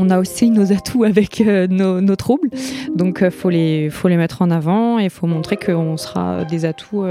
on 0.00 0.10
a 0.10 0.18
aussi 0.18 0.50
nos 0.50 0.72
atouts 0.72 1.02
avec 1.04 1.40
nos, 1.40 2.16
troubles. 2.16 2.50
Donc 2.94 3.18
il 3.22 3.30
faut, 3.30 3.50
les, 3.50 3.90
faut 3.90 4.08
les 4.08 4.16
mettre 4.16 4.42
en 4.42 4.50
avant 4.50 4.98
et 4.98 5.04
il 5.04 5.10
faut 5.10 5.26
montrer 5.26 5.56
qu'on 5.56 5.96
sera 5.96 6.44
des 6.44 6.64
atouts 6.64 7.04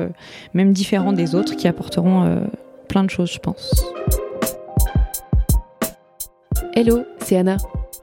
même 0.54 0.72
différents 0.72 1.14
des 1.14 1.36
autres 1.36 1.56
qui 1.56 1.68
apporteront 1.68 2.48
plein 2.88 3.04
de 3.04 3.10
choses, 3.10 3.32
je 3.32 3.40
pense. 3.40 3.86
Hello, 6.74 7.04
c'est 7.20 7.38
Anna. 7.38 7.58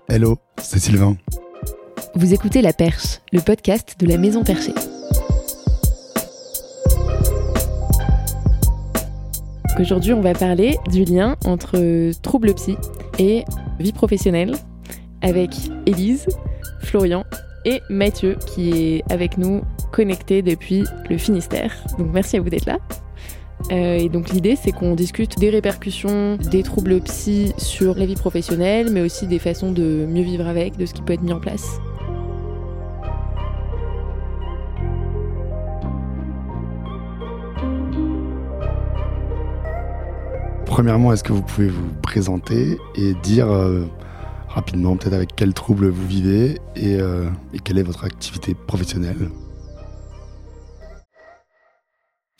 Hello, 0.08 0.36
c'est 0.58 0.78
Sylvain. 0.78 1.16
Vous 2.14 2.34
écoutez 2.34 2.60
La 2.60 2.72
Perche, 2.72 3.20
le 3.32 3.40
podcast 3.40 3.96
de 3.98 4.06
la 4.06 4.18
Maison 4.18 4.44
Perchée. 4.44 4.74
Aujourd'hui, 9.80 10.12
on 10.12 10.20
va 10.20 10.34
parler 10.34 10.76
du 10.92 11.04
lien 11.04 11.36
entre 11.44 12.12
troubles 12.20 12.54
psy 12.54 12.76
et 13.18 13.44
vie 13.80 13.92
professionnelle 13.92 14.54
avec 15.24 15.50
Élise, 15.86 16.26
Florian 16.80 17.24
et 17.64 17.80
Mathieu 17.88 18.36
qui 18.46 18.70
est 18.70 19.12
avec 19.12 19.38
nous 19.38 19.62
connecté 19.90 20.42
depuis 20.42 20.84
le 21.08 21.18
Finistère. 21.18 21.74
Donc 21.98 22.08
merci 22.12 22.36
à 22.36 22.40
vous 22.40 22.50
d'être 22.50 22.66
là. 22.66 22.78
Euh, 23.72 23.96
et 23.96 24.08
donc 24.10 24.28
l'idée, 24.28 24.56
c'est 24.56 24.72
qu'on 24.72 24.94
discute 24.94 25.38
des 25.38 25.48
répercussions 25.48 26.36
des 26.36 26.62
troubles 26.62 27.00
psy 27.00 27.54
sur 27.56 27.94
la 27.94 28.04
vie 28.04 28.16
professionnelle, 28.16 28.90
mais 28.92 29.00
aussi 29.00 29.26
des 29.26 29.38
façons 29.38 29.72
de 29.72 30.06
mieux 30.06 30.22
vivre 30.22 30.46
avec, 30.46 30.76
de 30.76 30.84
ce 30.84 30.92
qui 30.92 31.00
peut 31.00 31.14
être 31.14 31.22
mis 31.22 31.32
en 31.32 31.40
place. 31.40 31.80
Premièrement, 40.66 41.12
est-ce 41.12 41.22
que 41.22 41.32
vous 41.32 41.42
pouvez 41.42 41.68
vous 41.68 41.88
présenter 42.02 42.78
et 42.96 43.14
dire 43.22 43.48
euh, 43.48 43.84
rapidement 44.54 44.96
peut-être 44.96 45.14
avec 45.14 45.34
quels 45.34 45.52
troubles 45.52 45.88
vous 45.88 46.06
vivez 46.06 46.60
et, 46.76 46.94
euh, 47.00 47.28
et 47.52 47.58
quelle 47.58 47.78
est 47.78 47.82
votre 47.82 48.04
activité 48.04 48.54
professionnelle 48.54 49.28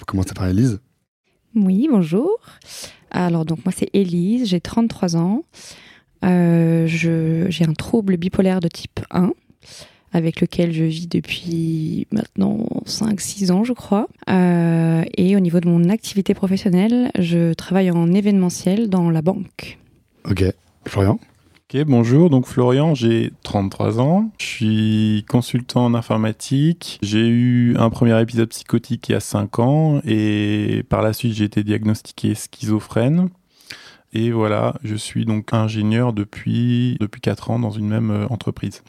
On 0.01 0.05
commencer 0.07 0.35
par 0.35 0.47
Elise. 0.47 0.81
Oui, 1.57 1.89
bonjour. 1.91 2.39
Alors, 3.11 3.45
donc, 3.45 3.65
moi, 3.65 3.73
c'est 3.77 3.91
Élise, 3.93 4.49
j'ai 4.49 4.61
33 4.61 5.17
ans. 5.17 5.45
Euh, 6.25 6.87
j'ai 6.87 7.65
un 7.65 7.75
trouble 7.75 8.17
bipolaire 8.17 8.61
de 8.61 8.69
type 8.69 9.01
1 9.11 9.33
avec 10.13 10.41
lequel 10.41 10.73
je 10.73 10.85
vis 10.85 11.09
depuis 11.09 12.07
maintenant 12.13 12.67
5-6 12.87 13.51
ans, 13.51 13.65
je 13.65 13.73
crois. 13.73 14.09
Euh, 14.31 15.03
et 15.17 15.35
au 15.35 15.41
niveau 15.41 15.59
de 15.59 15.69
mon 15.69 15.89
activité 15.89 16.35
professionnelle, 16.35 17.11
je 17.19 17.53
travaille 17.55 17.91
en 17.91 18.13
événementiel 18.13 18.89
dans 18.89 19.11
la 19.11 19.23
banque. 19.23 19.79
Ok. 20.29 20.45
Florian? 20.87 21.19
Bonjour, 21.83 22.31
donc 22.31 22.47
Florian, 22.47 22.95
j'ai 22.95 23.33
33 23.43 24.01
ans, 24.01 24.31
je 24.39 24.47
suis 24.47 25.25
consultant 25.29 25.85
en 25.85 25.95
informatique, 25.95 27.01
j'ai 27.03 27.27
eu 27.27 27.75
un 27.77 27.91
premier 27.91 28.21
épisode 28.21 28.51
psychotique 28.51 29.09
il 29.09 29.13
y 29.13 29.15
a 29.17 29.21
5 29.21 29.59
ans 29.59 30.01
et 30.07 30.85
par 30.89 31.03
la 31.03 31.13
suite 31.13 31.35
j'ai 31.35 31.43
été 31.43 31.65
diagnostiqué 31.65 32.37
schizophrène. 32.37 33.29
Et 34.13 34.31
voilà, 34.31 34.77
je 34.85 34.95
suis 34.95 35.25
donc 35.25 35.53
ingénieur 35.53 36.13
depuis, 36.13 36.97
depuis 37.01 37.21
4 37.21 37.51
ans 37.51 37.59
dans 37.59 37.73
une 37.73 37.89
même 37.89 38.13
euh, 38.13 38.27
entreprise. 38.29 38.85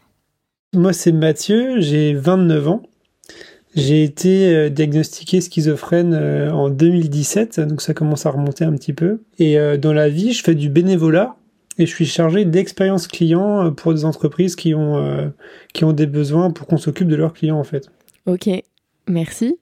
Moi 0.75 0.93
c'est 0.93 1.11
Mathieu, 1.11 1.81
j'ai 1.81 2.13
29 2.13 2.67
ans. 2.67 2.83
J'ai 3.75 4.03
été 4.03 4.53
euh, 4.55 4.69
diagnostiqué 4.69 5.41
schizophrène 5.41 6.13
euh, 6.13 6.51
en 6.51 6.69
2017, 6.69 7.61
donc 7.61 7.81
ça 7.81 7.95
commence 7.95 8.27
à 8.27 8.29
remonter 8.29 8.63
un 8.63 8.73
petit 8.73 8.93
peu. 8.93 9.23
Et 9.39 9.57
dans 9.79 9.93
la 9.93 10.07
vie, 10.07 10.33
je 10.33 10.43
fais 10.43 10.53
du 10.53 10.69
bénévolat 10.69 11.35
et 11.77 11.85
je 11.85 11.93
suis 11.93 12.05
chargé 12.05 12.45
d'expérience 12.45 13.07
client 13.07 13.65
euh, 13.65 13.71
pour 13.71 13.93
des 13.93 14.05
entreprises 14.05 14.55
qui 14.55 14.73
ont, 14.73 14.97
euh, 14.97 15.27
qui 15.73 15.83
ont 15.83 15.93
des 15.93 16.07
besoins 16.07 16.51
pour 16.51 16.67
qu'on 16.67 16.77
s'occupe 16.77 17.07
de 17.07 17.15
leurs 17.15 17.33
clients 17.33 17.59
en 17.59 17.63
fait. 17.63 17.89
Ok, 18.25 18.49
merci. 19.07 19.57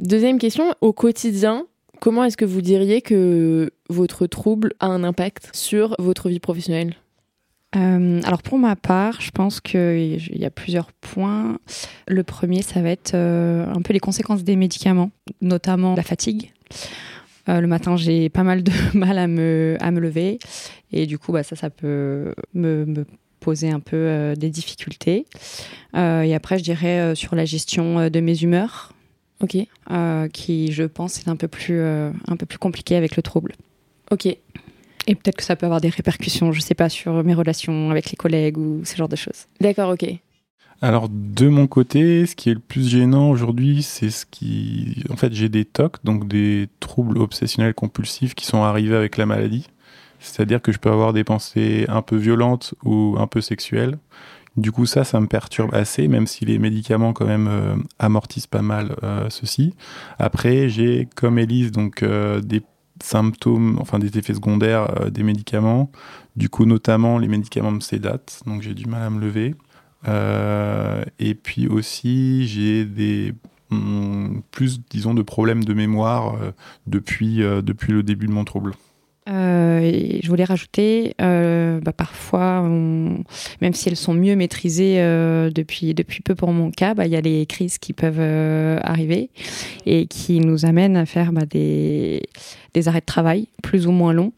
Deuxième 0.00 0.38
question, 0.38 0.74
au 0.80 0.92
quotidien, 0.92 1.66
comment 2.00 2.24
est-ce 2.24 2.36
que 2.36 2.44
vous 2.44 2.60
diriez 2.60 3.00
que 3.00 3.70
votre 3.88 4.26
trouble 4.26 4.74
a 4.80 4.86
un 4.86 5.04
impact 5.04 5.50
sur 5.54 5.96
votre 5.98 6.28
vie 6.28 6.40
professionnelle? 6.40 6.94
Euh, 7.74 8.20
alors 8.24 8.42
pour 8.42 8.58
ma 8.58 8.76
part, 8.76 9.20
je 9.20 9.30
pense 9.30 9.60
qu'il 9.60 10.38
y 10.38 10.44
a 10.44 10.50
plusieurs 10.50 10.92
points. 10.92 11.58
Le 12.06 12.22
premier, 12.22 12.62
ça 12.62 12.80
va 12.80 12.90
être 12.90 13.14
un 13.14 13.82
peu 13.82 13.92
les 13.92 14.00
conséquences 14.00 14.44
des 14.44 14.56
médicaments, 14.56 15.10
notamment 15.40 15.94
la 15.94 16.02
fatigue. 16.02 16.52
Euh, 17.48 17.60
le 17.60 17.66
matin, 17.66 17.96
j'ai 17.96 18.28
pas 18.28 18.42
mal 18.42 18.62
de 18.62 18.72
mal 18.94 19.18
à 19.18 19.26
me, 19.26 19.76
à 19.80 19.90
me 19.90 20.00
lever. 20.00 20.38
Et 20.92 21.06
du 21.06 21.18
coup, 21.18 21.32
bah, 21.32 21.42
ça, 21.42 21.56
ça 21.56 21.70
peut 21.70 22.34
me, 22.54 22.84
me 22.84 23.06
poser 23.40 23.70
un 23.70 23.80
peu 23.80 23.96
euh, 23.96 24.34
des 24.34 24.50
difficultés. 24.50 25.26
Euh, 25.96 26.22
et 26.22 26.34
après, 26.34 26.58
je 26.58 26.64
dirais 26.64 27.14
sur 27.14 27.34
la 27.34 27.44
gestion 27.44 28.08
de 28.08 28.20
mes 28.20 28.42
humeurs. 28.42 28.92
Ok. 29.42 29.58
qui, 30.32 30.72
je 30.72 30.84
pense, 30.84 31.18
est 31.18 31.28
un 31.28 31.36
peu 31.36 31.46
plus, 31.46 31.82
un 31.82 32.36
peu 32.38 32.46
plus 32.46 32.58
compliqué 32.58 32.96
avec 32.96 33.16
le 33.16 33.22
trouble. 33.22 33.52
Ok. 34.10 34.24
Et 34.24 35.14
peut-être 35.14 35.36
que 35.36 35.44
ça 35.44 35.56
peut 35.56 35.66
avoir 35.66 35.82
des 35.82 35.90
répercussions, 35.90 36.52
je 36.52 36.60
sais 36.60 36.74
pas, 36.74 36.88
sur 36.88 37.22
mes 37.22 37.34
relations 37.34 37.90
avec 37.90 38.10
les 38.10 38.16
collègues 38.16 38.56
ou 38.56 38.80
ce 38.84 38.96
genre 38.96 39.10
de 39.10 39.16
choses. 39.16 39.46
D'accord, 39.60 39.90
ok. 39.90 40.06
Alors 40.82 41.08
de 41.08 41.48
mon 41.48 41.66
côté, 41.66 42.26
ce 42.26 42.36
qui 42.36 42.50
est 42.50 42.54
le 42.54 42.60
plus 42.60 42.88
gênant 42.88 43.30
aujourd'hui, 43.30 43.82
c'est 43.82 44.10
ce 44.10 44.26
qui... 44.26 45.02
En 45.10 45.16
fait, 45.16 45.32
j'ai 45.32 45.48
des 45.48 45.64
TOC, 45.64 46.04
donc 46.04 46.28
des 46.28 46.68
troubles 46.80 47.18
obsessionnels 47.18 47.74
compulsifs 47.74 48.34
qui 48.34 48.44
sont 48.44 48.62
arrivés 48.62 48.96
avec 48.96 49.16
la 49.16 49.26
maladie. 49.26 49.68
C'est-à-dire 50.18 50.60
que 50.60 50.72
je 50.72 50.78
peux 50.78 50.90
avoir 50.90 51.12
des 51.12 51.24
pensées 51.24 51.86
un 51.88 52.02
peu 52.02 52.16
violentes 52.16 52.74
ou 52.84 53.16
un 53.18 53.26
peu 53.26 53.40
sexuelles. 53.40 53.98
Du 54.56 54.72
coup, 54.72 54.86
ça, 54.86 55.04
ça 55.04 55.20
me 55.20 55.26
perturbe 55.26 55.74
assez, 55.74 56.08
même 56.08 56.26
si 56.26 56.46
les 56.46 56.58
médicaments 56.58 57.12
quand 57.12 57.26
même 57.26 57.46
euh, 57.48 57.76
amortissent 57.98 58.46
pas 58.46 58.62
mal 58.62 58.96
euh, 59.02 59.26
ceci. 59.28 59.74
Après, 60.18 60.68
j'ai, 60.70 61.08
comme 61.14 61.38
Elise, 61.38 61.72
donc 61.72 62.02
euh, 62.02 62.40
des 62.40 62.62
symptômes, 63.02 63.76
enfin 63.78 63.98
des 63.98 64.16
effets 64.16 64.32
secondaires 64.32 65.10
des 65.10 65.22
médicaments. 65.22 65.90
Du 66.36 66.48
coup, 66.48 66.64
notamment 66.64 67.18
les 67.18 67.28
médicaments 67.28 67.70
me 67.70 67.80
sédatent, 67.80 68.40
donc 68.46 68.62
j'ai 68.62 68.72
du 68.72 68.86
mal 68.86 69.02
à 69.02 69.10
me 69.10 69.20
lever. 69.20 69.54
Euh, 70.08 71.02
et 71.18 71.34
puis 71.34 71.66
aussi, 71.68 72.46
j'ai 72.46 73.32
mm, 73.70 74.40
plus, 74.50 74.80
disons, 74.90 75.14
de 75.14 75.22
problèmes 75.22 75.64
de 75.64 75.74
mémoire 75.74 76.34
euh, 76.34 76.52
depuis, 76.86 77.42
euh, 77.42 77.62
depuis 77.62 77.92
le 77.92 78.02
début 78.02 78.26
de 78.26 78.32
mon 78.32 78.44
trouble. 78.44 78.72
je 79.26 80.28
voulais 80.28 80.44
rajouter, 80.44 81.14
bah, 81.18 81.92
parfois, 81.96 82.62
même 82.62 83.72
si 83.72 83.88
elles 83.88 83.96
sont 83.96 84.14
mieux 84.14 84.36
maîtrisées 84.36 84.96
depuis, 85.52 85.94
depuis 85.94 86.20
peu 86.20 86.34
pour 86.34 86.52
mon 86.52 86.70
cas, 86.70 86.94
bah, 86.94 87.06
il 87.06 87.12
y 87.12 87.16
a 87.16 87.20
les 87.20 87.46
crises 87.46 87.78
qui 87.78 87.92
peuvent 87.92 88.80
arriver 88.82 89.30
et 89.84 90.06
qui 90.06 90.40
nous 90.40 90.64
amènent 90.64 90.96
à 90.96 91.06
faire 91.06 91.32
bah, 91.32 91.46
des, 91.46 92.28
des, 92.74 92.88
arrêts 92.88 93.00
de 93.00 93.06
travail 93.06 93.48
plus 93.62 93.86
ou 93.86 93.92
moins 93.92 94.12
longs. 94.12 94.32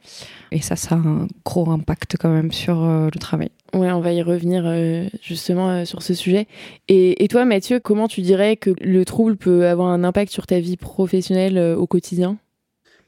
Et 0.52 0.60
ça, 0.60 0.76
ça 0.76 0.94
a 0.94 0.98
un 0.98 1.28
gros 1.44 1.70
impact 1.70 2.16
quand 2.18 2.30
même 2.30 2.52
sur 2.52 2.76
le 2.86 3.18
travail. 3.18 3.50
Ouais, 3.74 3.92
on 3.92 4.00
va 4.00 4.12
y 4.12 4.22
revenir 4.22 4.62
euh, 4.66 5.04
justement 5.22 5.70
euh, 5.70 5.84
sur 5.84 6.02
ce 6.02 6.14
sujet. 6.14 6.46
Et, 6.88 7.28
toi, 7.28 7.44
Mathieu, 7.44 7.80
comment 7.80 8.08
tu 8.08 8.22
dirais 8.22 8.56
que 8.56 8.70
le 8.80 9.04
trouble 9.04 9.36
peut 9.36 9.66
avoir 9.66 9.88
un 9.88 10.04
impact 10.04 10.32
sur 10.32 10.46
ta 10.46 10.58
vie 10.58 10.78
professionnelle 10.78 11.58
euh, 11.58 11.76
au 11.76 11.86
quotidien? 11.86 12.38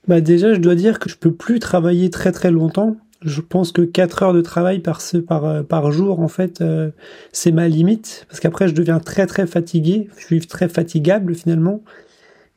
Bah 0.06 0.20
déjà, 0.20 0.52
je 0.52 0.58
dois 0.58 0.74
dire 0.74 0.98
que 0.98 1.08
je 1.08 1.16
peux 1.16 1.32
plus 1.32 1.60
travailler 1.60 2.10
très 2.10 2.32
très 2.32 2.50
longtemps. 2.50 2.96
Je 3.22 3.40
pense 3.40 3.72
que 3.72 3.82
4 3.82 4.22
heures 4.22 4.32
de 4.32 4.40
travail 4.40 4.80
par, 4.80 5.00
par, 5.26 5.64
par 5.64 5.92
jour, 5.92 6.20
en 6.20 6.28
fait, 6.28 6.64
c'est 7.32 7.52
ma 7.52 7.68
limite. 7.68 8.24
Parce 8.30 8.40
qu'après, 8.40 8.66
je 8.66 8.72
deviens 8.72 8.98
très 8.98 9.26
très 9.26 9.46
fatigué. 9.46 10.08
Je 10.16 10.24
suis 10.24 10.40
très 10.40 10.70
fatigable 10.70 11.34
finalement. 11.34 11.82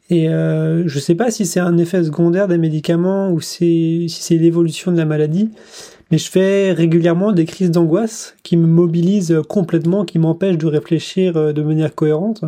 Et 0.09 0.29
euh, 0.29 0.87
je 0.87 0.99
sais 0.99 1.15
pas 1.15 1.31
si 1.31 1.45
c'est 1.45 1.59
un 1.59 1.77
effet 1.77 2.03
secondaire 2.03 2.47
des 2.47 2.57
médicaments 2.57 3.31
ou 3.31 3.41
si 3.41 4.07
c'est 4.09 4.35
l'évolution 4.35 4.91
de 4.91 4.97
la 4.97 5.05
maladie, 5.05 5.49
mais 6.11 6.17
je 6.17 6.29
fais 6.29 6.73
régulièrement 6.73 7.31
des 7.31 7.45
crises 7.45 7.71
d'angoisse 7.71 8.35
qui 8.43 8.57
me 8.57 8.67
mobilisent 8.67 9.41
complètement, 9.47 10.05
qui 10.05 10.19
m'empêchent 10.19 10.57
de 10.57 10.67
réfléchir 10.67 11.37
euh, 11.37 11.53
de 11.53 11.61
manière 11.61 11.95
cohérente. 11.95 12.43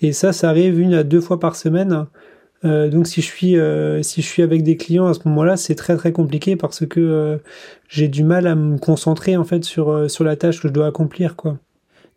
Et 0.00 0.12
ça, 0.12 0.32
ça 0.32 0.48
arrive 0.48 0.80
une 0.80 0.94
à 0.94 1.04
deux 1.04 1.20
fois 1.20 1.40
par 1.40 1.56
semaine. 1.56 2.06
Euh, 2.64 2.88
donc 2.88 3.06
si 3.06 3.20
je 3.20 3.26
suis 3.26 3.56
euh, 3.56 4.02
si 4.02 4.20
je 4.20 4.26
suis 4.26 4.42
avec 4.42 4.64
des 4.64 4.76
clients 4.76 5.06
à 5.06 5.14
ce 5.14 5.20
moment-là, 5.26 5.56
c'est 5.56 5.76
très 5.76 5.96
très 5.96 6.12
compliqué 6.12 6.56
parce 6.56 6.86
que 6.86 7.00
euh, 7.00 7.38
j'ai 7.88 8.08
du 8.08 8.24
mal 8.24 8.46
à 8.46 8.56
me 8.56 8.78
concentrer 8.78 9.36
en 9.36 9.44
fait 9.44 9.64
sur 9.64 10.10
sur 10.10 10.24
la 10.24 10.36
tâche 10.36 10.60
que 10.60 10.68
je 10.68 10.72
dois 10.72 10.86
accomplir 10.86 11.36
quoi. 11.36 11.58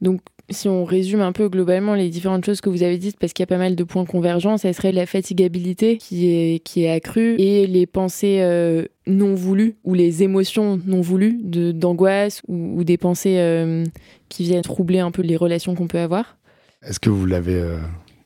Donc 0.02 0.22
si 0.52 0.68
on 0.68 0.86
résume 0.86 1.22
un 1.22 1.32
peu 1.32 1.50
globalement 1.50 1.96
les 1.96 2.10
différentes 2.10 2.46
choses 2.46 2.62
que 2.62 2.70
vous 2.70 2.84
avez 2.84 2.98
dites, 2.98 3.18
parce 3.20 3.34
qu'il 3.34 3.44
y 3.44 3.46
a 3.46 3.48
pas 3.48 3.58
mal 3.58 3.76
de 3.76 3.84
points 3.84 4.06
convergents, 4.06 4.58
ça 4.58 4.72
serait 4.74 4.92
la 4.92 5.06
fatigabilité 5.06 5.98
qui 5.98 6.28
est, 6.30 6.60
qui 6.60 6.84
est 6.84 6.92
accrue 6.92 7.36
et 7.38 7.68
les 7.68 7.86
pensées 7.86 8.40
euh, 8.42 8.86
non 9.08 9.36
voulues 9.36 9.76
ou 9.84 9.94
les 9.94 10.24
émotions 10.24 10.80
non 10.86 11.02
voulues 11.02 11.40
d'angoisse 11.42 12.42
ou, 12.48 12.84
des 12.84 12.98
pensées 12.98 13.38
euh, 13.40 13.84
qui 14.30 14.44
viennent 14.44 14.62
troubler 14.62 15.00
un 15.00 15.12
peu 15.12 15.22
les 15.22 15.38
relations 15.38 15.76
qu'on 15.76 15.88
peut 15.88 16.00
avoir. 16.00 16.38
Est-ce 16.84 17.00
que 17.00 17.10
vous 17.10 17.26
l'avez 17.26 17.56
euh, 17.56 17.78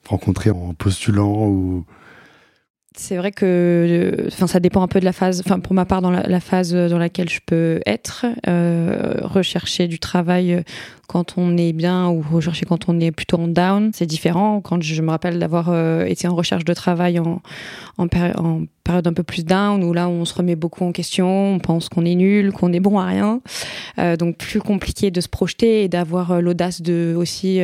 rencontré 0.07 0.50
en 0.50 0.74
postulant 0.74 1.48
ou? 1.48 1.86
C'est 2.98 3.18
vrai 3.18 3.33
que 3.33 4.16
enfin 4.28 4.48
ça 4.48 4.62
dépend 4.62 4.81
un 4.81 4.88
peu 4.88 5.01
de 5.01 5.06
la 5.06 5.12
phase 5.12 5.42
enfin 5.45 5.60
pour 5.60 5.74
ma 5.74 5.83
part 5.86 6.01
dans 6.01 6.12
la, 6.12 6.39
phase 6.39 6.74
dans 6.74 6.98
laquelle 6.98 7.28
je 7.28 7.42
peux 7.45 7.81
être 7.86 8.25
euh, 8.48 9.16
rechercher 9.21 9.89
du 9.89 10.00
travail 10.00 10.63
quand 11.07 11.36
on 11.38 11.57
est 11.57 11.74
bien 11.74 12.10
ou 12.10 12.24
rechercher 12.31 12.66
quand 12.66 12.90
on 12.90 13.00
est 13.00 13.12
plutôt 13.12 13.38
en 13.38 13.48
down 13.48 13.92
c'est 13.94 14.06
différent 14.06 14.62
quand 14.62 14.81
je 14.81 15.02
me 15.02 15.10
rappelle 15.10 15.40
d'avoir 15.40 15.69
euh, 15.69 16.06
été 16.06 16.28
en 16.28 16.36
recherche 16.36 16.66
de 16.66 16.74
travail 16.74 17.19
en 17.19 17.42
en, 17.98 18.07
en, 18.38 18.62
période 18.84 19.07
un 19.07 19.13
peu 19.13 19.24
plus 19.24 19.46
down 19.46 19.84
où 19.84 19.94
là 19.94 20.07
on 20.07 20.25
se 20.25 20.34
remet 20.36 20.56
beaucoup 20.56 20.84
en 20.84 20.92
question 20.92 21.56
on 21.56 21.60
pense 21.60 21.90
qu'on 21.90 22.06
est 22.06 22.13
nul 22.13 22.52
qu'on 22.52 22.72
est 22.72 22.80
bon 22.80 23.00
à 23.00 23.06
rien 23.06 23.42
euh, 23.98 24.16
donc 24.16 24.38
plus 24.38 24.60
compliqué 24.60 25.10
de 25.10 25.22
se 25.22 25.28
projeter 25.28 25.84
et 25.84 25.88
d'avoir 25.88 26.31
euh, 26.31 26.40
l'audace 26.40 26.84
de 26.84 27.16
aussi 27.18 27.60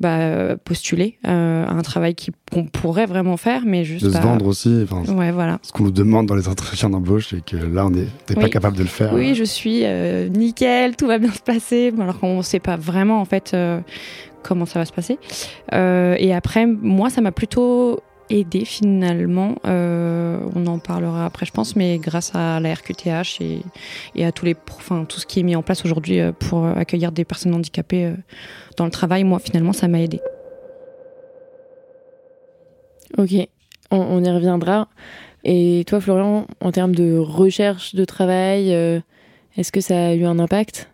bah, 0.00 0.56
postuler 0.64 1.18
à 1.24 1.32
un 1.32 1.82
travail 1.82 2.14
qu'on 2.50 2.64
pourrait 2.64 3.04
vraiment 3.04 3.36
faire 3.36 3.62
mais 3.66 3.84
juste 3.84 4.04
de 4.04 4.10
se 4.10 4.18
vendre 4.18 4.46
aussi. 4.46 4.86
ouais, 5.08 5.32
voilà. 5.32 5.58
Ce 5.62 5.72
qu'on 5.72 5.84
nous 5.84 5.90
demande 5.90 6.26
dans 6.26 6.34
les 6.34 6.48
entretiens 6.48 6.88
d'embauche, 6.90 7.28
c'est 7.30 7.44
que 7.44 7.56
là, 7.56 7.86
on 7.86 7.90
n'est 7.90 8.06
pas 8.34 8.48
capable 8.48 8.76
de 8.76 8.82
le 8.82 8.88
faire. 8.88 9.12
Oui, 9.12 9.34
je 9.34 9.44
suis 9.44 9.84
nickel, 10.30 10.96
tout 10.96 11.06
va 11.06 11.18
bien 11.18 11.32
se 11.32 11.40
passer, 11.40 11.92
alors 11.98 12.18
qu'on 12.18 12.38
ne 12.38 12.42
pas 12.60 12.76
vraiment 12.76 13.20
en 13.20 13.24
fait 13.24 13.52
euh, 13.54 13.80
comment 14.42 14.66
ça 14.66 14.78
va 14.78 14.84
se 14.84 14.92
passer. 14.92 15.18
Euh, 15.74 16.16
et 16.18 16.34
après, 16.34 16.66
moi, 16.66 17.10
ça 17.10 17.20
m'a 17.20 17.32
plutôt 17.32 18.00
aidé 18.30 18.64
finalement. 18.66 19.54
on 19.64 20.66
en 20.66 20.78
parlera 20.78 21.24
après, 21.24 21.46
je 21.46 21.52
pense, 21.52 21.76
mais 21.76 21.98
grâce 21.98 22.34
à 22.34 22.60
la 22.60 22.74
RQTH 22.74 23.40
et, 23.40 23.62
et 24.14 24.26
à 24.26 24.32
tous 24.32 24.44
les, 24.44 24.54
enfin, 24.76 25.06
tout 25.06 25.18
ce 25.18 25.26
qui 25.26 25.40
est 25.40 25.42
mis 25.42 25.56
en 25.56 25.62
place 25.62 25.84
aujourd'hui 25.84 26.20
pour 26.38 26.66
accueillir 26.66 27.10
des 27.10 27.24
personnes 27.24 27.54
handicapées 27.54 28.12
dans 28.76 28.84
le 28.84 28.90
travail, 28.90 29.24
moi, 29.24 29.38
finalement, 29.38 29.72
ça 29.72 29.88
m'a 29.88 30.00
aidé. 30.00 30.20
Ok 33.16 33.48
on, 33.90 34.22
y 34.22 34.30
reviendra. 34.30 34.88
Et 35.44 35.84
toi, 35.86 36.00
Florian, 36.00 36.46
en 36.60 36.72
termes 36.72 36.94
de 36.94 37.16
recherche 37.16 37.94
de 37.94 38.04
travail, 38.04 38.74
euh, 38.74 39.00
est-ce 39.56 39.72
que 39.72 39.80
ça 39.80 40.08
a 40.08 40.14
eu 40.14 40.24
un 40.24 40.38
impact? 40.38 40.90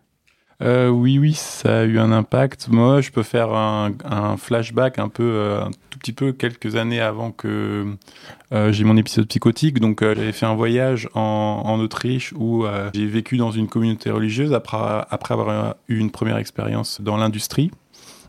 Euh, 0.62 0.88
oui, 0.88 1.18
oui, 1.18 1.34
ça 1.34 1.80
a 1.80 1.84
eu 1.84 1.98
un 1.98 2.12
impact. 2.12 2.68
Moi, 2.68 3.00
je 3.00 3.10
peux 3.10 3.22
faire 3.22 3.52
un, 3.52 4.36
flashback 4.36 4.98
un 4.98 5.08
peu, 5.08 5.24
euh, 5.24 5.64
un 5.64 5.70
tout 5.90 5.98
petit 5.98 6.12
peu, 6.12 6.32
quelques 6.32 6.76
années 6.76 7.00
avant 7.00 7.30
que 7.32 7.86
j'ai 8.70 8.84
mon 8.84 8.96
épisode 8.96 9.26
psychotique. 9.26 9.80
Donc, 9.80 10.00
j'avais 10.02 10.32
fait 10.32 10.46
un 10.46 10.54
voyage 10.54 11.08
en, 11.14 11.78
Autriche 11.80 12.32
où 12.36 12.64
j'ai 12.94 13.06
vécu 13.06 13.36
dans 13.36 13.50
une 13.50 13.66
communauté 13.66 14.10
religieuse 14.10 14.52
après, 14.52 15.04
après 15.10 15.34
avoir 15.34 15.74
eu 15.88 15.98
une 15.98 16.10
première 16.10 16.36
expérience 16.36 17.00
dans 17.00 17.16
l'industrie 17.16 17.70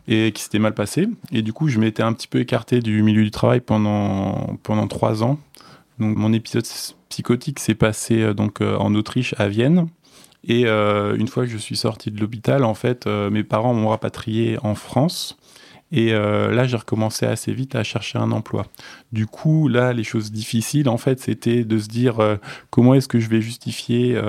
et 0.08 0.32
qui 0.32 0.42
s'était 0.42 0.58
mal 0.58 0.74
passé. 0.74 1.08
Et 1.32 1.42
du 1.42 1.52
coup, 1.52 1.68
je 1.68 1.78
m'étais 1.78 2.02
un 2.02 2.12
petit 2.12 2.28
peu 2.28 2.40
écarté 2.40 2.80
du 2.80 3.02
milieu 3.02 3.24
du 3.24 3.30
travail 3.30 3.60
pendant, 3.60 4.56
pendant 4.62 4.86
trois 4.86 5.22
ans. 5.22 5.38
Donc, 5.98 6.16
mon 6.16 6.32
épisode 6.32 6.66
psychotique 7.08 7.58
s'est 7.58 7.74
passé 7.74 8.22
euh, 8.22 8.34
donc 8.34 8.60
euh, 8.60 8.76
en 8.76 8.94
Autriche, 8.94 9.34
à 9.38 9.48
Vienne. 9.48 9.88
Et 10.46 10.66
euh, 10.66 11.16
une 11.16 11.28
fois 11.28 11.44
que 11.44 11.50
je 11.50 11.56
suis 11.56 11.76
sorti 11.76 12.10
de 12.10 12.20
l'hôpital, 12.20 12.64
en 12.64 12.74
fait, 12.74 13.06
mes 13.06 13.44
parents 13.44 13.74
m'ont 13.74 13.88
rapatrié 13.88 14.58
en 14.62 14.74
France. 14.74 15.36
Et 15.92 16.10
là, 16.10 16.66
j'ai 16.66 16.76
recommencé 16.76 17.26
assez 17.26 17.52
vite 17.52 17.76
à 17.76 17.84
chercher 17.84 18.18
un 18.18 18.32
emploi. 18.32 18.66
Du 19.12 19.26
coup, 19.26 19.68
là, 19.68 19.92
les 19.92 20.02
choses 20.02 20.32
difficiles, 20.32 20.88
en 20.88 20.98
fait, 20.98 21.20
c'était 21.20 21.64
de 21.64 21.78
se 21.78 21.86
dire 21.86 22.16
comment 22.70 22.94
est-ce 22.94 23.06
que 23.06 23.20
je 23.20 23.28
vais 23.28 23.40
justifier 23.40 24.20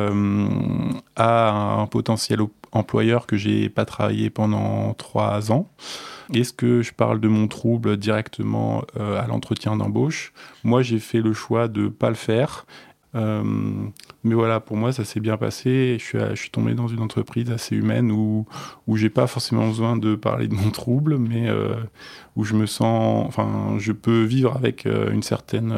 à 1.15 1.49
un 1.49 1.87
potentiel 1.87 2.41
employeur 2.71 3.25
que 3.25 3.37
j'ai 3.37 3.69
pas 3.69 3.85
travaillé 3.85 4.29
pendant 4.29 4.93
trois 4.93 5.51
ans? 5.51 5.67
Est-ce 6.33 6.53
que 6.53 6.81
je 6.81 6.93
parle 6.93 7.19
de 7.19 7.27
mon 7.27 7.47
trouble 7.47 7.97
directement 7.97 8.83
euh, 8.99 9.21
à 9.21 9.27
l'entretien 9.27 9.77
d'embauche? 9.77 10.33
Moi, 10.63 10.81
j'ai 10.81 10.99
fait 10.99 11.21
le 11.21 11.33
choix 11.33 11.67
de 11.67 11.87
pas 11.87 12.09
le 12.09 12.15
faire. 12.15 12.65
Euh, 13.17 13.43
mais 14.23 14.35
voilà, 14.35 14.59
pour 14.59 14.77
moi, 14.77 14.93
ça 14.93 15.03
s'est 15.03 15.19
bien 15.19 15.37
passé. 15.37 15.97
Je 15.99 16.03
suis, 16.03 16.19
je 16.19 16.35
suis 16.35 16.49
tombé 16.49 16.73
dans 16.73 16.87
une 16.87 17.01
entreprise 17.01 17.49
assez 17.51 17.75
humaine 17.75 18.11
où, 18.11 18.45
où 18.87 18.95
j'ai 18.95 19.09
pas 19.09 19.27
forcément 19.27 19.67
besoin 19.67 19.97
de 19.97 20.15
parler 20.15 20.47
de 20.47 20.55
mon 20.55 20.69
trouble, 20.71 21.17
mais 21.17 21.49
euh, 21.49 21.75
où 22.35 22.43
je 22.43 22.53
me 22.53 22.65
sens, 22.65 23.25
enfin, 23.27 23.75
je 23.79 23.91
peux 23.91 24.23
vivre 24.23 24.55
avec 24.55 24.85
une 24.85 25.23
certaine 25.23 25.75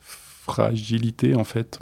fragilité 0.00 1.34
en 1.34 1.44
fait. 1.44 1.78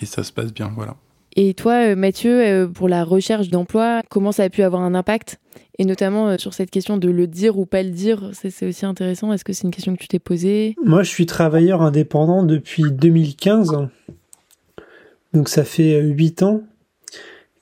Et 0.00 0.06
ça 0.06 0.24
se 0.24 0.32
passe 0.32 0.52
bien, 0.52 0.72
voilà. 0.74 0.96
Et 1.34 1.54
toi, 1.54 1.90
euh, 1.90 1.96
Mathieu, 1.96 2.40
euh, 2.40 2.68
pour 2.68 2.88
la 2.88 3.04
recherche 3.04 3.48
d'emploi, 3.48 4.02
comment 4.10 4.32
ça 4.32 4.44
a 4.44 4.50
pu 4.50 4.62
avoir 4.62 4.82
un 4.82 4.94
impact? 4.94 5.40
Et 5.78 5.84
notamment 5.84 6.28
euh, 6.28 6.36
sur 6.36 6.52
cette 6.52 6.70
question 6.70 6.98
de 6.98 7.10
le 7.10 7.26
dire 7.26 7.58
ou 7.58 7.64
pas 7.64 7.82
le 7.82 7.90
dire, 7.90 8.30
c'est 8.32 8.66
aussi 8.66 8.84
intéressant. 8.84 9.32
Est-ce 9.32 9.44
que 9.44 9.52
c'est 9.52 9.64
une 9.64 9.70
question 9.70 9.94
que 9.94 10.00
tu 10.00 10.08
t'es 10.08 10.18
posée? 10.18 10.74
Moi, 10.84 11.02
je 11.02 11.08
suis 11.08 11.26
travailleur 11.26 11.80
indépendant 11.80 12.42
depuis 12.42 12.84
2015. 12.90 13.88
Donc 15.32 15.48
ça 15.48 15.64
fait 15.64 15.98
8 16.00 16.42
ans. 16.42 16.62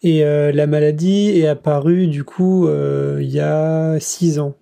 Et 0.03 0.23
la 0.23 0.67
maladie 0.67 1.29
est 1.39 1.47
apparue 1.47 2.07
du 2.07 2.25
coup 2.25 2.67
il 2.69 3.31
y 3.31 3.39
a 3.39 4.01
6 4.01 4.39
ans. 4.41 4.57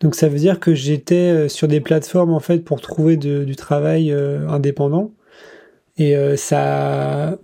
Donc 0.00 0.14
ça 0.14 0.28
veut 0.28 0.38
dire 0.38 0.58
que 0.58 0.74
j'étais 0.74 1.48
sur 1.48 1.68
des 1.68 1.80
plateformes 1.80 2.32
en 2.32 2.40
fait 2.40 2.64
pour 2.64 2.80
trouver 2.80 3.16
du 3.16 3.54
travail 3.54 4.10
indépendant. 4.10 5.12
Et 5.98 6.16
ça 6.36 7.38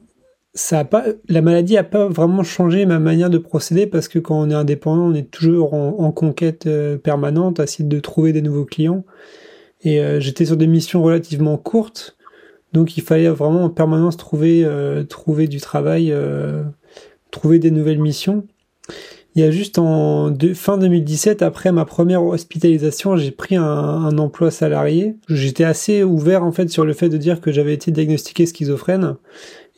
ça 0.54 0.80
a 0.80 0.84
pas, 0.84 1.04
la 1.28 1.40
maladie 1.40 1.76
a 1.76 1.84
pas 1.84 2.06
vraiment 2.08 2.42
changé 2.42 2.84
ma 2.84 2.98
manière 2.98 3.30
de 3.30 3.38
procéder 3.38 3.86
parce 3.86 4.08
que 4.08 4.18
quand 4.18 4.38
on 4.38 4.50
est 4.50 4.54
indépendant, 4.54 5.04
on 5.04 5.14
est 5.14 5.30
toujours 5.30 5.72
en, 5.74 6.12
conquête 6.12 6.66
euh, 6.66 6.98
permanente, 6.98 7.58
à 7.58 7.64
essayer 7.64 7.88
de 7.88 8.00
trouver 8.00 8.32
des 8.32 8.42
nouveaux 8.42 8.66
clients. 8.66 9.04
Et 9.82 10.00
euh, 10.00 10.20
j'étais 10.20 10.44
sur 10.44 10.56
des 10.56 10.66
missions 10.66 11.02
relativement 11.02 11.56
courtes, 11.56 12.16
donc 12.72 12.96
il 12.96 13.02
fallait 13.02 13.28
vraiment 13.28 13.64
en 13.64 13.70
permanence 13.70 14.16
trouver, 14.16 14.62
euh, 14.64 15.04
trouver 15.04 15.48
du 15.48 15.60
travail, 15.60 16.14
trouver 17.30 17.58
des 17.58 17.70
nouvelles 17.70 18.00
missions. 18.00 18.46
Il 19.34 19.40
y 19.40 19.46
a 19.46 19.50
juste 19.50 19.78
en 19.78 20.30
fin 20.54 20.76
2017, 20.76 21.40
après 21.40 21.72
ma 21.72 21.86
première 21.86 22.22
hospitalisation, 22.22 23.16
j'ai 23.16 23.30
pris 23.30 23.56
un, 23.56 23.64
un 23.64 24.18
emploi 24.18 24.50
salarié. 24.50 25.16
J'étais 25.30 25.64
assez 25.64 26.02
ouvert 26.02 26.44
en 26.44 26.52
fait 26.52 26.68
sur 26.68 26.84
le 26.84 26.92
fait 26.92 27.08
de 27.08 27.16
dire 27.16 27.40
que 27.40 27.50
j'avais 27.50 27.72
été 27.72 27.90
diagnostiqué 27.90 28.44
schizophrène 28.44 29.16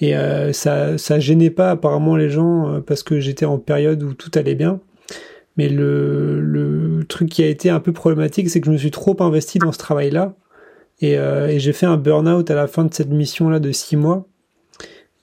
et 0.00 0.16
euh, 0.16 0.52
ça 0.52 0.98
ça 0.98 1.20
gênait 1.20 1.50
pas 1.50 1.70
apparemment 1.70 2.16
les 2.16 2.28
gens 2.28 2.68
euh, 2.68 2.80
parce 2.80 3.02
que 3.02 3.20
j'étais 3.20 3.46
en 3.46 3.58
période 3.58 4.02
où 4.02 4.14
tout 4.14 4.30
allait 4.34 4.54
bien. 4.54 4.80
Mais 5.56 5.68
le, 5.68 6.40
le 6.40 7.04
truc 7.04 7.28
qui 7.28 7.42
a 7.42 7.46
été 7.46 7.70
un 7.70 7.80
peu 7.80 7.92
problématique, 7.92 8.50
c'est 8.50 8.60
que 8.60 8.66
je 8.66 8.72
me 8.72 8.76
suis 8.76 8.90
trop 8.90 9.16
investi 9.22 9.58
dans 9.58 9.72
ce 9.72 9.78
travail-là. 9.78 10.34
Et, 11.00 11.18
euh, 11.18 11.48
et 11.48 11.58
j'ai 11.58 11.72
fait 11.72 11.86
un 11.86 11.96
burn-out 11.96 12.50
à 12.50 12.54
la 12.54 12.66
fin 12.66 12.84
de 12.84 12.94
cette 12.94 13.10
mission-là 13.10 13.60
de 13.60 13.72
six 13.72 13.96
mois. 13.96 14.26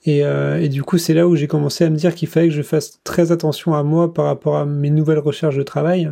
Et, 0.04 0.24
euh, 0.24 0.60
et, 0.60 0.68
du 0.68 0.82
coup, 0.82 0.98
c'est 0.98 1.14
là 1.14 1.28
où 1.28 1.36
j'ai 1.36 1.46
commencé 1.46 1.84
à 1.84 1.90
me 1.90 1.96
dire 1.96 2.14
qu'il 2.14 2.28
fallait 2.28 2.48
que 2.48 2.54
je 2.54 2.62
fasse 2.62 3.00
très 3.04 3.30
attention 3.30 3.74
à 3.74 3.82
moi 3.82 4.12
par 4.12 4.24
rapport 4.24 4.56
à 4.56 4.66
mes 4.66 4.90
nouvelles 4.90 5.20
recherches 5.20 5.56
de 5.56 5.62
travail. 5.62 6.10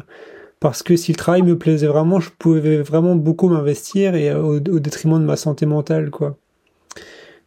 Parce 0.61 0.83
que 0.83 0.97
si 0.97 1.12
le 1.12 1.17
travail 1.17 1.43
me 1.43 1.59
plaisait 1.59 1.87
vraiment, 1.87 2.21
je 2.21 2.31
pouvais 2.38 2.83
vraiment 2.83 3.17
beaucoup 3.17 3.49
m'investir 3.49 4.14
et 4.14 4.33
au, 4.35 4.57
au, 4.57 4.79
détriment 4.79 5.19
de 5.19 5.25
ma 5.25 5.37
santé 5.37 5.67
mentale, 5.67 6.11
quoi. 6.11 6.37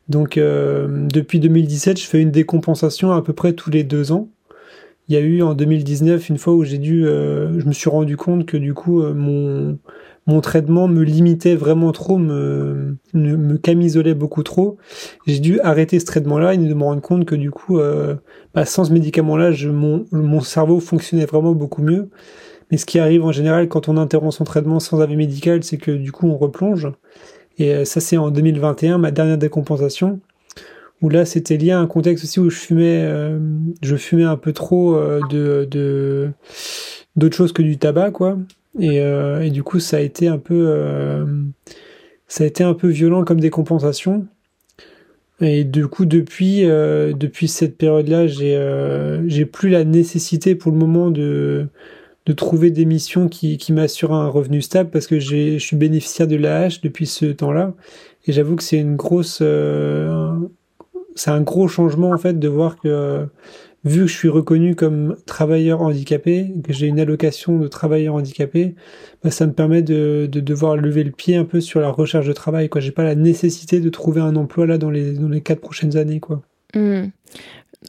Donc 0.10 0.38
euh, 0.38 0.88
depuis 1.07 1.39
2017, 1.39 2.00
je 2.00 2.05
fais 2.05 2.22
une 2.22 2.31
décompensation 2.31 3.12
à 3.12 3.22
peu 3.22 3.33
près 3.33 3.53
tous 3.53 3.69
les 3.69 3.83
deux 3.83 4.12
ans. 4.12 4.29
Il 5.10 5.15
y 5.15 5.17
a 5.17 5.22
eu 5.22 5.41
en 5.41 5.53
2019 5.53 6.29
une 6.29 6.38
fois 6.38 6.53
où 6.53 6.63
j'ai 6.63 6.77
dû, 6.77 7.05
euh, 7.05 7.60
je 7.60 7.65
me 7.65 7.74
suis 7.74 7.89
rendu 7.89 8.15
compte 8.15 8.45
que 8.45 8.57
du 8.57 8.74
coup 8.74 9.01
euh, 9.01 9.13
mon 9.13 9.77
mon 10.25 10.39
traitement 10.39 10.88
me 10.88 11.03
limitait 11.03 11.55
vraiment 11.55 11.91
trop, 11.91 12.17
me 12.17 12.95
me 13.13 13.57
camisolait 13.57 14.13
beaucoup 14.13 14.43
trop. 14.43 14.77
J'ai 15.27 15.39
dû 15.39 15.60
arrêter 15.60 16.00
ce 16.00 16.05
traitement-là 16.05 16.53
et 16.53 16.57
de 16.57 16.74
me 16.74 16.83
rendre 16.83 17.01
compte 17.01 17.25
que 17.25 17.36
du 17.36 17.51
coup, 17.51 17.77
bah, 18.53 18.65
sans 18.65 18.86
ce 18.86 18.93
médicament-là, 18.93 19.51
mon 19.69 20.05
mon 20.13 20.39
cerveau 20.39 20.79
fonctionnait 20.79 21.25
vraiment 21.25 21.51
beaucoup 21.51 21.81
mieux. 21.81 22.10
Mais 22.72 22.77
ce 22.77 22.86
qui 22.86 23.00
arrive 23.00 23.25
en 23.25 23.33
général 23.33 23.67
quand 23.67 23.89
on 23.89 23.98
interrompt 23.98 24.33
son 24.33 24.45
traitement 24.45 24.79
sans 24.79 25.01
avis 25.01 25.17
médical, 25.17 25.62
c'est 25.63 25.77
que 25.77 25.91
du 25.91 26.13
coup 26.13 26.27
on 26.27 26.38
replonge. 26.38 26.88
Et 27.57 27.74
euh, 27.74 27.86
ça, 27.86 28.00
c'est 28.00 28.17
en 28.17 28.31
2021, 28.31 28.98
ma 28.98 29.12
dernière 29.12 29.38
décompensation, 29.38 30.19
où 31.01 31.10
là, 31.10 31.25
c'était 31.25 31.57
lié 31.57 31.72
à 31.72 31.79
un 31.79 31.88
contexte 31.88 32.24
aussi 32.24 32.39
où 32.39 32.50
je 32.50 32.57
fumais, 32.57 33.03
euh, 33.03 33.39
je 33.81 33.95
fumais 33.95 34.24
un 34.24 34.38
peu 34.38 34.53
trop 34.53 34.95
euh, 34.95 35.19
de, 35.29 36.29
d'autres 37.15 37.36
choses 37.36 37.53
que 37.53 37.62
du 37.62 37.77
tabac, 37.77 38.12
quoi. 38.12 38.38
Et, 38.79 38.98
et, 38.98 39.51
du 39.51 39.62
coup, 39.62 39.79
ça 39.79 39.98
a 39.98 40.00
été 40.00 40.27
un 40.27 40.39
peu, 40.39 41.24
ça 42.27 42.43
a 42.43 42.48
été 42.48 42.63
un 42.63 42.74
peu 42.74 42.88
violent 42.88 43.24
comme 43.24 43.39
décompensation. 43.39 44.25
Et 45.39 45.63
du 45.63 45.86
coup, 45.86 46.05
depuis, 46.05 46.63
depuis 46.63 47.48
cette 47.48 47.77
période-là, 47.77 48.25
j'ai, 48.25 48.60
j'ai 49.27 49.45
plus 49.45 49.69
la 49.69 49.83
nécessité 49.83 50.55
pour 50.55 50.72
le 50.72 50.79
moment 50.79 51.12
de 51.12 51.67
de 52.25 52.34
trouver 52.34 52.72
des 52.72 52.86
missions 52.86 53.27
qui, 53.27 53.58
qui 53.58 53.74
m'assurent 53.74 54.13
un 54.13 54.30
revenu 54.30 54.62
stable 54.62 54.89
parce 54.89 55.08
que 55.08 55.20
je 55.20 55.58
suis 55.58 55.75
bénéficiaire 55.75 56.27
de 56.27 56.36
l'AH 56.36 56.80
depuis 56.82 57.06
ce 57.06 57.25
temps-là. 57.25 57.74
Et 58.25 58.32
j'avoue 58.32 58.56
que 58.56 58.63
c'est 58.63 58.80
une 58.80 58.96
grosse, 58.96 59.39
euh, 59.42 60.32
c'est 61.15 61.32
un 61.32 61.42
gros 61.42 61.68
changement 61.68 62.12
en 62.12 62.18
fait 62.18 62.39
de 62.39 62.48
voir 62.48 62.77
que 62.80 63.27
vu 63.84 64.01
que 64.01 64.08
je 64.08 64.13
suis 64.13 64.30
reconnu 64.30 64.75
comme 64.75 65.18
travailleur 65.25 65.82
handicapé, 65.82 66.53
que 66.63 66.72
j'ai 66.72 66.88
une 66.88 67.01
allocation 67.01 67.60
de 67.60 67.68
travailleur 67.68 68.15
handicapé, 68.15 68.75
bah, 69.24 69.32
ça 69.32 69.46
me 69.46 69.51
permet 69.51 69.82
de, 69.82 70.30
de, 70.32 70.39
devoir 70.39 70.77
lever 70.77 71.03
le 71.03 71.12
pied 71.12 71.36
un 71.36 71.44
peu 71.44 71.60
sur 71.60 71.82
la 71.82 71.89
recherche 71.89 72.25
de 72.25 72.32
travail. 72.32 72.70
Quoi, 72.70 72.80
j'ai 72.80 72.92
pas 72.92 73.03
la 73.03 73.15
nécessité 73.15 73.82
de 73.82 73.89
trouver 73.89 74.22
un 74.22 74.38
emploi 74.38 74.65
là 74.65 74.77
dans 74.77 74.89
les 74.89 75.12
dans 75.13 75.27
les 75.27 75.42
quatre 75.42 75.60
prochaines 75.60 75.98
années. 75.98 76.22
Quoi. 76.22 76.42
Mmh. 76.75 77.08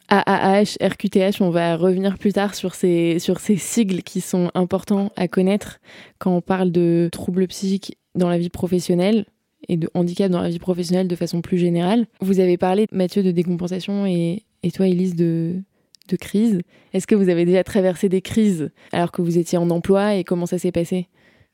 AAH, 0.09 0.77
RQTH, 0.81 1.41
on 1.41 1.51
va 1.51 1.77
revenir 1.77 2.19
plus 2.19 2.33
tard 2.33 2.55
sur 2.55 2.75
ces, 2.75 3.19
sur 3.19 3.41
ces 3.41 3.57
sigles 3.57 4.03
qui 4.03 4.21
sont 4.21 4.51
importants 4.55 5.11
à 5.17 5.29
connaître 5.29 5.81
quand 6.19 6.35
on 6.37 6.41
parle 6.41 6.71
de 6.71 7.09
troubles 7.13 7.47
psychiques 7.49 7.97
dans 8.15 8.29
la 8.29 8.39
vie 8.39 8.51
professionnelle 8.51 9.27
et 9.69 9.77
de 9.77 9.89
handicap 9.95 10.31
dans 10.31 10.43
la 10.43 10.51
vie 10.51 10.59
professionnelle 10.59 11.09
de 11.09 11.17
façon 11.17 11.41
plus 11.41 11.59
générale. 11.59 12.07
Vous 12.21 12.41
avez 12.41 12.57
parlé, 12.57 12.87
Mathieu, 12.93 13.23
de 13.23 13.31
décompensation 13.31 14.07
et, 14.07 14.43
et 14.63 14.71
toi, 14.71 14.87
Elise, 14.87 15.17
de, 15.17 15.63
de 16.09 16.17
crise. 16.17 16.61
Est-ce 16.93 17.07
que 17.07 17.15
vous 17.15 17.29
avez 17.29 17.45
déjà 17.45 17.65
traversé 17.65 18.09
des 18.09 18.21
crises 18.21 18.71
alors 18.93 19.13
que 19.13 19.23
vous 19.23 19.39
étiez 19.39 19.59
en 19.59 19.71
emploi 19.71 20.17
et 20.17 20.25
comment 20.25 20.47
ça 20.47 20.59
s'est 20.59 20.73
passé? 20.73 21.09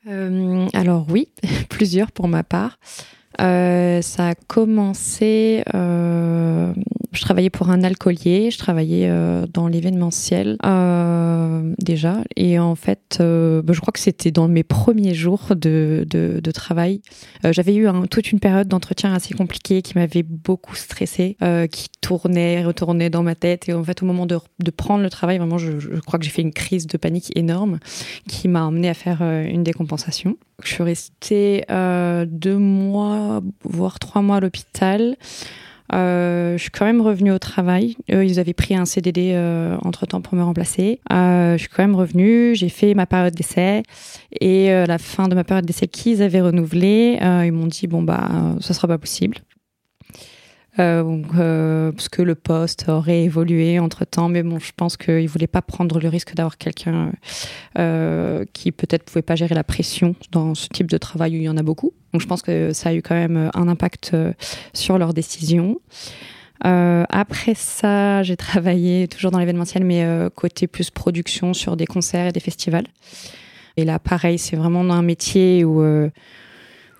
Euh, 0.07 0.67
Alors 0.73 1.05
oui, 1.09 1.29
plusieurs 1.69 2.11
pour 2.11 2.27
ma 2.27 2.43
part. 2.43 2.79
Euh, 3.41 4.01
ça 4.01 4.29
a 4.29 4.35
commencé. 4.35 5.63
Euh, 5.73 6.73
je 7.11 7.21
travaillais 7.21 7.49
pour 7.49 7.69
un 7.69 7.83
alcoolier, 7.83 8.51
je 8.51 8.57
travaillais 8.57 9.07
euh, 9.09 9.45
dans 9.51 9.67
l'événementiel 9.67 10.57
déjà, 11.79 12.23
et 12.35 12.59
en 12.59 12.75
fait, 12.75 13.17
bah, 13.19 13.73
je 13.73 13.79
crois 13.81 13.91
que 13.91 13.99
c'était 13.99 14.31
dans 14.31 14.47
mes 14.47 14.63
premiers 14.63 15.13
jours 15.13 15.55
de, 15.55 16.05
travail. 16.53 17.01
J'avais 17.43 17.75
eu 17.75 17.87
toute 18.09 18.31
une 18.31 18.39
période 18.39 18.67
d'entretien 18.67 19.13
assez 19.13 19.33
compliquée 19.33 19.81
qui 19.81 19.97
m'avait 19.97 20.23
beaucoup 20.23 20.75
stressée, 20.75 21.37
qui 21.71 21.89
tournait, 22.01 22.63
retournait 22.63 23.09
dans 23.09 23.23
ma 23.23 23.35
tête, 23.35 23.67
et 23.67 23.73
en 23.73 23.83
fait, 23.83 24.01
au 24.03 24.05
moment 24.05 24.25
de, 24.25 24.39
prendre 24.75 25.03
le 25.03 25.09
travail, 25.09 25.37
vraiment, 25.37 25.57
je, 25.57 25.79
je 25.79 25.99
crois 25.99 26.19
que 26.19 26.25
j'ai 26.25 26.31
fait 26.31 26.41
une 26.41 26.53
crise 26.53 26.87
de 26.87 26.97
panique 26.97 27.31
énorme 27.35 27.79
qui 28.27 28.47
m'a 28.47 28.63
emmené 28.63 28.89
à 28.89 28.93
faire 28.93 29.21
une 29.21 29.63
décompensation. 29.63 30.37
Je 30.63 30.73
suis 30.73 30.83
restée 30.83 31.65
deux 31.69 32.57
mois, 32.57 33.30
voire 33.63 33.99
trois 33.99 34.21
mois 34.21 34.37
à 34.37 34.39
l'hôpital. 34.39 35.15
Euh, 35.93 36.57
je 36.57 36.61
suis 36.61 36.71
quand 36.71 36.85
même 36.85 37.01
revenue 37.01 37.31
au 37.31 37.39
travail. 37.39 37.97
Eux, 38.11 38.25
ils 38.25 38.39
avaient 38.39 38.53
pris 38.53 38.75
un 38.75 38.85
CDD 38.85 39.31
euh, 39.33 39.77
entre 39.83 40.05
temps 40.05 40.21
pour 40.21 40.35
me 40.35 40.43
remplacer. 40.43 41.01
Euh, 41.11 41.53
je 41.53 41.61
suis 41.61 41.69
quand 41.69 41.83
même 41.83 41.95
revenue. 41.95 42.55
J'ai 42.55 42.69
fait 42.69 42.93
ma 42.93 43.05
période 43.05 43.33
d'essai 43.33 43.83
et 44.39 44.71
euh, 44.71 44.85
la 44.85 44.97
fin 44.97 45.27
de 45.27 45.35
ma 45.35 45.43
période 45.43 45.65
d'essai 45.65 45.87
qu'ils 45.87 46.21
avaient 46.21 46.41
renouvelé, 46.41 47.19
euh, 47.21 47.45
ils 47.45 47.51
m'ont 47.51 47.67
dit 47.67 47.87
bon 47.87 48.01
bah 48.01 48.29
ça 48.61 48.73
sera 48.73 48.87
pas 48.87 48.97
possible. 48.97 49.37
Euh, 50.79 51.03
donc, 51.03 51.25
euh, 51.37 51.91
parce 51.91 52.07
que 52.07 52.21
le 52.21 52.35
poste 52.35 52.87
aurait 52.87 53.23
évolué 53.23 53.79
entre 53.79 54.05
temps, 54.05 54.29
mais 54.29 54.41
bon, 54.41 54.57
je 54.59 54.71
pense 54.75 54.95
qu'ils 54.95 55.27
voulaient 55.27 55.47
pas 55.47 55.61
prendre 55.61 55.99
le 55.99 56.07
risque 56.07 56.33
d'avoir 56.33 56.57
quelqu'un 56.57 57.11
euh, 57.77 58.45
qui 58.53 58.71
peut-être 58.71 59.03
pouvait 59.03 59.21
pas 59.21 59.35
gérer 59.35 59.53
la 59.53 59.65
pression 59.65 60.15
dans 60.31 60.55
ce 60.55 60.67
type 60.69 60.89
de 60.89 60.97
travail 60.97 61.33
où 61.33 61.35
il 61.37 61.43
y 61.43 61.49
en 61.49 61.57
a 61.57 61.63
beaucoup. 61.63 61.91
Donc, 62.13 62.21
je 62.21 62.27
pense 62.27 62.41
que 62.41 62.71
ça 62.73 62.89
a 62.89 62.93
eu 62.93 63.01
quand 63.01 63.15
même 63.15 63.51
un 63.53 63.67
impact 63.67 64.11
euh, 64.13 64.33
sur 64.73 64.97
leur 64.97 65.13
décision. 65.13 65.79
Euh, 66.65 67.03
après 67.09 67.53
ça, 67.55 68.23
j'ai 68.23 68.37
travaillé 68.37 69.09
toujours 69.09 69.31
dans 69.31 69.39
l'événementiel, 69.39 69.83
mais 69.83 70.05
euh, 70.05 70.29
côté 70.29 70.67
plus 70.67 70.89
production 70.89 71.53
sur 71.53 71.75
des 71.75 71.85
concerts 71.85 72.27
et 72.27 72.31
des 72.31 72.39
festivals. 72.39 72.87
Et 73.75 73.83
là, 73.83 73.99
pareil, 73.99 74.37
c'est 74.37 74.55
vraiment 74.55 74.81
un 74.93 75.01
métier 75.01 75.65
où 75.65 75.81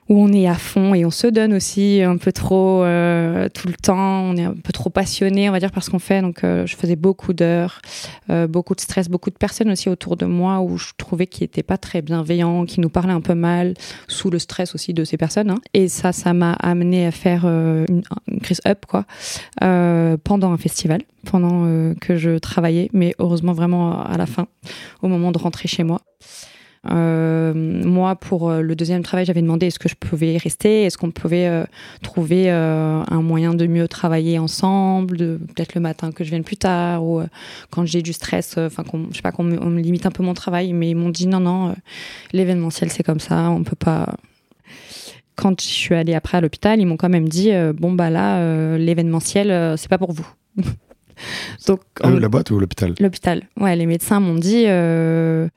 où 0.10 0.22
on 0.22 0.32
est 0.34 0.48
à 0.48 0.56
fond 0.56 0.94
et 0.94 1.06
on 1.06 1.12
se 1.12 1.28
donne 1.28 1.54
aussi 1.54 2.02
un 2.02 2.18
peu 2.18 2.32
trop 2.32 2.84
euh, 2.84 3.48
tout 3.50 3.68
le 3.68 3.74
temps. 3.74 4.22
On 4.22 4.36
est 4.36 4.44
un 4.44 4.54
peu 4.54 4.74
trop 4.74 4.90
passionné, 4.90 5.48
on 5.48 5.52
va 5.52 5.60
dire, 5.60 5.72
parce 5.72 5.90
qu'on 5.90 6.00
fait. 6.00 6.22
Donc, 6.22 6.44
euh, 6.44 6.66
je 6.66 6.76
faisais 6.76 6.96
beaucoup 6.96 7.34
d'heures, 7.34 7.82
euh, 8.30 8.48
beaucoup 8.48 8.76
de 8.76 8.82
stress, 8.82 9.10
beaucoup 9.10 9.30
de 9.30 9.38
personnes 9.38 9.72
aussi 9.72 9.90
autour 9.90 10.18
de 10.18 10.26
moi 10.26 10.60
où 10.60 10.78
je 10.78 10.90
trouvais 10.98 11.28
qu'ils 11.28 11.46
n'étaient 11.46 11.64
pas 11.64 11.78
très 11.78 12.02
bienveillants, 12.02 12.66
qui 12.66 12.82
nous 12.82 12.90
parlaient 12.90 13.14
un 13.14 13.22
peu 13.22 13.36
mal, 13.36 13.74
sous 14.08 14.30
le 14.30 14.40
stress 14.40 14.76
aussi 14.76 14.94
de 14.94 15.04
ces 15.06 15.18
personnes. 15.18 15.50
Hein. 15.50 15.60
Et 15.74 15.88
ça, 15.88 16.12
ça 16.12 16.34
m'a 16.34 16.54
amené 16.54 17.06
à 17.06 17.12
faire 17.12 17.46
une, 17.46 18.04
une, 18.28 18.40
crise 18.42 18.62
up, 18.68 18.86
quoi, 18.88 19.06
pendant 19.60 20.52
un 20.52 20.58
festival, 20.58 21.02
pendant 21.26 21.94
que 22.02 22.18
je 22.18 22.38
travaillais, 22.38 22.90
mais 22.94 23.14
heureusement 23.20 23.54
vraiment 23.54 24.04
à 24.04 24.18
la 24.18 24.26
fin, 24.26 24.48
au 25.02 25.08
moment 25.08 25.32
de 25.32 25.38
rentrer 25.38 25.68
chez 25.68 25.84
moi. 25.84 26.02
Euh, 26.90 27.54
moi, 27.54 28.16
pour 28.16 28.50
euh, 28.50 28.62
le 28.62 28.76
deuxième 28.76 29.04
travail, 29.04 29.26
j'avais 29.26 29.42
demandé 29.42 29.68
est-ce 29.68 29.78
que 29.78 29.90
je 29.90 29.96
pouvais 29.96 30.38
rester, 30.38 30.84
est-ce 30.84 30.98
qu'on 30.98 31.12
pouvait 31.12 31.48
euh, 31.48 31.64
trouver 32.02 32.50
un 32.50 33.22
moyen 33.22 33.54
de 33.54 33.68
mieux 33.68 33.88
travailler 33.88 34.40
ensemble, 34.40 35.18
peut-être 35.18 35.76
le 35.76 35.82
matin 35.82 36.12
que 36.12 36.24
je 36.24 36.30
vienne 36.30 36.44
plus 36.44 36.58
tard 36.58 37.04
ou 37.04 37.22
quand 37.70 37.86
j'ai 37.86 38.02
du 38.02 38.14
stress, 38.14 38.58
enfin, 38.58 38.84
je 39.12 39.16
sais 39.16 39.22
pas, 39.22 39.32
qu'on 39.32 39.44
me, 39.44 39.58
me, 39.58 39.82
limite 39.82 40.06
un 40.06 40.12
peu 40.12 40.24
mon 40.24 40.34
travail, 40.34 40.74
mais 40.74 40.90
ils 40.90 40.96
m'ont 40.96 41.10
dit 41.10 41.28
non, 41.28 41.40
non, 41.40 41.76
l'événementiel 42.34 42.90
c'est 42.90 43.04
comme 43.04 43.20
ça, 43.20 43.50
on 43.52 43.64
peut 43.64 43.76
pas. 43.76 44.16
Quand 45.36 45.60
je 45.60 45.66
suis 45.66 45.96
allée 45.96 46.14
après 46.14 46.38
à 46.38 46.42
l'hôpital, 46.42 46.80
ils 46.80 46.86
m'ont 46.86 46.98
quand 46.98 47.10
même 47.10 47.30
dit 47.30 47.52
bon 47.76 47.94
bah 47.94 48.10
là, 48.10 48.78
l'événementiel 48.78 49.78
c'est 49.78 49.90
pas 49.90 49.98
pour 49.98 50.14
vous. 50.14 50.28
Donc, 51.68 51.82
euh, 52.04 52.20
la 52.20 52.30
boîte 52.30 52.52
ou 52.52 52.60
l'hôpital 52.60 52.94
L'hôpital. 53.00 53.44
Ouais, 53.60 53.76
les 53.76 53.86
médecins 53.86 54.20
m'ont 54.20 54.36
dit, 54.36 54.64
euh, 54.68 55.48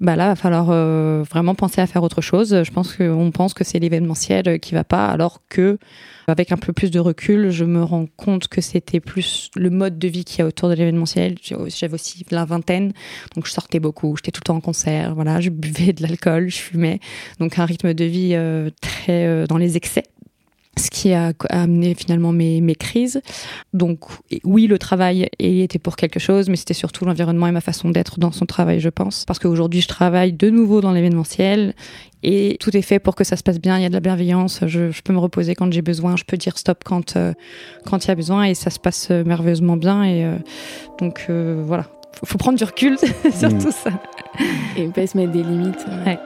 bah 0.00 0.16
là, 0.16 0.28
va 0.28 0.36
falloir 0.36 0.68
euh, 0.70 1.22
vraiment 1.28 1.54
penser 1.54 1.80
à 1.80 1.86
faire 1.86 2.02
autre 2.02 2.20
chose. 2.20 2.62
Je 2.62 2.70
pense 2.70 2.96
qu'on 2.96 3.30
pense 3.30 3.54
que 3.54 3.64
c'est 3.64 3.78
l'événementiel 3.78 4.58
qui 4.60 4.74
va 4.74 4.84
pas, 4.84 5.06
alors 5.06 5.42
que, 5.48 5.78
avec 6.26 6.52
un 6.52 6.56
peu 6.56 6.72
plus 6.72 6.90
de 6.90 6.98
recul, 6.98 7.50
je 7.50 7.64
me 7.64 7.82
rends 7.82 8.06
compte 8.16 8.48
que 8.48 8.60
c'était 8.60 9.00
plus 9.00 9.50
le 9.56 9.70
mode 9.70 9.98
de 9.98 10.08
vie 10.08 10.24
qu'il 10.24 10.38
y 10.38 10.42
a 10.42 10.46
autour 10.46 10.68
de 10.68 10.74
l'événementiel. 10.74 11.36
J'avais 11.68 11.94
aussi 11.94 12.24
la 12.30 12.44
vingtaine, 12.44 12.92
donc 13.34 13.46
je 13.46 13.52
sortais 13.52 13.80
beaucoup, 13.80 14.16
j'étais 14.16 14.30
tout 14.30 14.40
le 14.42 14.46
temps 14.46 14.56
en 14.56 14.60
concert, 14.60 15.14
voilà, 15.14 15.40
je 15.40 15.50
buvais 15.50 15.92
de 15.92 16.02
l'alcool, 16.02 16.48
je 16.48 16.58
fumais, 16.58 17.00
donc 17.38 17.58
un 17.58 17.64
rythme 17.64 17.94
de 17.94 18.04
vie 18.04 18.30
euh, 18.34 18.70
très 18.80 19.26
euh, 19.26 19.46
dans 19.46 19.58
les 19.58 19.76
excès 19.76 20.04
ce 20.80 20.90
qui 20.90 21.12
a 21.12 21.32
amené 21.48 21.94
finalement 21.94 22.32
mes, 22.32 22.60
mes 22.60 22.74
crises. 22.74 23.20
Donc 23.72 24.06
oui, 24.44 24.66
le 24.66 24.78
travail 24.78 25.28
était 25.38 25.78
pour 25.78 25.96
quelque 25.96 26.18
chose, 26.18 26.48
mais 26.48 26.56
c'était 26.56 26.74
surtout 26.74 27.04
l'environnement 27.04 27.46
et 27.46 27.52
ma 27.52 27.60
façon 27.60 27.90
d'être 27.90 28.18
dans 28.18 28.32
son 28.32 28.46
travail, 28.46 28.80
je 28.80 28.88
pense. 28.88 29.24
Parce 29.24 29.38
qu'aujourd'hui, 29.38 29.80
je 29.80 29.88
travaille 29.88 30.32
de 30.32 30.50
nouveau 30.50 30.80
dans 30.80 30.92
l'événementiel 30.92 31.74
et 32.22 32.56
tout 32.60 32.76
est 32.76 32.82
fait 32.82 32.98
pour 32.98 33.14
que 33.14 33.24
ça 33.24 33.36
se 33.36 33.42
passe 33.42 33.60
bien. 33.60 33.78
Il 33.78 33.82
y 33.82 33.86
a 33.86 33.88
de 33.88 33.94
la 33.94 34.00
bienveillance. 34.00 34.60
Je, 34.66 34.90
je 34.90 35.02
peux 35.02 35.12
me 35.12 35.18
reposer 35.18 35.54
quand 35.54 35.72
j'ai 35.72 35.82
besoin. 35.82 36.16
Je 36.16 36.24
peux 36.24 36.36
dire 36.36 36.58
stop 36.58 36.82
quand 36.84 37.16
euh, 37.16 37.32
quand 37.86 38.04
il 38.04 38.08
y 38.08 38.10
a 38.10 38.14
besoin 38.14 38.44
et 38.44 38.54
ça 38.54 38.70
se 38.70 38.78
passe 38.78 39.10
merveilleusement 39.10 39.76
bien. 39.76 40.04
Et 40.04 40.24
euh, 40.24 40.36
donc 40.98 41.26
euh, 41.30 41.62
voilà, 41.64 41.84
faut, 42.12 42.26
faut 42.26 42.38
prendre 42.38 42.58
du 42.58 42.64
recul 42.64 42.98
sur 43.38 43.50
mmh. 43.50 43.58
tout 43.58 43.72
ça 43.72 43.90
et 44.76 44.86
pas 44.88 45.06
se 45.06 45.16
mettre 45.16 45.32
des 45.32 45.42
limites. 45.42 45.86
Ouais. 46.06 46.18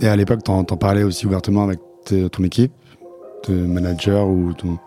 Et 0.00 0.08
à 0.08 0.16
l'époque, 0.16 0.44
t'en, 0.44 0.64
t'en 0.64 0.76
parlais 0.76 1.02
aussi 1.02 1.26
ouvertement 1.26 1.64
avec 1.64 1.80
t- 2.04 2.28
ton 2.30 2.44
équipe, 2.44 2.72
ton 3.42 3.52
manager 3.52 4.28
ou 4.28 4.52
ton. 4.52 4.78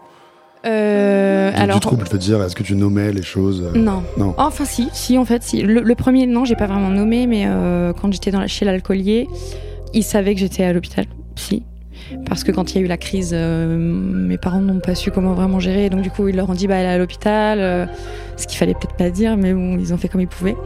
Euh, 0.65 1.51
alors, 1.55 1.77
du 1.77 1.81
trouble, 1.81 2.05
je 2.05 2.11
veux 2.11 2.19
dire, 2.19 2.41
est-ce 2.43 2.55
que 2.55 2.63
tu 2.63 2.75
nommais 2.75 3.11
les 3.11 3.23
choses 3.23 3.63
euh... 3.73 3.77
Non. 3.77 4.03
Non. 4.15 4.35
Enfin, 4.37 4.63
si, 4.63 4.87
si, 4.93 5.17
en 5.17 5.25
fait, 5.25 5.41
si. 5.43 5.61
Le, 5.63 5.81
le 5.81 5.95
premier, 5.95 6.27
non, 6.27 6.45
j'ai 6.45 6.55
pas 6.55 6.67
vraiment 6.67 6.89
nommé, 6.89 7.25
mais 7.27 7.45
euh, 7.47 7.93
quand 7.93 8.11
j'étais 8.13 8.31
dans 8.31 8.39
la, 8.39 8.47
chez 8.47 8.63
l'alcoolier, 8.63 9.27
il 9.93 10.03
savait 10.03 10.33
que 10.35 10.39
j'étais 10.39 10.63
à 10.63 10.71
l'hôpital. 10.71 11.05
Si. 11.35 11.63
Parce 12.27 12.43
que 12.43 12.51
quand 12.51 12.71
il 12.71 12.77
y 12.77 12.81
a 12.81 12.85
eu 12.85 12.87
la 12.87 12.97
crise, 12.97 13.31
euh, 13.33 13.75
mes 13.77 14.37
parents 14.37 14.61
n'ont 14.61 14.79
pas 14.79 14.95
su 14.95 15.11
comment 15.11 15.33
vraiment 15.33 15.59
gérer. 15.59 15.89
Donc, 15.89 16.01
du 16.01 16.11
coup, 16.11 16.27
ils 16.27 16.35
leur 16.35 16.49
ont 16.49 16.53
dit, 16.53 16.67
bah, 16.67 16.75
elle 16.75 16.85
est 16.85 16.89
à 16.89 16.97
l'hôpital. 16.97 17.89
Ce 18.37 18.47
qu'il 18.47 18.57
fallait 18.57 18.73
peut-être 18.73 18.95
pas 18.95 19.09
dire, 19.09 19.37
mais 19.37 19.53
bon, 19.53 19.77
ils 19.77 19.93
ont 19.93 19.97
fait 19.97 20.07
comme 20.09 20.21
ils 20.21 20.27
pouvaient. 20.27 20.57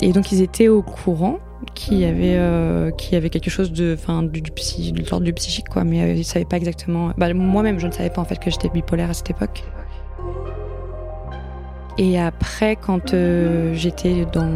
Et 0.00 0.12
donc, 0.12 0.32
ils 0.32 0.42
étaient 0.42 0.68
au 0.68 0.82
courant 0.82 1.38
qu'il 1.74 1.98
y 1.98 2.04
avait 2.04 2.36
euh, 2.36 2.90
qu'il 2.90 3.14
y 3.14 3.16
avait 3.16 3.30
quelque 3.30 3.50
chose 3.50 3.72
de 3.72 3.94
enfin 3.98 4.22
du, 4.22 4.40
du 4.40 4.50
de 4.50 5.10
l'ordre 5.10 5.24
du 5.24 5.32
psychique 5.32 5.68
quoi. 5.68 5.84
Mais 5.84 6.02
euh, 6.02 6.14
ils 6.14 6.24
savaient 6.24 6.44
pas 6.44 6.56
exactement 6.56 7.12
bah, 7.16 7.32
moi-même 7.34 7.78
je 7.78 7.86
ne 7.86 7.92
savais 7.92 8.10
pas 8.10 8.20
en 8.20 8.24
fait 8.24 8.38
que 8.38 8.50
j'étais 8.50 8.68
bipolaire 8.68 9.10
à 9.10 9.14
cette 9.14 9.30
époque. 9.30 9.64
Et 11.98 12.18
après 12.18 12.76
quand 12.76 13.12
euh, 13.12 13.74
j'étais 13.74 14.24
dans 14.32 14.48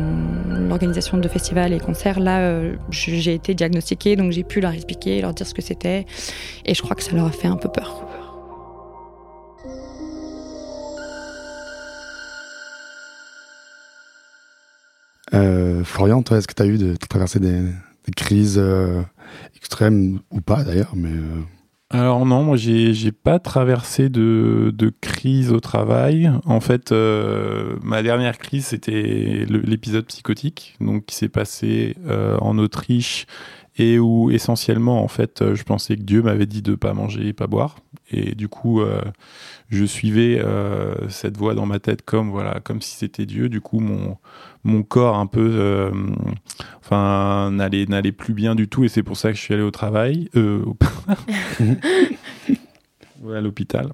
l'organisation 0.49 1.19
de 1.19 1.29
festivals 1.29 1.73
et 1.73 1.79
concerts 1.79 2.19
là 2.19 2.41
euh, 2.41 2.77
j'ai 2.91 3.35
été 3.35 3.55
diagnostiquée 3.55 4.17
donc 4.17 4.33
j'ai 4.33 4.43
pu 4.43 4.61
leur 4.61 4.73
expliquer 4.73 5.21
leur 5.21 5.35
dire 5.35 5.47
ce 5.47 5.55
que 5.55 5.63
c'était. 5.63 6.07
Et 6.65 6.75
je 6.75 6.83
crois 6.83 6.97
que 6.97 7.03
ça 7.03 7.13
leur 7.15 7.27
a 7.27 7.33
fait 7.33 7.49
un 7.49 7.57
peu 7.57 7.69
peur 7.69 8.03
Florian, 15.85 16.23
toi, 16.23 16.39
est-ce 16.39 16.49
que 16.49 16.55
tu 16.55 16.63
as 16.63 16.67
eu 16.67 16.79
de, 16.79 16.97
traverser 16.97 17.41
des, 17.41 17.63
crises 18.15 18.59
euh, 18.59 19.03
extrêmes 19.57 20.21
ou 20.31 20.41
pas 20.41 20.63
d'ailleurs 20.63 20.93
mais 20.95 21.11
euh... 21.11 21.43
Alors 21.91 22.27
non, 22.27 22.43
moi 22.43 22.57
j'ai 22.57 23.13
pas 23.13 23.39
traversé 23.39 24.09
de, 24.09 24.93
crise 25.01 25.53
au 25.53 25.61
travail. 25.61 26.31
En 26.45 26.59
fait, 26.59 26.91
euh, 26.91 27.77
ma 27.81 28.03
dernière 28.03 28.39
crise 28.39 28.67
c'était 28.67 29.47
l'épisode 29.49 30.05
psychotique, 30.07 30.77
donc 30.81 31.07
qui 31.07 31.15
s'est 31.15 31.29
passé 31.29 31.97
euh, 32.09 32.37
en 32.41 32.59
Autriche 32.59 33.27
et 33.79 33.99
où 33.99 34.31
essentiellement 34.31 35.03
en 35.03 35.09
fait 35.09 35.55
je 35.55 35.63
pensais 35.63 35.97
que 35.97 36.03
Dieu 36.03 36.23
m'avait 36.23 36.47
dit 36.47 36.63
de 36.63 36.75
pas 36.75 36.95
manger 36.95 37.29
et 37.29 37.33
pas 37.33 37.47
boire. 37.47 37.77
Et 38.11 38.35
du 38.35 38.49
coup 38.49 38.83
je 39.69 39.85
suivais 39.85 40.43
cette 41.09 41.37
voix 41.37 41.55
dans 41.55 41.67
ma 41.67 41.79
tête 41.79 42.03
comme 42.03 42.31
voilà 42.31 42.61
comme 42.61 42.81
si 42.81 42.97
c'était 42.97 43.27
Dieu. 43.27 43.49
Du 43.49 43.61
coup 43.61 43.81
mon 43.81 44.17
mon 44.65 44.83
corps 44.83 45.17
un 45.17 45.27
peu 45.27 45.91
enfin 46.83 47.51
n'allait 47.53 47.87
n'allait 47.87 48.13
plus 48.13 48.33
bien 48.33 48.55
du 48.55 48.69
tout. 48.69 48.85
Et 48.85 48.89
c'est 48.89 49.03
pour 49.03 49.17
ça 49.17 49.31
que 49.31 49.37
je 49.37 49.43
suis 49.43 49.55
allé 49.55 49.63
au 49.63 49.71
travail. 49.71 50.31
À 53.35 53.41
l'hôpital. 53.41 53.89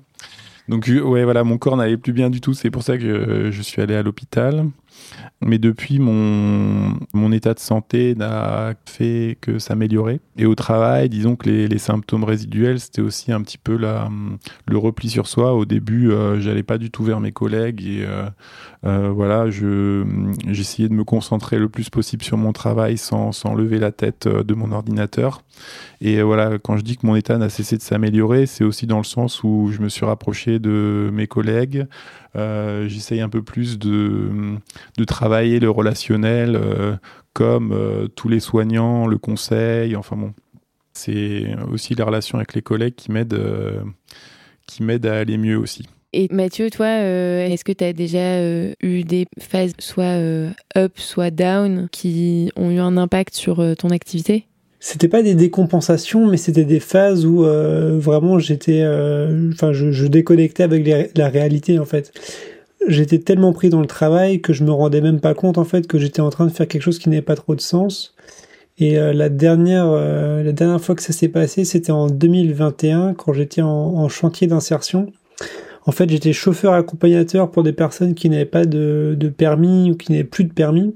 Donc 0.69 0.89
ouais 0.89 1.25
voilà 1.25 1.43
mon 1.43 1.57
corps 1.59 1.77
n'allait 1.77 1.97
plus 1.97 2.13
bien 2.13 2.29
du 2.31 2.41
tout. 2.41 2.55
C'est 2.55 2.71
pour 2.71 2.83
ça 2.83 2.99
que 2.99 3.51
je 3.51 3.63
suis 3.63 3.81
allé 3.81 3.95
à 3.95 4.03
l'hôpital 4.03 4.67
mais 5.45 5.59
depuis, 5.59 5.99
mon, 5.99 7.33
état 7.33 7.55
de 7.55 7.59
santé 7.59 8.15
n'a 8.15 8.75
fait 8.85 9.39
que 9.41 9.59
s'améliorer. 9.59 10.21
Et 10.37 10.45
au 10.45 10.55
travail, 10.55 11.09
disons 11.09 11.37
que 11.37 11.49
les, 11.49 11.79
symptômes 11.79 12.25
résiduels, 12.25 12.79
c'était 12.79 13.01
aussi 13.01 13.33
un 13.33 13.41
petit 13.41 13.59
peu 13.59 13.77
la, 13.77 14.11
le 14.67 14.79
repli 14.79 15.09
sur 15.09 15.27
soi. 15.27 15.55
Au 15.55 15.65
début, 15.65 16.11
euh, 16.11 16.41
j'allais 16.41 16.63
pas 16.63 16.79
du 16.79 16.91
tout 16.91 17.05
vers 17.05 17.21
mes 17.21 17.33
collègues 17.33 17.83
et 17.83 18.05
euh, 18.07 18.29
euh, 18.85 19.11
voilà, 19.11 19.51
je, 19.51 20.05
j'essayais 20.49 20.89
de 20.89 20.95
me 20.95 21.05
concentrer 21.05 21.59
le 21.59 21.69
plus 21.69 21.89
possible 21.91 22.23
sur 22.23 22.37
mon 22.37 22.53
travail 22.53 22.99
sans, 22.99 23.33
sans 23.33 23.55
lever 23.55 23.79
la 23.79 23.93
tête 23.93 24.29
de 24.29 24.55
mon 24.55 24.73
ordinateur. 24.73 25.43
Et 26.01 26.21
voilà, 26.23 26.59
quand 26.59 26.77
je 26.77 26.83
dis 26.83 26.97
que 26.97 27.07
mon 27.07 27.17
état 27.17 27.39
n'a 27.39 27.49
cessé 27.49 27.77
de 27.77 27.83
s'améliorer, 27.83 28.47
c'est 28.47 28.65
aussi 28.65 28.87
dans 28.87 28.99
le 28.99 29.05
sens 29.05 29.43
où 29.43 29.71
je 29.73 29.81
me 29.81 29.89
suis 29.89 30.05
rapproché 30.05 30.59
de 30.59 31.11
mes 31.13 31.27
collègues. 31.27 31.87
Euh, 32.37 32.89
J'essaye 32.89 33.21
un 33.21 33.29
peu 33.29 33.43
plus 33.43 33.79
de, 33.79 34.57
de 34.97 35.05
travailler 35.05 35.61
le 35.61 35.71
relationnel 35.71 36.57
euh, 36.57 36.97
comme 37.33 37.73
euh, 37.73 38.09
tous 38.09 38.29
les 38.29 38.41
soignants, 38.41 39.07
le 39.07 39.19
conseil, 39.19 39.97
enfin 39.97 40.17
bon. 40.17 40.33
C'est 40.95 41.55
aussi 41.71 41.95
la 41.95 42.05
relation 42.05 42.37
avec 42.37 42.55
les 42.55 42.61
collègues 42.61 42.95
qui 42.95 43.11
m'aident 43.13 45.07
à 45.07 45.19
aller 45.19 45.39
mieux 45.39 45.57
aussi. 45.57 45.89
Et 46.13 46.29
Mathieu, 46.31 46.69
toi, 46.69 46.87
est-ce 46.87 47.65
que 47.65 47.73
tu 47.73 47.83
as 47.83 47.95
déjà 47.95 48.43
eu 48.83 49.03
des 49.03 49.25
phases 49.39 49.73
soit 49.79 50.19
up, 50.77 50.93
soit 50.97 51.31
down 51.31 51.89
qui 51.91 52.53
ont 52.57 52.71
eu 52.71 52.79
un 52.79 52.99
impact 52.99 53.35
sur 53.35 53.65
ton 53.79 53.89
activité? 53.89 54.47
C'était 54.85 55.07
pas 55.07 55.23
des 55.23 55.37
décompensations, 55.37 56.27
mais 56.27 56.37
c'était 56.37 56.65
des 56.65 56.81
phases 56.81 57.25
où 57.25 57.45
euh, 57.45 58.01
vraiment 58.01 58.41
j'étais, 58.41 58.83
euh, 58.83 59.51
enfin, 59.53 59.73
je, 59.73 59.93
je, 59.93 60.09
déconnectais 60.09 60.65
avec 60.65 60.85
la 61.15 61.29
réalité 61.29 61.79
en 61.79 61.85
fait. 61.85 62.13
J'étais 62.89 63.21
tellement 63.21 63.53
pris 63.53 63.71
dans 63.71 63.81
le 63.81 63.87
travail 63.87 64.41
que 64.41 64.53
je 64.53 64.65
me 64.65 64.73
rendais 64.73 65.01
même 65.01 65.21
pas 65.21 65.35
compte 65.35 65.57
en 65.57 65.63
fait 65.63 65.87
que 65.87 66.01
j'étais 66.01 66.21
en 66.21 66.31
train 66.31 66.47
de 66.47 66.51
faire 66.51 66.67
quelque 66.67 66.83
chose 66.83 66.99
qui 66.99 67.09
n'avait 67.11 67.23
pas 67.23 67.37
trop 67.37 67.55
de 67.55 67.61
sens. 67.61 68.17
Et 68.77 68.99
euh, 68.99 69.13
la 69.13 69.29
dernière, 69.29 69.87
la 69.93 70.51
dernière 70.51 70.81
fois 70.81 70.97
que 70.97 71.03
ça 71.03 71.13
s'est 71.13 71.29
passé, 71.29 71.65
c'était 71.65 71.93
en 71.93 72.09
2021 72.09 73.15
quand 73.15 73.33
j'étais 73.33 73.63
en, 73.63 73.69
en, 73.69 74.09
chantier 74.09 74.49
d'insertion. 74.49 75.13
En 75.87 75.93
fait, 75.93 76.11
j'étais 76.11 76.33
chauffeur 76.33 76.73
accompagnateur 76.73 77.53
pour 77.53 77.63
des 77.63 77.73
personnes 77.73 78.15
qui 78.15 78.29
n'avaient 78.29 78.45
pas 78.47 78.65
de, 78.65 79.15
de 79.17 79.29
permis 79.29 79.93
ou 79.93 79.97
qui 79.97 80.11
n'avaient 80.11 80.25
plus 80.25 80.43
de 80.43 80.53
permis. 80.53 80.93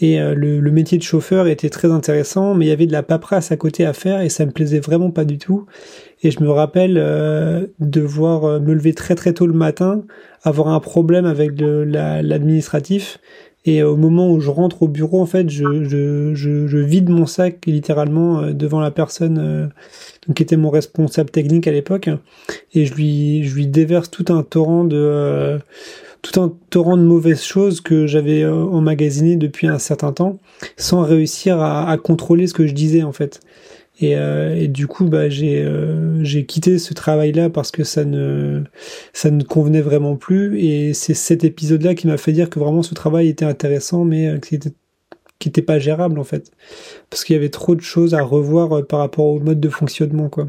Et 0.00 0.20
euh, 0.20 0.34
le, 0.34 0.70
métier 0.70 0.96
de 0.96 1.02
chauffeur 1.02 1.48
était 1.48 1.70
très 1.70 1.90
intéressant, 1.90 2.54
mais 2.54 2.66
il 2.66 2.68
y 2.68 2.72
avait 2.72 2.86
de 2.86 2.92
la 2.92 3.02
paperasse 3.02 3.50
à 3.50 3.56
côté 3.56 3.84
à 3.84 3.92
faire 3.92 4.20
et 4.20 4.28
ça 4.28 4.46
me 4.46 4.52
plaisait 4.52 4.78
vraiment 4.78 5.10
pas 5.10 5.24
du 5.24 5.38
tout. 5.38 5.66
Et 6.22 6.30
je 6.30 6.40
me 6.40 6.50
rappelle 6.50 6.98
euh, 6.98 7.66
devoir 7.80 8.44
euh, 8.44 8.60
me 8.60 8.74
lever 8.74 8.94
très 8.94 9.16
très 9.16 9.32
tôt 9.32 9.46
le 9.46 9.54
matin, 9.54 10.02
avoir 10.44 10.68
un 10.68 10.80
problème 10.80 11.26
avec 11.26 11.52
l'administratif. 11.60 13.18
et 13.64 13.82
au 13.82 13.96
moment 13.96 14.30
où 14.30 14.40
je 14.40 14.50
rentre 14.50 14.84
au 14.84 14.88
bureau, 14.88 15.20
en 15.20 15.26
fait, 15.26 15.50
je, 15.50 16.78
vide 16.80 17.08
mon 17.08 17.26
sac 17.26 17.66
littéralement 17.66 18.52
devant 18.52 18.80
la 18.80 18.92
personne 18.92 19.70
donc, 20.26 20.36
qui 20.36 20.42
était 20.44 20.56
mon 20.56 20.70
responsable 20.70 21.30
technique 21.30 21.66
à 21.66 21.72
l'époque. 21.72 22.08
Et 22.72 22.86
je 22.86 22.94
lui, 22.94 23.44
je 23.44 23.54
lui 23.56 23.66
déverse 23.66 24.10
tout 24.10 24.26
un 24.28 24.44
torrent 24.44 24.84
de 24.84 25.58
tout 26.22 26.40
un 26.40 26.52
torrent 26.70 26.96
de 26.96 27.02
mauvaises 27.02 27.42
choses 27.42 27.80
que 27.80 28.06
j'avais 28.06 28.42
euh, 28.42 28.54
emmagasiné 28.54 29.36
depuis 29.36 29.66
un 29.66 29.78
certain 29.78 30.12
temps, 30.12 30.38
sans 30.76 31.02
réussir 31.02 31.60
à, 31.60 31.96
contrôler 31.98 32.46
ce 32.46 32.54
que 32.54 32.66
je 32.66 32.74
disais 32.74 33.02
en 33.02 33.12
fait. 33.12 33.40
Et, 34.00 34.16
euh, 34.16 34.68
du 34.68 34.86
coup, 34.86 35.06
bah, 35.06 35.28
j'ai 35.28 35.62
euh, 35.62 36.22
j'ai 36.22 36.46
quitté 36.46 36.78
ce 36.78 36.94
travail-là 36.94 37.50
parce 37.50 37.70
que 37.70 37.84
ça 37.84 38.04
ne 38.04 38.62
ça 39.12 39.30
ne 39.30 39.42
convenait 39.42 39.80
vraiment 39.80 40.16
plus. 40.16 40.60
Et 40.60 40.94
c'est 40.94 41.14
cet 41.14 41.44
épisode-là 41.44 41.94
qui 41.94 42.06
m'a 42.06 42.16
fait 42.16 42.32
dire 42.32 42.50
que 42.50 42.58
vraiment 42.60 42.82
ce 42.82 42.94
travail 42.94 43.28
était 43.28 43.44
intéressant, 43.44 44.04
mais 44.04 44.38
qui 44.40 44.54
était 44.56 44.72
qui 45.38 45.48
était 45.48 45.62
pas 45.62 45.78
gérable 45.78 46.18
en 46.18 46.24
fait, 46.24 46.50
parce 47.10 47.24
qu'il 47.24 47.34
y 47.34 47.38
avait 47.38 47.48
trop 47.48 47.74
de 47.76 47.80
choses 47.80 48.14
à 48.14 48.22
revoir 48.22 48.84
par 48.86 49.00
rapport 49.00 49.26
au 49.26 49.40
mode 49.40 49.60
de 49.60 49.68
fonctionnement 49.68 50.28
quoi. 50.28 50.48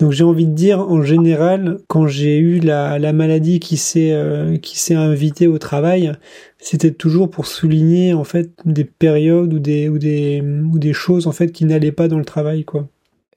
Donc 0.00 0.10
j'ai 0.10 0.24
envie 0.24 0.46
de 0.46 0.52
dire, 0.52 0.80
en 0.80 1.02
général, 1.02 1.78
quand 1.86 2.08
j'ai 2.08 2.36
eu 2.38 2.58
la, 2.58 2.98
la, 2.98 3.12
maladie 3.12 3.60
qui 3.60 3.76
s'est 3.76 4.12
euh, 4.12 4.56
qui 4.58 4.78
s'est 4.78 4.94
invitée 4.96 5.46
au 5.46 5.58
travail, 5.58 6.12
c'était 6.58 6.90
toujours 6.90 7.30
pour 7.30 7.46
souligner 7.46 8.12
en 8.12 8.24
fait 8.24 8.50
des 8.64 8.84
périodes 8.84 9.54
ou 9.54 9.58
des 9.60 9.88
ou 9.88 9.98
des 9.98 10.42
ou 10.42 10.92
choses 10.92 11.26
en 11.26 11.32
fait 11.32 11.52
qui 11.52 11.64
n'allaient 11.64 11.92
pas 11.92 12.08
dans 12.08 12.18
le 12.18 12.24
travail 12.24 12.64
quoi. 12.64 12.88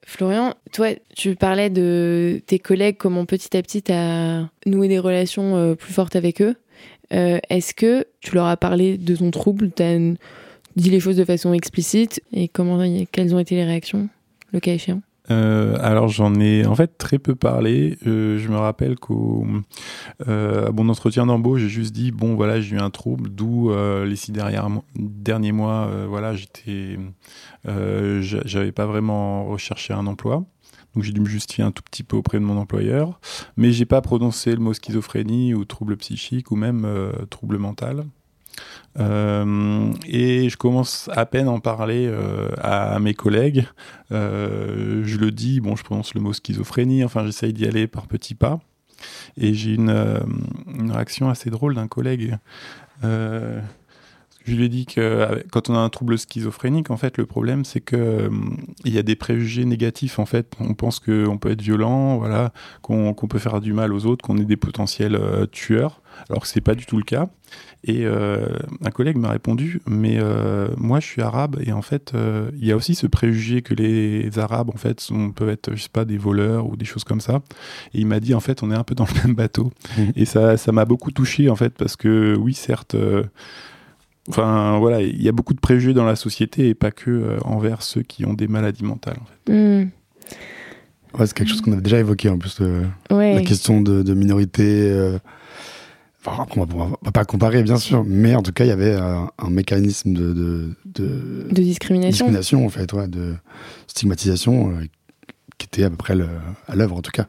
Florian, 0.04 0.54
toi, 0.72 0.88
tu 1.14 1.36
parlais 1.36 1.68
de 1.68 2.40
tes 2.46 2.58
collègues, 2.58 2.96
comment 2.96 3.26
petit 3.26 3.54
à 3.54 3.62
petit 3.62 3.82
tu 3.82 3.92
as 3.92 4.48
noué 4.64 4.88
des 4.88 4.98
relations 4.98 5.56
euh, 5.56 5.74
plus 5.74 5.92
fortes 5.92 6.16
avec 6.16 6.40
eux. 6.40 6.54
Euh, 7.12 7.38
Est-ce 7.50 7.74
que 7.74 8.06
tu 8.20 8.34
leur 8.34 8.46
as 8.46 8.56
parlé 8.56 8.96
de 8.96 9.14
ton 9.14 9.30
trouble 9.30 9.70
Tu 9.70 9.82
as 9.82 9.98
dit 10.76 10.90
les 10.90 11.00
choses 11.00 11.16
de 11.16 11.26
façon 11.26 11.52
explicite 11.52 12.22
Et 12.32 12.48
comment, 12.48 12.82
quelles 13.12 13.34
ont 13.34 13.38
été 13.38 13.54
les 13.54 13.64
réactions, 13.64 14.08
le 14.50 14.60
cas 14.60 14.72
échéant? 14.72 15.02
Euh, 15.30 15.76
alors 15.80 16.08
j'en 16.08 16.34
ai 16.40 16.64
en 16.66 16.74
fait 16.74 16.96
très 16.98 17.18
peu 17.18 17.34
parlé. 17.34 17.98
Euh, 18.06 18.38
je 18.38 18.48
me 18.48 18.56
rappelle 18.56 18.98
qu'au 18.98 19.46
euh, 20.26 20.70
entretien 20.70 21.26
d'embauche, 21.26 21.60
j'ai 21.60 21.68
juste 21.68 21.94
dit 21.94 22.10
bon 22.10 22.34
voilà 22.34 22.60
j'ai 22.60 22.76
eu 22.76 22.78
un 22.78 22.90
trouble, 22.90 23.30
d'où 23.30 23.70
euh, 23.70 24.06
les 24.06 24.16
six 24.16 24.32
derniers 24.32 25.52
mois 25.52 25.90
voilà 26.08 26.34
j'étais 26.34 26.98
j'avais 27.64 28.72
pas 28.72 28.86
vraiment 28.86 29.46
recherché 29.46 29.92
un 29.92 30.06
emploi. 30.06 30.44
Donc 30.94 31.04
j'ai 31.04 31.12
dû 31.12 31.20
me 31.20 31.26
justifier 31.26 31.62
un 31.62 31.70
tout 31.70 31.82
petit 31.82 32.02
peu 32.02 32.16
auprès 32.16 32.38
de 32.38 32.44
mon 32.44 32.56
employeur, 32.56 33.20
mais 33.56 33.72
j'ai 33.72 33.84
pas 33.84 34.00
prononcé 34.00 34.52
le 34.52 34.58
mot 34.58 34.72
schizophrénie 34.72 35.54
ou 35.54 35.64
trouble 35.66 35.96
psychique 35.98 36.50
ou 36.50 36.56
même 36.56 36.88
trouble 37.28 37.58
mental. 37.58 38.06
Euh, 38.98 39.92
et 40.06 40.48
je 40.48 40.56
commence 40.56 41.08
à 41.12 41.26
peine 41.26 41.46
à 41.46 41.50
en 41.50 41.60
parler 41.60 42.06
euh, 42.06 42.48
à, 42.60 42.98
mes 42.98 43.14
collègues. 43.14 43.66
Euh, 44.12 45.02
je 45.04 45.18
le 45.18 45.30
dis, 45.30 45.60
bon, 45.60 45.76
je 45.76 45.84
prononce 45.84 46.14
le 46.14 46.20
mot 46.20 46.32
schizophrénie, 46.32 47.04
enfin, 47.04 47.24
j'essaye 47.24 47.52
d'y 47.52 47.66
aller 47.66 47.86
par 47.86 48.06
petits 48.06 48.34
pas. 48.34 48.60
Et 49.36 49.54
j'ai 49.54 49.74
une, 49.74 49.90
une, 50.66 50.90
réaction 50.90 51.28
assez 51.28 51.50
drôle 51.50 51.74
d'un 51.74 51.86
collègue. 51.86 52.36
Je 54.48 54.56
lui 54.56 54.64
ai 54.64 54.68
dit 54.68 54.86
que 54.86 55.44
quand 55.50 55.70
on 55.70 55.74
a 55.74 55.78
un 55.78 55.88
trouble 55.88 56.18
schizophrénique, 56.18 56.90
en 56.90 56.96
fait, 56.96 57.18
le 57.18 57.26
problème, 57.26 57.64
c'est 57.64 57.80
que 57.80 58.30
il 58.84 58.92
y 58.92 58.98
a 58.98 59.02
des 59.02 59.16
préjugés 59.16 59.64
négatifs. 59.64 60.18
En 60.18 60.26
fait, 60.26 60.52
on 60.60 60.74
pense 60.74 61.00
qu'on 61.00 61.38
peut 61.38 61.50
être 61.50 61.62
violent, 61.62 62.18
voilà, 62.18 62.52
qu'on 62.82 63.14
peut 63.14 63.38
faire 63.38 63.60
du 63.60 63.72
mal 63.72 63.92
aux 63.92 64.06
autres, 64.06 64.24
qu'on 64.24 64.38
est 64.38 64.44
des 64.44 64.56
potentiels 64.56 65.18
tueurs, 65.52 66.00
alors 66.30 66.42
que 66.42 66.48
c'est 66.48 66.60
pas 66.60 66.74
du 66.74 66.86
tout 66.86 66.96
le 66.96 67.04
cas. 67.04 67.28
Et 67.84 68.04
euh, 68.04 68.48
un 68.84 68.90
collègue 68.90 69.16
m'a 69.16 69.30
répondu, 69.30 69.80
mais 69.86 70.16
euh, 70.18 70.68
moi 70.76 70.98
je 70.98 71.06
suis 71.06 71.22
arabe 71.22 71.58
et 71.64 71.72
en 71.72 71.80
fait 71.80 72.12
euh, 72.14 72.50
il 72.58 72.66
y 72.66 72.72
a 72.72 72.76
aussi 72.76 72.96
ce 72.96 73.06
préjugé 73.06 73.62
que 73.62 73.72
les 73.72 74.36
arabes 74.38 74.70
en 74.70 74.76
fait 74.76 75.00
sont, 75.00 75.30
peuvent 75.30 75.48
être 75.48 75.76
je 75.76 75.82
sais 75.84 75.88
pas 75.88 76.04
des 76.04 76.18
voleurs 76.18 76.66
ou 76.66 76.76
des 76.76 76.84
choses 76.84 77.04
comme 77.04 77.20
ça. 77.20 77.40
Et 77.94 78.00
il 78.00 78.06
m'a 78.06 78.18
dit 78.18 78.34
en 78.34 78.40
fait 78.40 78.64
on 78.64 78.72
est 78.72 78.74
un 78.74 78.82
peu 78.82 78.96
dans 78.96 79.06
le 79.06 79.22
même 79.22 79.36
bateau. 79.36 79.70
Mmh. 79.96 80.02
Et 80.16 80.24
ça 80.24 80.56
ça 80.56 80.72
m'a 80.72 80.84
beaucoup 80.84 81.12
touché 81.12 81.48
en 81.48 81.56
fait 81.56 81.70
parce 81.70 81.94
que 81.94 82.36
oui 82.36 82.52
certes 82.52 82.96
enfin 84.28 84.78
voilà 84.78 85.00
il 85.00 85.22
y 85.22 85.28
a 85.28 85.32
beaucoup 85.32 85.54
de 85.54 85.60
préjugés 85.60 85.94
dans 85.94 86.04
la 86.04 86.16
société 86.16 86.68
et 86.68 86.74
pas 86.74 86.90
que 86.90 87.36
envers 87.44 87.82
ceux 87.82 88.02
qui 88.02 88.24
ont 88.24 88.34
des 88.34 88.48
maladies 88.48 88.84
mentales. 88.84 89.18
En 89.20 89.26
fait. 89.26 89.52
Mmh. 89.52 89.90
Ouais, 91.18 91.26
c'est 91.26 91.34
quelque 91.34 91.48
chose 91.48 91.62
qu'on 91.62 91.72
avait 91.72 91.80
déjà 91.80 91.98
évoqué 91.98 92.28
en 92.28 92.38
plus 92.38 92.60
la 93.10 93.40
question 93.42 93.80
de, 93.80 94.02
de 94.02 94.14
minorité 94.14 95.18
on 96.56 96.64
va, 96.64 96.88
va 97.02 97.12
pas 97.12 97.24
comparer, 97.24 97.62
bien 97.62 97.76
sûr, 97.76 98.04
mais 98.04 98.34
en 98.34 98.42
tout 98.42 98.52
cas, 98.52 98.64
il 98.64 98.68
y 98.68 98.72
avait 98.72 98.94
un, 98.94 99.50
mécanisme 99.50 100.12
de, 100.12 100.32
de, 100.32 100.76
de, 100.84 101.62
discrimination. 101.62 102.26
discrimination, 102.26 102.66
en 102.66 102.68
fait, 102.68 102.92
ouais, 102.92 103.08
de 103.08 103.34
stigmatisation 103.86 104.70
euh, 104.70 104.84
qui 105.58 105.66
était 105.66 105.84
à 105.84 105.90
peu 105.90 105.96
près 105.96 106.14
à 106.68 106.76
l'œuvre, 106.76 106.96
en 106.96 107.02
tout 107.02 107.10
cas. 107.10 107.26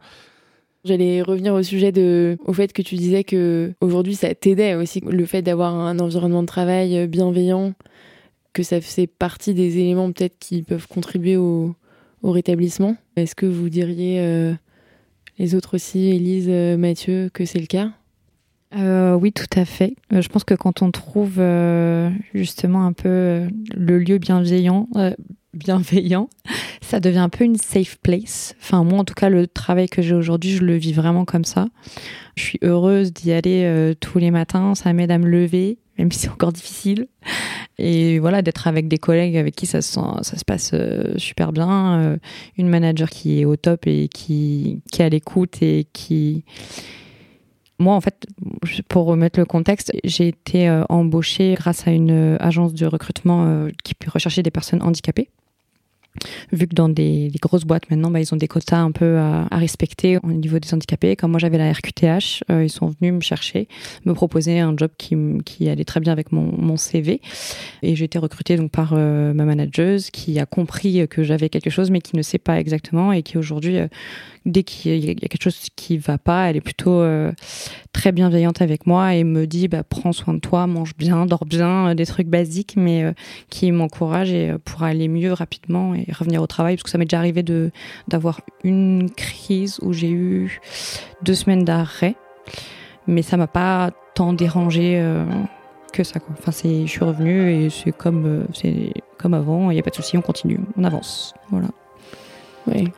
J'allais 0.86 1.22
revenir 1.22 1.54
au 1.54 1.64
sujet 1.64 1.92
de, 1.92 2.38
au 2.46 2.54
fait 2.54 2.72
que 2.72 2.82
tu 2.82 2.96
disais 2.96 3.24
que 3.24 3.74
aujourd'hui 3.82 4.16
ça 4.16 4.34
t'aidait 4.34 4.76
aussi 4.76 5.02
le 5.02 5.26
fait 5.26 5.42
d'avoir 5.42 5.76
un 5.76 6.00
environnement 6.00 6.42
de 6.42 6.48
travail 6.48 7.08
bienveillant, 7.08 7.74
que 8.54 8.64
ça 8.64 8.80
faisait 8.80 9.08
partie 9.08 9.54
des 9.54 9.78
éléments 9.80 10.12
peut-être 10.12 10.40
qui 10.40 10.64
peuvent 10.64 10.88
contribuer 10.88 11.38
au, 11.38 11.76
rétablissement. 12.24 12.96
Est-ce 13.16 13.36
que 13.36 13.46
vous 13.46 13.70
diriez 13.70 14.20
euh, 14.20 14.54
les 15.38 15.56
autres 15.56 15.76
aussi, 15.76 16.08
Élise, 16.08 16.48
euh, 16.50 16.76
Mathieu, 16.78 17.30
que 17.34 17.46
c'est 17.46 17.60
le 17.60 17.66
cas? 17.66 17.92
Euh, 18.76 19.14
oui, 19.14 19.32
tout 19.32 19.60
à 19.60 19.66
fait. 19.66 19.96
Euh, 20.14 20.22
je 20.22 20.30
pense 20.30 20.44
que 20.44 20.54
quand 20.54 20.82
on 20.82 20.92
trouve 20.92 21.36
euh, 21.40 22.12
justement 22.34 22.86
un 22.86 22.94
peu 22.94 23.48
le 23.76 24.00
lieu 24.00 24.18
bienveillant, 24.18 24.88
bienveillant, 25.54 26.30
ça 26.90 27.00
devient 27.00 27.20
un 27.20 27.30
peu 27.30 27.44
une 27.44 27.56
safe 27.56 27.98
place. 28.02 28.56
Enfin, 28.60 28.84
moi, 28.84 28.98
en 28.98 29.04
tout 29.04 29.14
cas, 29.14 29.30
le 29.30 29.46
travail 29.46 29.88
que 29.88 30.02
j'ai 30.02 30.16
aujourd'hui, 30.16 30.50
je 30.50 30.64
le 30.64 30.76
vis 30.76 30.92
vraiment 30.92 31.24
comme 31.24 31.46
ça. 31.46 31.68
Je 32.36 32.42
suis 32.42 32.60
heureuse 32.64 33.14
d'y 33.14 33.32
aller 33.32 33.64
euh, 33.64 33.94
tous 33.94 34.18
les 34.18 34.32
matins. 34.32 34.74
Ça 34.74 34.92
m'aide 34.92 35.12
à 35.12 35.20
me 35.20 35.28
lever, 35.28 35.78
même 36.00 36.12
si 36.12 36.22
c'est 36.22 36.30
encore 36.30 36.52
difficile. 36.52 37.08
Et 37.78 38.18
voilà, 38.18 38.42
d'être 38.42 38.68
avec 38.68 38.88
des 38.88 38.98
collègues 38.98 39.38
avec 39.38 39.56
qui 39.56 39.68
ça 39.68 39.84
se, 39.84 40.00
passe 40.48 40.72
euh, 40.74 41.14
super 41.18 41.52
bien. 41.52 42.00
Euh, 42.00 42.18
une 42.58 42.70
manager 42.70 43.12
qui 43.12 43.40
est 43.40 43.46
au 43.46 43.56
top 43.56 43.86
et 43.86 44.08
qui, 44.08 44.82
qui 44.92 45.04
est 45.04 45.06
à 45.06 45.10
l'écoute 45.10 45.62
et 45.62 45.86
qui. 45.94 46.44
Moi, 47.78 47.94
en 47.94 48.02
fait, 48.02 48.26
pour 48.90 49.06
remettre 49.06 49.40
le 49.40 49.46
contexte, 49.46 49.92
j'ai 50.04 50.28
été 50.28 50.70
embauchée 50.90 51.54
grâce 51.54 51.88
à 51.88 51.92
une 51.92 52.36
agence 52.42 52.74
de 52.74 52.86
recrutement 52.86 53.68
qui 53.86 53.94
recherchait 54.12 54.44
des 54.44 54.52
personnes 54.52 54.82
handicapées 54.84 55.30
vu 56.52 56.68
que 56.68 56.76
dans 56.76 56.90
des, 56.90 57.32
grosses 57.42 57.66
boîtes 57.66 57.90
maintenant, 57.90 58.12
bah, 58.12 58.20
ils 58.20 58.34
ont 58.34 58.38
des 58.38 58.48
quotas 58.48 58.80
un 58.80 58.92
peu 58.92 59.18
à, 59.18 59.48
respecter 59.52 60.18
au 60.24 60.32
niveau 60.32 60.60
des 60.60 60.74
handicapés. 60.74 61.16
Comme 61.16 61.32
moi 61.32 61.40
j'avais 61.40 61.58
la 61.58 61.72
RQTH, 61.72 62.44
euh, 62.50 62.64
ils 62.64 62.70
sont 62.70 62.88
venus 63.00 63.14
me 63.14 63.22
chercher, 63.22 63.68
me 64.06 64.14
proposer 64.14 64.60
un 64.60 64.76
job 64.76 64.92
qui, 64.98 65.70
allait 65.70 65.84
très 65.84 66.00
bien 66.00 66.14
avec 66.14 66.32
mon, 66.32 66.78
CV. 66.78 67.20
Et 67.82 67.96
j'ai 67.96 68.06
été 68.06 68.20
recrutée 68.20 68.56
donc 68.56 68.72
par 68.72 68.94
euh, 68.94 69.34
ma 69.34 69.44
manageuse 69.44 70.12
qui 70.12 70.40
a 70.40 70.46
compris 70.46 71.08
que 71.10 71.24
j'avais 71.24 71.50
quelque 71.50 71.70
chose 71.70 71.92
mais 71.92 72.00
qui 72.00 72.16
ne 72.16 72.22
sait 72.22 72.38
pas 72.38 72.60
exactement 72.60 73.12
et 73.12 73.22
qui 73.22 73.38
aujourd'hui 73.38 73.78
euh, 73.78 73.88
dès 74.46 74.64
qu'il 74.64 75.04
y 75.04 75.10
a 75.10 75.14
quelque 75.16 75.42
chose 75.42 75.60
qui 75.76 75.98
va 75.98 76.18
pas, 76.18 76.50
elle 76.50 76.56
est 76.56 76.62
plutôt 76.62 77.04
très 77.92 78.12
bienveillante 78.12 78.62
avec 78.62 78.88
moi 78.88 79.14
et 79.14 79.24
me 79.24 79.46
dit 79.46 79.68
bah, 79.68 79.84
prends 79.84 80.14
soin 80.14 80.34
de 80.34 80.40
toi, 80.40 80.66
mange 80.68 80.96
bien, 80.96 81.26
dors 81.26 81.46
bien, 81.46 81.94
des 81.96 82.06
trucs 82.06 82.28
basiques, 82.28 82.76
mais 82.78 83.14
qui 83.50 83.72
m'encourage 83.72 84.32
et 84.32 84.54
pour 84.64 84.84
aller 84.84 85.08
mieux 85.08 85.34
rapidement 85.34 85.94
revenir 86.12 86.42
au 86.42 86.48
travail. 86.48 86.76
Parce 86.76 86.84
que 86.84 86.90
ça 86.90 86.98
m'est 86.98 87.06
déjà 87.06 87.20
arrivé 87.20 87.44
de 87.44 87.72
d'avoir 88.08 88.42
une 88.64 89.10
crise 89.12 89.80
où 89.82 89.94
j'ai 89.94 90.12
eu 90.12 90.60
deux 91.22 91.36
semaines 91.36 91.66
d'arrêt, 91.66 92.16
mais 93.08 93.22
ça 93.22 93.38
m'a 93.38 93.48
pas 93.48 93.92
tant 94.16 94.34
dérangé. 94.34 95.04
que 95.94 96.04
ça 96.04 96.20
quoi. 96.20 96.36
Enfin 96.38 96.52
c'est, 96.52 96.86
je 96.86 96.92
suis 96.92 97.04
revenue 97.04 97.52
et 97.52 97.70
c'est 97.70 97.92
comme 97.92 98.46
c'est 98.54 98.94
comme 99.18 99.34
avant. 99.34 99.72
Il 99.72 99.76
n'y 99.76 99.80
a 99.80 99.84
pas 99.84 99.90
de 99.90 99.96
souci, 99.96 100.18
on 100.18 100.22
continue, 100.22 100.60
on 100.78 100.84
avance. 100.84 101.34
Voilà. 101.50 101.68
Oui. 102.68 102.92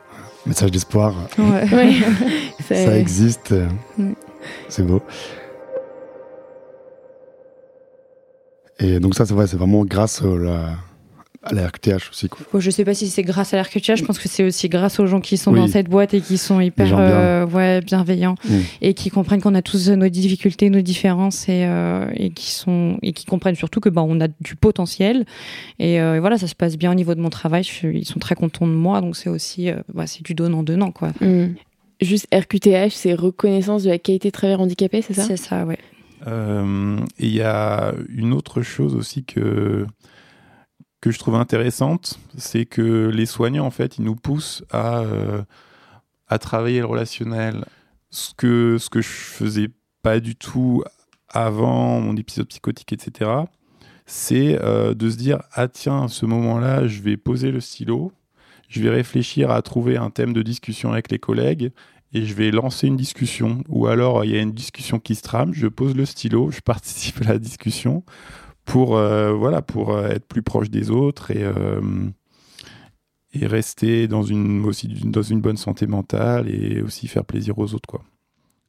Message 0.46 0.70
d'espoir. 0.70 1.14
ça 2.60 2.98
existe. 2.98 3.54
C'est 4.68 4.86
beau. 4.86 5.02
Et 8.82 8.98
donc 8.98 9.14
ça, 9.14 9.24
c'est 9.24 9.34
vrai, 9.34 9.46
c'est 9.46 9.56
vraiment 9.56 9.84
grâce 9.84 10.22
à 10.22 10.26
la, 10.26 10.74
à 11.42 11.54
la 11.54 11.66
RQTH 11.66 12.10
aussi. 12.10 12.28
Quoi. 12.28 12.60
je 12.60 12.70
sais 12.70 12.84
pas 12.84 12.94
si 12.94 13.08
c'est 13.08 13.22
grâce 13.22 13.52
à 13.52 13.56
la 13.56 13.64
RQTH, 13.64 13.96
je 13.96 14.04
pense 14.04 14.18
que 14.18 14.28
c'est 14.28 14.44
aussi 14.44 14.68
grâce 14.68 15.00
aux 15.00 15.06
gens 15.06 15.20
qui 15.20 15.36
sont 15.36 15.52
dans 15.52 15.66
cette 15.66 15.88
boîte 15.88 16.14
et 16.14 16.20
qui 16.20 16.38
sont 16.38 16.60
hyper 16.60 16.96
euh, 16.96 17.46
ouais, 17.46 17.80
bienveillants 17.80 18.36
et 18.80 18.94
qui 18.94 19.10
comprennent 19.10 19.40
qu'on 19.40 19.54
a 19.54 19.62
tous 19.62 19.90
nos 19.90 20.08
difficultés, 20.08 20.70
nos 20.70 20.82
différences 20.82 21.48
et, 21.48 21.64
euh, 21.66 22.06
et, 22.14 22.30
qui, 22.30 22.50
sont, 22.50 22.98
et 23.02 23.12
qui 23.12 23.24
comprennent 23.24 23.56
surtout 23.56 23.80
que 23.80 23.88
bah, 23.88 24.04
on 24.06 24.20
a 24.20 24.28
du 24.40 24.54
potentiel. 24.54 25.24
Et, 25.78 26.00
euh, 26.00 26.20
voilà, 26.20 26.38
ça 26.38 26.46
se 26.46 26.54
passe 26.54 26.76
bien 26.76 26.92
au 26.92 26.94
niveau 26.94 27.14
de 27.14 27.20
mon 27.20 27.30
travail. 27.30 27.68
ils 27.82 28.06
sont 28.06 28.20
très 28.20 28.36
contents 28.36 28.66
de 28.66 28.72
moi, 28.72 29.00
donc 29.00 29.16
c'est 29.16 29.28
aussi 29.28 29.70
bah, 29.92 30.06
c'est 30.06 30.22
du 30.22 30.34
donnant-donnant. 30.34 30.92
quoi. 30.92 31.08
Mm. 31.20 31.54
Juste 32.00 32.26
RQTH, 32.32 32.90
c'est 32.92 33.14
reconnaissance 33.14 33.82
de 33.82 33.90
la 33.90 33.98
qualité 33.98 34.28
de 34.28 34.32
travail 34.32 34.56
handicapé, 34.56 35.02
c'est 35.02 35.14
ça? 35.14 35.24
C'est 35.24 35.36
ça, 35.36 35.64
ouais. 35.64 35.78
Il 36.24 37.34
y 37.34 37.42
a 37.42 37.94
une 38.14 38.32
autre 38.32 38.62
chose 38.62 38.94
aussi 38.94 39.24
que 39.24 39.86
que 41.02 41.10
je 41.10 41.18
trouve 41.18 41.34
intéressante, 41.34 42.18
c'est 42.38 42.64
que 42.64 43.10
les 43.12 43.26
soignants, 43.26 43.66
en 43.66 43.72
fait, 43.72 43.98
ils 43.98 44.04
nous 44.04 44.14
poussent 44.14 44.64
à, 44.70 45.00
euh, 45.00 45.42
à 46.28 46.38
travailler 46.38 46.78
le 46.78 46.86
relationnel. 46.86 47.64
Ce 48.10 48.32
que, 48.34 48.78
ce 48.78 48.88
que 48.88 49.02
je 49.02 49.08
faisais 49.08 49.68
pas 50.02 50.20
du 50.20 50.36
tout 50.36 50.84
avant 51.28 52.00
mon 52.00 52.16
épisode 52.16 52.46
psychotique, 52.46 52.92
etc., 52.92 53.30
c'est 54.06 54.62
euh, 54.62 54.94
de 54.94 55.10
se 55.10 55.16
dire 55.16 55.42
Ah, 55.52 55.66
tiens, 55.66 56.04
à 56.04 56.08
ce 56.08 56.24
moment-là, 56.24 56.86
je 56.86 57.02
vais 57.02 57.16
poser 57.16 57.50
le 57.50 57.60
stylo, 57.60 58.12
je 58.68 58.80
vais 58.80 58.90
réfléchir 58.90 59.50
à 59.50 59.60
trouver 59.60 59.96
un 59.96 60.10
thème 60.10 60.32
de 60.32 60.42
discussion 60.42 60.92
avec 60.92 61.10
les 61.10 61.18
collègues 61.18 61.72
et 62.12 62.24
je 62.24 62.34
vais 62.34 62.52
lancer 62.52 62.86
une 62.86 62.96
discussion. 62.96 63.64
Ou 63.68 63.88
alors, 63.88 64.24
il 64.24 64.30
y 64.30 64.36
a 64.36 64.40
une 64.40 64.52
discussion 64.52 65.00
qui 65.00 65.16
se 65.16 65.22
trame, 65.22 65.52
je 65.52 65.66
pose 65.66 65.96
le 65.96 66.06
stylo, 66.06 66.52
je 66.52 66.60
participe 66.64 67.22
à 67.22 67.32
la 67.32 67.38
discussion 67.38 68.04
pour, 68.64 68.96
euh, 68.96 69.32
voilà, 69.32 69.62
pour 69.62 69.94
euh, 69.94 70.08
être 70.08 70.24
plus 70.24 70.42
proche 70.42 70.70
des 70.70 70.90
autres 70.90 71.30
et, 71.30 71.42
euh, 71.42 71.80
et 73.34 73.46
rester 73.46 74.08
dans 74.08 74.22
une, 74.22 74.64
aussi 74.64 74.88
dans 74.88 75.22
une 75.22 75.40
bonne 75.40 75.56
santé 75.56 75.86
mentale 75.86 76.48
et 76.48 76.80
aussi 76.80 77.08
faire 77.08 77.24
plaisir 77.24 77.58
aux 77.58 77.74
autres. 77.74 77.88
Quoi. 77.88 78.02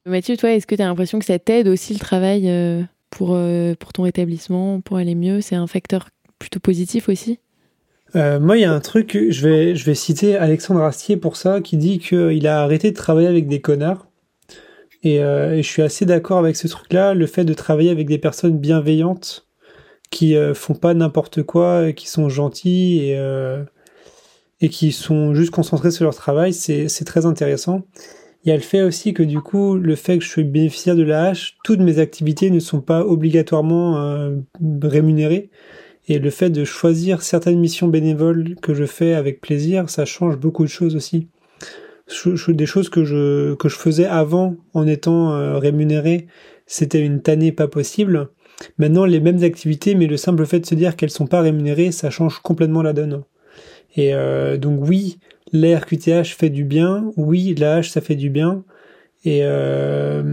Mathieu, 0.06 0.36
toi, 0.36 0.52
est-ce 0.52 0.68
que 0.68 0.76
tu 0.76 0.82
as 0.82 0.88
l'impression 0.88 1.20
que 1.20 1.26
ça 1.26 1.40
t'aide 1.40 1.68
aussi 1.68 1.94
le 1.94 2.00
travail 2.00 2.50
pour, 3.10 3.38
pour 3.80 3.94
ton 3.94 4.04
rétablissement, 4.04 4.82
pour 4.82 4.98
aller 4.98 5.16
mieux? 5.16 5.42
C'est 5.42 5.56
un 5.56 5.68
facteur 5.68 6.10
plutôt 6.40 6.60
positif 6.60 7.08
aussi? 7.08 7.40
Moi, 8.16 8.58
il 8.58 8.62
y 8.62 8.66
a 8.66 8.72
un 8.72 8.80
truc, 8.80 9.18
je 9.30 9.48
vais, 9.48 9.76
je 9.76 9.86
vais 9.86 9.96
citer 9.96 10.36
Alexandre 10.36 10.82
Astier 10.84 11.18
pour 11.18 11.36
ça, 11.36 11.62
qui 11.62 11.78
dit 11.78 12.00
qu'il 12.00 12.46
a 12.48 12.62
arrêté 12.62 12.92
de 12.92 12.96
travailler 12.96 13.28
avec 13.28 13.48
des 13.48 13.62
connards. 13.62 14.08
Et, 15.04 15.16
et 15.16 15.64
je 15.64 15.68
suis 15.68 15.82
assez 15.82 16.06
d'accord 16.06 16.40
avec 16.40 16.56
ce 16.58 16.68
truc-là, 16.68 17.14
le 17.14 17.26
fait 17.26 17.46
de 17.46 17.54
travailler 17.54 17.90
avec 17.90 18.08
des 18.08 18.18
personnes 18.18 18.58
bienveillantes 18.58 19.43
qui 20.14 20.38
euh, 20.38 20.54
font 20.54 20.76
pas 20.76 20.94
n'importe 20.94 21.42
quoi, 21.42 21.92
qui 21.92 22.08
sont 22.08 22.30
gentils 22.30 23.00
et, 23.02 23.18
euh, 23.18 23.64
et 24.62 24.70
qui 24.70 24.92
sont 24.92 25.34
juste 25.34 25.50
concentrés 25.50 25.90
sur 25.90 26.04
leur 26.04 26.16
travail, 26.16 26.54
c'est 26.54 27.06
très 27.06 27.26
intéressant. 27.26 27.82
Il 28.46 28.50
y 28.50 28.52
a 28.52 28.56
le 28.56 28.62
fait 28.62 28.84
aussi 28.84 29.14
que 29.14 29.24
du 29.24 29.40
coup, 29.40 29.76
le 29.76 29.96
fait 29.96 30.20
que 30.20 30.24
je 30.24 30.30
suis 30.30 30.44
bénéficiaire 30.44 30.96
de 30.96 31.02
la 31.02 31.26
hache, 31.26 31.58
toutes 31.64 31.80
mes 31.80 31.98
activités 31.98 32.52
ne 32.52 32.60
sont 32.60 32.82
pas 32.82 33.04
obligatoirement 33.04 33.98
euh, 33.98 34.36
rémunérées. 34.84 35.50
Et 36.08 36.20
le 36.20 36.30
fait 36.30 36.50
de 36.52 36.64
choisir 36.64 37.22
certaines 37.24 37.60
missions 37.60 37.88
bénévoles 37.88 38.56
que 38.62 38.74
je 38.74 38.86
fais 38.86 39.14
avec 39.14 39.42
plaisir, 39.42 39.90
ça 39.90 40.06
change 40.06 40.38
beaucoup 40.38 40.64
de 40.64 40.70
choses 40.70 40.96
aussi. 40.96 41.30
Des 42.50 42.66
choses 42.66 42.90
que 42.90 43.06
je, 43.06 43.56
que 43.56 43.70
je 43.70 43.78
faisais 43.78 44.06
avant 44.06 44.58
en 44.74 44.86
étant 44.86 45.58
rémunéré, 45.58 46.28
c'était 46.68 47.00
une 47.00 47.22
tannée 47.22 47.54
pas 47.54 47.70
possible. 47.70 48.30
Maintenant, 48.78 49.06
les 49.06 49.20
mêmes 49.20 49.44
activités, 49.44 49.96
mais 49.96 50.08
le 50.08 50.18
simple 50.18 50.46
fait 50.46 50.60
de 50.60 50.66
se 50.66 50.76
dire 50.76 50.96
qu'elles 50.96 51.10
sont 51.10 51.28
pas 51.28 51.42
rémunérées, 51.42 51.92
ça 51.92 52.10
change 52.10 52.40
complètement 52.40 52.82
la 52.82 52.94
donne. 52.94 53.24
Et 53.96 54.14
euh, 54.14 54.58
donc 54.58 54.80
oui, 54.88 55.20
l'RQTH 55.52 56.36
fait 56.36 56.50
du 56.50 56.64
bien, 56.64 57.12
oui, 57.18 57.56
l'AH 57.56 57.84
ça 57.84 58.02
fait 58.02 58.16
du 58.16 58.30
bien, 58.30 58.64
et, 59.24 59.40
euh, 59.44 60.24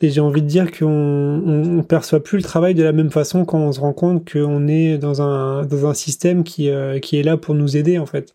et 0.00 0.10
j'ai 0.10 0.20
envie 0.20 0.42
de 0.42 0.46
dire 0.46 0.70
qu'on 0.70 1.42
on, 1.46 1.82
perçoit 1.82 2.22
plus 2.22 2.36
le 2.36 2.42
travail 2.42 2.74
de 2.74 2.82
la 2.82 2.92
même 2.92 3.10
façon 3.10 3.44
quand 3.44 3.58
on 3.58 3.72
se 3.72 3.80
rend 3.80 3.92
compte 3.92 4.30
qu'on 4.30 4.68
est 4.68 4.98
dans 4.98 5.22
un, 5.22 5.64
dans 5.64 5.86
un 5.86 5.94
système 5.94 6.44
qui, 6.44 6.70
euh, 6.70 6.98
qui 6.98 7.18
est 7.18 7.22
là 7.22 7.36
pour 7.36 7.54
nous 7.54 7.76
aider 7.76 7.98
en 7.98 8.06
fait. 8.06 8.34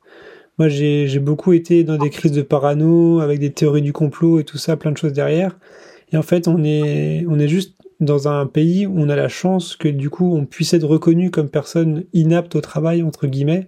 Moi 0.60 0.70
j'ai 0.70 1.20
beaucoup 1.20 1.54
été 1.54 1.84
dans 1.84 1.98
des 1.98 2.10
crises 2.10 2.32
de 2.32 2.42
parano, 2.42 3.20
avec 3.22 3.40
des 3.40 3.52
théories 3.52 3.82
du 3.82 3.94
complot 3.94 4.40
et 4.40 4.44
tout 4.44 4.58
ça, 4.58 4.78
plein 4.78 4.92
de 4.92 4.98
choses 4.98 5.14
derrière. 5.14 5.58
Et 6.12 6.18
en 6.18 6.22
fait 6.22 6.48
on 6.48 6.64
est, 6.64 7.26
on 7.30 7.40
est 7.40 7.48
juste 7.48 7.76
dans 8.00 8.28
un 8.28 8.46
pays 8.46 8.86
où 8.86 8.94
on 8.98 9.10
a 9.10 9.16
la 9.16 9.28
chance 9.28 9.76
que 9.76 9.88
du 9.88 10.10
coup 10.10 10.36
on 10.36 10.46
puisse 10.46 10.74
être 10.74 10.88
reconnu 10.88 11.32
comme 11.32 11.50
personne 11.50 12.04
inapte 12.14 12.56
au 12.56 12.62
travail 12.62 13.04
entre 13.04 13.28
guillemets. 13.28 13.68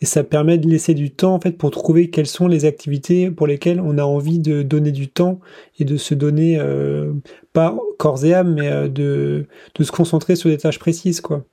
Et 0.00 0.06
ça 0.06 0.24
permet 0.24 0.58
de 0.58 0.68
laisser 0.68 0.94
du 0.94 1.10
temps 1.10 1.34
en 1.34 1.40
fait 1.40 1.52
pour 1.52 1.70
trouver 1.70 2.10
quelles 2.10 2.26
sont 2.26 2.48
les 2.48 2.64
activités 2.64 3.30
pour 3.30 3.46
lesquelles 3.46 3.80
on 3.80 3.98
a 3.98 4.04
envie 4.04 4.38
de 4.38 4.62
donner 4.62 4.92
du 4.92 5.08
temps 5.08 5.40
et 5.78 5.84
de 5.84 5.96
se 5.96 6.14
donner 6.14 6.58
euh, 6.58 7.12
pas 7.52 7.76
corps 7.98 8.24
et 8.24 8.34
âme 8.34 8.54
mais 8.54 8.68
euh, 8.68 8.88
de 8.88 9.46
de 9.74 9.84
se 9.84 9.92
concentrer 9.92 10.36
sur 10.36 10.50
des 10.50 10.58
tâches 10.58 10.78
précises 10.78 11.20
quoi. 11.20 11.44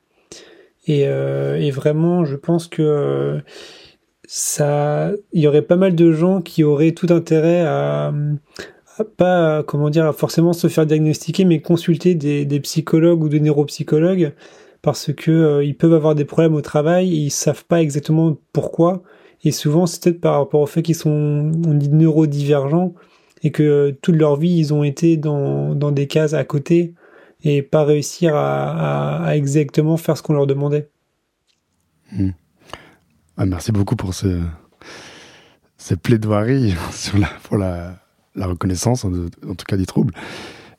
Et, 0.88 1.08
euh, 1.08 1.58
et 1.58 1.70
vraiment 1.72 2.26
je 2.26 2.36
pense 2.36 2.68
que 2.68 3.40
ça 4.28 5.12
il 5.34 5.42
y 5.42 5.48
aurait 5.48 5.62
pas 5.62 5.76
mal 5.76 5.96
de 5.96 6.12
gens 6.12 6.42
qui 6.42 6.64
auraient 6.64 6.94
tout 6.94 7.08
intérêt 7.10 7.62
à 7.62 8.14
pas 9.04 9.64
comment 9.64 9.90
dire 9.90 10.14
forcément 10.16 10.54
se 10.54 10.68
faire 10.68 10.86
diagnostiquer, 10.86 11.46
mais 11.46 11.62
consulter 11.62 12.16
des, 12.16 12.60
psychologues 12.62 13.24
ou 13.24 13.30
des 13.30 13.40
neuropsychologues 13.40 14.34
parce 14.82 15.14
que 15.14 15.32
euh, 15.32 15.64
ils 15.64 15.76
peuvent 15.76 15.94
avoir 15.94 16.16
des 16.16 16.26
problèmes 16.26 16.56
au 16.56 16.62
travail 16.62 17.14
et 17.14 17.18
ils 17.18 17.32
savent 17.32 17.66
pas 17.66 17.82
exactement 17.82 18.38
pourquoi. 18.54 19.04
Et 19.44 19.52
souvent, 19.52 19.86
c'est 19.86 20.04
peut-être 20.04 20.22
par 20.22 20.38
rapport 20.38 20.62
au 20.62 20.66
fait 20.66 20.82
qu'ils 20.82 20.96
sont 20.96 21.52
on 21.66 21.74
dit 21.74 21.90
neurodivergents 21.90 22.94
et 23.44 23.52
que 23.52 23.92
toute 24.02 24.16
leur 24.16 24.36
vie 24.36 24.56
ils 24.58 24.74
ont 24.74 24.84
été 24.84 25.18
dans, 25.18 25.76
dans 25.76 25.92
des 25.92 26.08
cases 26.08 26.34
à 26.34 26.44
côté 26.44 26.94
et 27.44 27.62
pas 27.62 27.84
réussir 27.84 28.36
à, 28.36 29.26
à, 29.26 29.36
exactement 29.36 29.98
faire 29.98 30.18
ce 30.18 30.24
qu'on 30.24 30.34
leur 30.34 30.48
demandait. 30.48 30.90
Hmm. 32.12 32.32
Ah, 33.38 33.46
merci 33.46 33.72
beaucoup 33.72 33.96
pour 33.96 34.14
ce, 34.14 34.42
ces 35.78 35.96
plaidoiries 35.96 36.76
sur 36.92 37.18
la, 37.18 37.28
pour 37.44 37.58
la, 37.58 38.01
la 38.36 38.48
reconnaissance, 38.48 39.06
en, 39.06 39.12
tout 39.12 39.66
cas 39.68 39.78
des 39.78 39.86
troubles. 39.86 40.14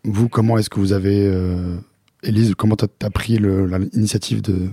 Vous, 0.04 0.28
comment 0.28 0.58
est-ce 0.58 0.70
que 0.70 0.80
vous 0.80 0.92
avez, 0.92 1.26
euh, 1.26 1.76
Élise, 2.22 2.54
comment 2.56 2.76
tu 2.76 2.84
as, 2.84 3.10
pris 3.10 3.38
l'initiative 3.38 4.42
de, 4.42 4.68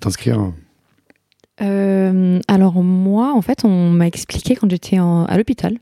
t'inscrire? 0.00 0.52
Alors 1.58 2.82
moi, 2.82 3.32
en 3.34 3.42
fait, 3.42 3.64
on 3.64 3.90
m'a 3.90 4.06
expliqué 4.06 4.56
quand 4.56 4.68
j'étais 4.68 4.98
à 4.98 5.36
l'hôpital 5.36 5.78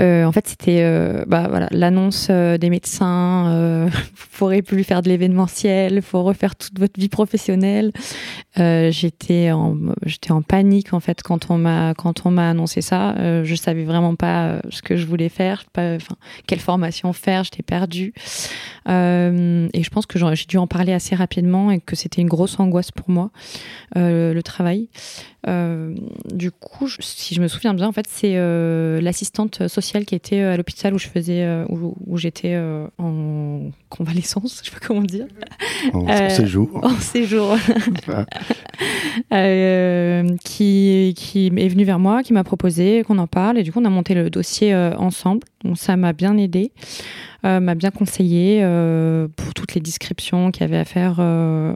euh, 0.00 0.24
en 0.24 0.32
fait, 0.32 0.46
c'était 0.46 0.82
euh, 0.82 1.24
bah, 1.26 1.46
voilà, 1.48 1.68
l'annonce 1.72 2.28
euh, 2.30 2.56
des 2.56 2.70
médecins. 2.70 3.88
vous 3.88 4.26
pourrez 4.38 4.62
plus 4.62 4.84
faire 4.84 5.02
de 5.02 5.08
l'événementiel, 5.08 5.94
il 5.94 6.02
faut 6.02 6.22
refaire 6.22 6.54
toute 6.54 6.78
votre 6.78 6.98
vie 6.98 7.08
professionnelle. 7.08 7.92
j'étais 8.56 9.50
en 9.50 9.76
en 10.30 10.42
panique 10.42 10.92
en 10.92 11.00
fait 11.00 11.22
quand 11.22 11.50
on 11.50 11.58
m'a 11.58 11.94
quand 11.94 12.26
on 12.26 12.30
m'a 12.30 12.50
annoncé 12.50 12.80
ça. 12.80 13.14
je 13.44 13.54
savais 13.54 13.84
vraiment 13.84 14.14
pas 14.14 14.60
ce 14.70 14.82
que 14.82 14.96
je 14.96 15.06
voulais 15.06 15.28
faire, 15.28 15.64
quelle 16.46 16.60
formation 16.60 17.12
faire. 17.12 17.44
J'étais 17.44 17.62
perdue. 17.62 18.12
et 18.86 19.82
je 19.82 19.90
pense 19.90 20.06
que 20.06 20.18
j'ai 20.34 20.46
dû 20.46 20.58
en 20.58 20.66
parler 20.66 20.92
assez 20.92 21.14
rapidement 21.14 21.70
et 21.70 21.80
que 21.80 21.96
c'était 21.96 22.22
une 22.22 22.28
grosse 22.28 22.58
angoisse 22.60 22.90
pour 22.90 23.10
moi 23.10 23.30
le 23.96 24.40
travail. 24.42 24.88
du 25.46 26.50
coup, 26.52 26.88
si 27.00 27.34
je 27.34 27.40
me 27.40 27.48
souviens 27.48 27.74
bien, 27.74 27.88
en 27.88 27.92
fait, 27.92 28.06
c'est 28.08 28.36
l'assistante 29.00 29.66
sociale 29.66 29.87
qui 30.04 30.14
était 30.14 30.40
euh, 30.40 30.54
à 30.54 30.56
l'hôpital 30.56 30.94
où 30.94 30.98
je 30.98 31.08
faisais, 31.08 31.42
euh, 31.42 31.64
où, 31.68 32.16
j'étais 32.16 32.54
euh, 32.54 32.86
en 32.98 33.70
convalescence, 33.88 34.60
je 34.64 34.70
sais 34.70 34.76
pas 34.76 34.86
comment 34.86 35.02
dire. 35.02 35.26
En, 35.92 36.06
séjour. 36.30 36.80
En 36.82 36.96
séjour. 36.96 37.56
qui, 40.44 41.14
qui 41.16 41.46
est 41.46 41.68
venu 41.68 41.84
vers 41.84 41.98
moi, 41.98 42.22
qui 42.22 42.32
m'a 42.32 42.44
proposé 42.44 43.02
qu'on 43.04 43.18
en 43.18 43.26
parle 43.26 43.58
et 43.58 43.62
du 43.62 43.72
coup 43.72 43.80
on 43.80 43.84
a 43.84 43.90
monté 43.90 44.14
le 44.14 44.30
dossier 44.30 44.74
ensemble. 44.74 45.40
Donc 45.64 45.78
ça 45.78 45.96
m'a 45.96 46.12
bien 46.12 46.36
aidé. 46.36 46.72
Euh, 47.44 47.60
m'a 47.60 47.76
bien 47.76 47.92
conseillé 47.92 48.60
euh, 48.62 49.28
pour 49.36 49.54
toutes 49.54 49.74
les 49.74 49.80
descriptions 49.80 50.50
qu'il 50.50 50.62
y 50.62 50.64
avait 50.64 50.78
à 50.78 50.84
faire 50.84 51.18
euh, 51.20 51.72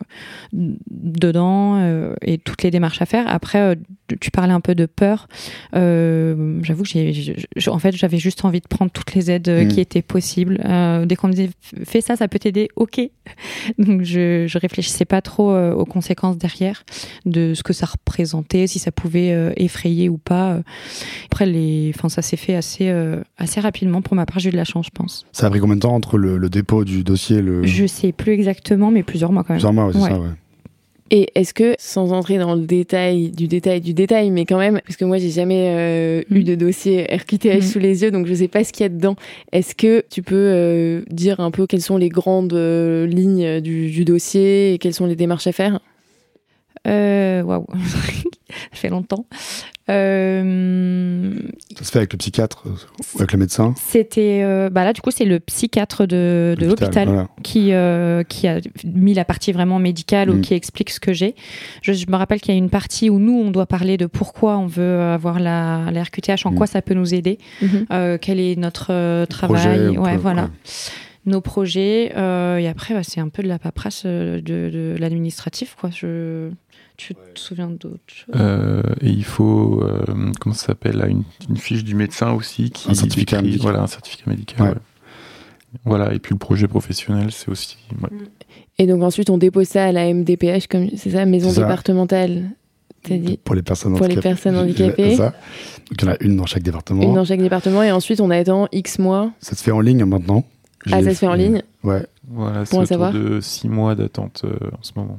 dedans 0.53 2.13
et 2.21 2.39
toutes 2.39 2.63
les 2.63 2.71
démarches 2.71 3.01
à 3.01 3.07
faire. 3.07 3.29
Après, 3.29 3.77
tu 4.21 4.31
parlais 4.31 4.53
un 4.53 4.61
peu 4.61 4.75
de 4.75 4.87
peur. 4.87 5.29
J'avoue 5.73 6.83
que 6.83 6.89
j'ai, 6.89 7.35
en 7.69 7.79
fait, 7.79 7.95
j'avais 7.97 8.19
juste 8.19 8.45
envie 8.45 8.61
de 8.61 8.67
prendre 8.67 8.91
toutes 8.91 9.15
les 9.15 9.31
aides 9.31 9.49
mm. 9.49 9.69
qui 9.69 9.81
étaient 9.81 10.03
possibles. 10.03 10.57
dès 11.07 11.17
qu'on 11.17 11.29
me 11.29 11.33
disait 11.33 11.51
fais 11.85 12.01
ça, 12.01 12.17
ça 12.17 12.27
peut 12.29 12.39
t'aider, 12.39 12.69
ok. 12.77 13.01
Donc 13.79 14.03
je, 14.03 14.47
je 14.49 14.59
réfléchissais 14.59 15.05
pas 15.05 15.23
trop 15.23 15.57
aux 15.57 15.85
conséquences 15.85 16.39
derrière 16.39 16.85
de 17.25 17.55
ce 17.55 17.63
que 17.63 17.73
ça 17.73 17.87
représentait, 17.87 18.67
si 18.67 18.79
ça 18.79 18.91
pouvait 18.91 19.53
effrayer 19.57 20.09
ou 20.09 20.19
pas. 20.19 20.61
Après, 21.27 21.47
les, 21.47 21.93
enfin, 21.95 22.09
ça 22.09 22.23
s'est 22.23 22.37
fait 22.37 22.57
assez, 22.57 22.93
assez 23.39 23.61
rapidement 23.61 24.03
pour 24.03 24.17
ma 24.17 24.27
part. 24.27 24.41
J'ai 24.41 24.49
eu 24.49 24.53
de 24.53 24.57
la 24.57 24.65
chance, 24.65 24.87
je 24.87 24.91
pense. 24.91 25.25
Ça 25.33 25.52
pris 25.53 25.61
combien 25.61 25.77
de 25.77 25.81
temps 25.81 25.95
entre 25.95 26.19
le, 26.19 26.49
dépôt 26.49 26.85
du 26.85 27.05
dossier 27.05 27.41
le... 27.41 27.65
Je 27.65 27.87
sais 27.87 28.13
plus 28.13 28.33
exactement, 28.33 28.91
mais 28.91 29.03
plusieurs 29.03 29.33
mois 29.33 29.45
quand 29.45 29.55
même. 29.55 29.59
Plusieurs 29.59 29.73
mois, 29.73 29.93
c'est 29.93 30.01
ça, 30.01 30.19
ouais. 30.19 30.29
Et 31.15 31.29
est-ce 31.35 31.53
que, 31.53 31.75
sans 31.79 32.11
entrer 32.13 32.39
dans 32.39 32.55
le 32.55 32.63
détail 32.63 33.29
du 33.29 33.47
détail 33.47 33.83
du 33.83 33.93
détail, 33.93 34.31
mais 34.31 34.47
quand 34.47 34.57
même, 34.57 34.81
parce 34.87 34.97
que 34.97 35.05
moi 35.05 35.19
j'ai 35.19 35.29
jamais 35.29 35.69
euh, 35.69 36.23
eu 36.35 36.41
mm. 36.41 36.45
de 36.45 36.55
dossier 36.55 37.05
RQTH 37.05 37.59
mm. 37.59 37.61
sous 37.61 37.79
les 37.79 38.03
yeux, 38.03 38.11
donc 38.11 38.27
je 38.27 38.33
sais 38.33 38.49
pas 38.49 38.65
ce 38.65 38.73
qu'il 38.73 38.85
y 38.85 38.87
a 38.87 38.89
dedans. 38.89 39.17
Est-ce 39.53 39.75
que 39.75 40.03
tu 40.09 40.23
peux 40.23 40.35
euh, 40.37 41.03
dire 41.11 41.41
un 41.41 41.51
peu 41.51 41.67
quelles 41.67 41.83
sont 41.83 41.99
les 41.99 42.09
grandes 42.09 42.55
euh, 42.55 43.07
lignes 43.07 43.61
du, 43.61 43.91
du, 43.91 44.07
dossier 44.07 44.73
et 44.73 44.79
quelles 44.79 44.95
sont 44.95 45.05
les 45.05 45.15
démarches 45.15 45.47
à 45.47 45.53
faire? 45.53 45.81
Waouh, 46.87 47.67
ça 47.87 48.59
fait 48.73 48.89
longtemps. 48.89 49.27
Euh, 49.91 51.35
ça 51.77 51.85
se 51.85 51.91
fait 51.91 51.99
avec 51.99 52.13
le 52.13 52.19
psychiatre 52.19 52.65
ou 52.67 53.19
avec 53.19 53.33
le 53.33 53.39
médecin 53.39 53.75
C'était, 53.77 54.43
euh, 54.45 54.71
bah 54.71 54.85
là 54.85 54.93
du 54.93 55.01
coup 55.01 55.11
c'est 55.11 55.25
le 55.25 55.41
psychiatre 55.41 56.07
de, 56.07 56.55
de 56.57 56.67
l'hôpital 56.67 57.27
qui 57.43 57.73
euh, 57.73 58.23
qui 58.23 58.47
a 58.47 58.61
mis 58.85 59.13
la 59.13 59.25
partie 59.25 59.51
vraiment 59.51 59.81
médicale 59.81 60.31
ou 60.31 60.35
mm. 60.35 60.41
qui 60.43 60.55
explique 60.55 60.91
ce 60.91 61.01
que 61.01 61.13
j'ai. 61.13 61.35
Je, 61.83 61.93
me 62.09 62.17
rappelle 62.17 62.41
qu'il 62.41 62.55
y 62.55 62.57
a 62.57 62.59
une 62.59 62.71
partie 62.71 63.11
où 63.11 63.19
nous 63.19 63.35
on 63.35 63.51
doit 63.51 63.67
parler 63.67 63.97
de 63.97 64.07
pourquoi 64.07 64.57
on 64.57 64.67
veut 64.67 65.01
avoir 65.01 65.41
la, 65.41 65.91
la 65.91 66.05
RQTH, 66.05 66.47
en 66.47 66.53
mm. 66.53 66.55
quoi 66.55 66.69
ça 66.69 66.81
peut 66.81 66.95
nous 66.95 67.13
aider, 67.13 67.39
mm-hmm. 67.61 68.19
quel 68.19 68.39
est 68.39 68.57
notre 68.57 69.25
travail, 69.25 69.99
ouais 69.99 70.17
voilà. 70.17 70.49
nos 71.27 71.41
projets 71.41 72.13
et 72.13 72.69
après 72.69 72.95
bah, 72.95 73.03
c'est 73.03 73.21
un 73.21 73.31
peu 73.31 73.43
de 73.43 73.49
la 73.49 73.59
paperasse 73.59 74.07
de, 74.07 74.41
de 74.45 74.97
l'administratif 74.97 75.77
quoi 75.79 75.91
je 75.91 76.51
tu 77.09 77.15
te 77.15 77.41
souviens 77.41 77.69
d'autres 77.69 78.01
choses 78.07 78.35
euh, 78.35 78.83
Et 79.01 79.11
il 79.11 79.25
faut, 79.25 79.83
euh, 79.83 80.05
comment 80.41 80.55
ça 80.55 80.69
s'appelle, 80.69 81.05
une, 81.09 81.23
une, 81.49 81.57
fiche 81.57 81.85
du 81.85 81.95
médecin 81.95 82.33
aussi. 82.33 82.71
Qui 82.71 82.91
un 82.91 82.95
certificat 82.95 83.43
médical. 83.43 83.63
Voilà, 83.63 83.83
un 83.83 83.87
certificat 83.87 84.31
médical. 84.31 84.81
Voilà, 85.85 86.13
et 86.13 86.19
puis 86.19 86.35
le 86.35 86.39
projet 86.39 86.69
professionnel, 86.69 87.33
c'est 87.33 87.49
aussi. 87.49 87.79
Mm. 87.93 88.07
Et 88.79 88.87
donc 88.87 89.03
ensuite, 89.03 89.31
on 89.31 89.39
dépose 89.39 89.69
ça 89.69 89.87
à 89.87 89.93
la 89.93 90.13
MDPH, 90.13 90.67
comme 90.69 90.89
c'est 90.97 91.11
ça, 91.11 91.25
maison 91.25 91.53
départementale. 91.53 92.51
Dit? 93.05 93.37
pour 93.43 93.57
les 93.57 93.63
personnes 93.63 93.97
pour 93.97 94.03
handicapées. 94.03 94.15
les 94.15 94.35
personnes 94.35 94.57
handicapées. 94.57 95.17
Ça. 95.17 95.35
Donc 95.91 96.03
il 96.03 96.05
y 96.05 96.09
en 96.09 96.13
a 96.13 96.17
une 96.21 96.37
dans 96.37 96.47
chaque 96.47 96.63
département. 96.63 97.03
Une 97.03 97.15
dans 97.15 97.25
chaque 97.25 97.41
département, 97.41 97.83
et 97.83 97.91
ensuite 97.91 98.21
on 98.21 98.31
attend 98.31 98.69
X 98.71 99.01
mois. 99.01 99.33
Ça 99.41 99.57
se 99.57 99.63
fait 99.65 99.73
en 99.73 99.81
ligne 99.81 100.05
maintenant. 100.05 100.45
Ah, 100.87 101.03
ça 101.03 101.11
se 101.11 101.19
fait 101.19 101.27
en 101.27 101.35
ligne 101.35 101.63
Ouais. 101.83 102.07
Voilà, 102.29 102.65
c'est 102.65 102.77
autour 102.77 103.11
de 103.11 103.41
6 103.41 103.69
mois 103.69 103.95
d'attente 103.95 104.43
euh, 104.45 104.57
en 104.73 104.83
ce 104.83 104.93
moment. 104.97 105.19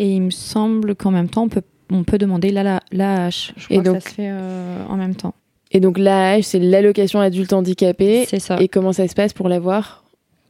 Et 0.00 0.14
il 0.14 0.22
me 0.22 0.30
semble 0.30 0.94
qu'en 0.94 1.10
même 1.10 1.28
temps, 1.28 1.42
on 1.42 1.48
peut, 1.50 1.60
on 1.92 2.04
peut 2.04 2.16
demander 2.16 2.50
l'AH. 2.50 2.80
La, 2.90 3.28
je 3.28 3.52
crois 3.52 3.76
et 3.76 3.80
donc, 3.82 3.96
que 3.96 4.02
ça 4.02 4.08
se 4.08 4.14
fait 4.14 4.30
euh, 4.30 4.82
en 4.88 4.96
même 4.96 5.14
temps. 5.14 5.34
Et 5.72 5.80
donc 5.80 5.98
l'AH, 5.98 6.40
c'est 6.44 6.58
l'allocation 6.58 7.20
adulte 7.20 7.52
handicapé. 7.52 8.24
C'est 8.26 8.38
ça. 8.40 8.56
Et 8.60 8.68
comment 8.68 8.94
ça 8.94 9.06
se 9.06 9.14
passe 9.14 9.34
pour 9.34 9.50
l'avoir? 9.50 10.02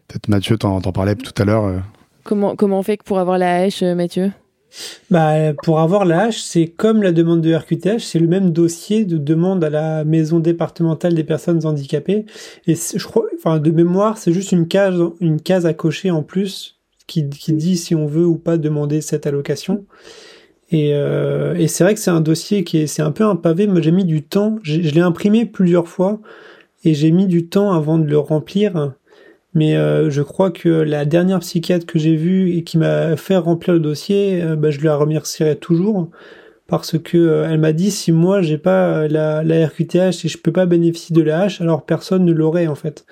Peut-être 0.06 0.28
Mathieu, 0.28 0.56
t'en 0.56 0.80
parlais 0.80 1.16
tout 1.16 1.32
à 1.42 1.44
l'heure. 1.44 1.64
Euh. 1.64 1.78
Comment, 2.22 2.54
comment 2.54 2.78
on 2.78 2.84
fait 2.84 3.02
pour 3.02 3.18
avoir 3.18 3.38
l'AH, 3.38 3.82
euh, 3.82 3.96
Mathieu? 3.96 4.30
Bah, 5.10 5.52
pour 5.64 5.80
avoir 5.80 6.04
l'AH, 6.04 6.44
c'est 6.44 6.68
comme 6.68 7.02
la 7.02 7.10
demande 7.10 7.40
de 7.40 7.52
RQTH, 7.52 7.98
c'est 7.98 8.20
le 8.20 8.28
même 8.28 8.50
dossier 8.50 9.04
de 9.04 9.18
demande 9.18 9.64
à 9.64 9.70
la 9.70 10.04
maison 10.04 10.38
départementale 10.38 11.14
des 11.14 11.24
personnes 11.24 11.66
handicapées. 11.66 12.24
Et 12.68 12.76
je 12.76 13.04
crois, 13.04 13.24
enfin, 13.36 13.58
de 13.58 13.72
mémoire, 13.72 14.16
c'est 14.16 14.32
juste 14.32 14.52
une 14.52 14.68
case, 14.68 15.02
une 15.20 15.40
case 15.40 15.66
à 15.66 15.74
cocher 15.74 16.12
en 16.12 16.22
plus 16.22 16.79
qui, 17.10 17.52
dit 17.52 17.76
si 17.76 17.94
on 17.94 18.06
veut 18.06 18.26
ou 18.26 18.36
pas 18.36 18.56
demander 18.56 19.00
cette 19.00 19.26
allocation. 19.26 19.84
Et, 20.70 20.94
euh, 20.94 21.54
et 21.56 21.66
c'est 21.66 21.82
vrai 21.82 21.94
que 21.94 22.00
c'est 22.00 22.10
un 22.10 22.20
dossier 22.20 22.62
qui 22.62 22.78
est, 22.78 22.86
c'est 22.86 23.02
un 23.02 23.10
peu 23.10 23.24
un 23.24 23.36
pavé. 23.36 23.66
Moi, 23.66 23.80
j'ai 23.80 23.90
mis 23.90 24.04
du 24.04 24.22
temps. 24.22 24.58
Je 24.62 24.78
l'ai 24.78 25.00
imprimé 25.00 25.44
plusieurs 25.44 25.88
fois 25.88 26.20
et 26.84 26.94
j'ai 26.94 27.10
mis 27.10 27.26
du 27.26 27.46
temps 27.46 27.72
avant 27.72 27.98
de 27.98 28.06
le 28.06 28.18
remplir. 28.18 28.94
Mais 29.52 29.76
euh, 29.76 30.10
je 30.10 30.22
crois 30.22 30.52
que 30.52 30.68
la 30.68 31.04
dernière 31.04 31.40
psychiatre 31.40 31.84
que 31.84 31.98
j'ai 31.98 32.14
vue 32.14 32.52
et 32.52 32.62
qui 32.62 32.78
m'a 32.78 33.16
fait 33.16 33.36
remplir 33.36 33.74
le 33.74 33.80
dossier, 33.80 34.40
euh, 34.42 34.54
bah, 34.54 34.70
je 34.70 34.78
lui 34.78 34.88
remercierai 34.88 35.56
toujours 35.56 36.08
parce 36.70 36.98
que 36.98 37.18
euh, 37.18 37.50
elle 37.50 37.59
m'a 37.59 37.72
dit 37.72 37.90
si 37.90 38.12
moi 38.12 38.40
j'ai 38.40 38.56
pas 38.56 39.09
la, 39.09 39.42
la 39.42 39.66
RQTH 39.66 40.24
et 40.24 40.28
je 40.28 40.38
peux 40.38 40.52
pas 40.52 40.66
bénéficier 40.66 41.14
de 41.14 41.20
la 41.20 41.48
H, 41.48 41.61
alors 41.61 41.85
personne 41.85 42.24
ne 42.24 42.33
l'aurait 42.33 42.68
en 42.68 42.74
fait. 42.74 43.04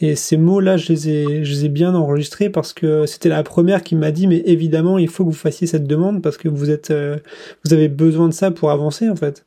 Et 0.00 0.14
ces 0.16 0.36
mots-là, 0.38 0.76
je 0.76 0.92
les 0.92 1.08
ai, 1.08 1.44
je 1.44 1.52
les 1.52 1.64
ai 1.66 1.68
bien 1.68 1.94
enregistrés 1.94 2.48
parce 2.48 2.72
que 2.72 3.04
c'était 3.06 3.28
la 3.28 3.42
première 3.42 3.82
qui 3.82 3.96
m'a 3.96 4.10
dit, 4.10 4.26
mais 4.26 4.42
évidemment, 4.46 4.98
il 4.98 5.08
faut 5.08 5.24
que 5.24 5.30
vous 5.30 5.34
fassiez 5.34 5.66
cette 5.66 5.86
demande 5.86 6.22
parce 6.22 6.38
que 6.38 6.48
vous 6.48 6.70
êtes, 6.70 6.90
euh, 6.90 7.18
vous 7.64 7.74
avez 7.74 7.88
besoin 7.88 8.28
de 8.28 8.32
ça 8.32 8.50
pour 8.50 8.70
avancer, 8.70 9.10
en 9.10 9.16
fait. 9.16 9.44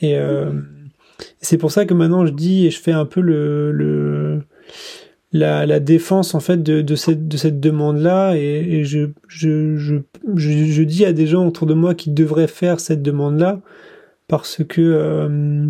Et 0.00 0.16
euh, 0.18 0.50
c'est 1.40 1.56
pour 1.56 1.72
ça 1.72 1.86
que 1.86 1.94
maintenant 1.94 2.26
je 2.26 2.32
dis 2.32 2.66
et 2.66 2.70
je 2.70 2.80
fais 2.80 2.92
un 2.92 3.06
peu 3.06 3.20
le, 3.20 3.72
le 3.72 4.42
la, 5.32 5.66
la 5.66 5.80
défense 5.80 6.34
en 6.34 6.40
fait 6.40 6.62
de, 6.62 6.80
de 6.80 6.94
cette, 6.94 7.28
de 7.28 7.36
cette 7.36 7.60
demande-là 7.60 8.34
et, 8.36 8.40
et 8.40 8.84
je, 8.84 9.10
je, 9.28 9.76
je, 9.76 9.96
je, 10.34 10.82
dis 10.82 11.04
à 11.04 11.12
des 11.12 11.26
gens 11.26 11.46
autour 11.46 11.66
de 11.66 11.74
moi 11.74 11.94
qui 11.94 12.10
devraient 12.10 12.46
faire 12.46 12.80
cette 12.80 13.02
demande-là 13.02 13.60
parce 14.26 14.62
que 14.64 14.80
euh, 14.80 15.66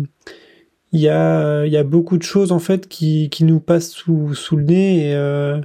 il 0.91 0.99
y 0.99 1.09
a, 1.09 1.65
il 1.65 1.71
y 1.71 1.77
a 1.77 1.83
beaucoup 1.83 2.17
de 2.17 2.23
choses 2.23 2.51
en 2.51 2.59
fait 2.59 2.87
qui, 2.87 3.29
qui 3.29 3.43
nous 3.43 3.59
passent 3.59 3.91
sous, 3.91 4.33
sous 4.33 4.55
le 4.55 4.63
nez 4.63 5.09
et, 5.09 5.15
euh, 5.15 5.59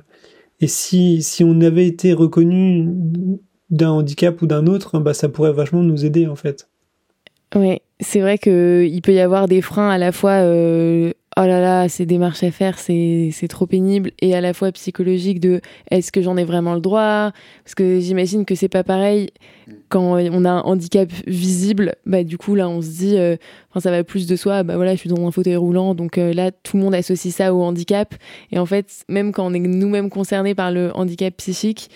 et 0.61 0.67
si, 0.67 1.23
si 1.23 1.45
on 1.45 1.61
avait 1.61 1.87
été 1.87 2.13
reconnu 2.13 2.89
d'un 3.71 3.91
handicap 3.91 4.41
ou 4.43 4.47
d'un 4.47 4.67
autre, 4.67 4.99
bah, 4.99 5.15
ça 5.15 5.29
pourrait 5.29 5.53
vachement 5.53 5.83
nous 5.83 6.05
aider 6.05 6.27
en 6.27 6.37
fait. 6.37 6.69
Oui, 7.55 7.81
c'est 8.01 8.21
vrai 8.21 8.39
qu'il 8.39 9.01
peut 9.03 9.13
y 9.13 9.21
avoir 9.21 9.47
des 9.47 9.63
freins 9.63 9.91
à 9.91 9.99
la 9.99 10.11
fois 10.11 10.43
euh, 10.43 11.13
oh 11.37 11.41
là 11.43 11.61
là, 11.61 11.89
ces 11.89 12.07
démarches 12.07 12.43
à 12.43 12.51
faire, 12.51 12.79
c'est 12.79 13.49
trop 13.49 13.67
pénible, 13.67 14.13
et 14.21 14.35
à 14.35 14.41
la 14.41 14.55
fois 14.55 14.71
psychologique 14.73 15.41
de 15.41 15.61
est-ce 15.91 16.13
que 16.13 16.23
j'en 16.23 16.37
ai 16.37 16.45
vraiment 16.45 16.75
le 16.75 16.81
droit? 16.81 17.33
Parce 17.65 17.75
que 17.75 18.01
j'imagine 18.01 18.45
que 18.45 18.55
c'est 18.55 18.69
pas 18.69 18.85
pareil 18.85 19.31
quand 19.89 20.17
on 20.17 20.45
a 20.45 20.51
un 20.51 20.61
handicap 20.61 21.11
visible, 21.27 21.95
bah 22.07 22.25
du 22.25 22.39
coup 22.39 22.55
là 22.55 22.69
on 22.69 22.83
se 22.83 22.89
dit, 22.89 23.17
euh, 23.17 23.37
enfin 23.71 23.81
ça 23.81 23.91
va 23.91 24.05
plus 24.05 24.27
de 24.27 24.37
soi, 24.37 24.63
bah 24.63 24.77
voilà 24.77 24.95
je 24.95 25.01
suis 25.01 25.09
dans 25.09 25.27
un 25.27 25.31
fauteuil 25.31 25.57
roulant, 25.57 25.95
donc 25.95 26.19
euh, 26.19 26.33
là 26.33 26.51
tout 26.51 26.77
le 26.77 26.83
monde 26.83 26.95
associe 26.95 27.35
ça 27.35 27.55
au 27.55 27.63
handicap, 27.63 28.15
et 28.53 28.59
en 28.59 28.67
fait 28.67 29.05
même 29.09 29.33
quand 29.33 29.47
on 29.47 29.55
est 29.55 29.59
nous-mêmes 29.59 30.11
concernés 30.11 30.55
par 30.55 30.71
le 30.71 30.91
handicap 30.95 31.37
psychique, 31.37 31.91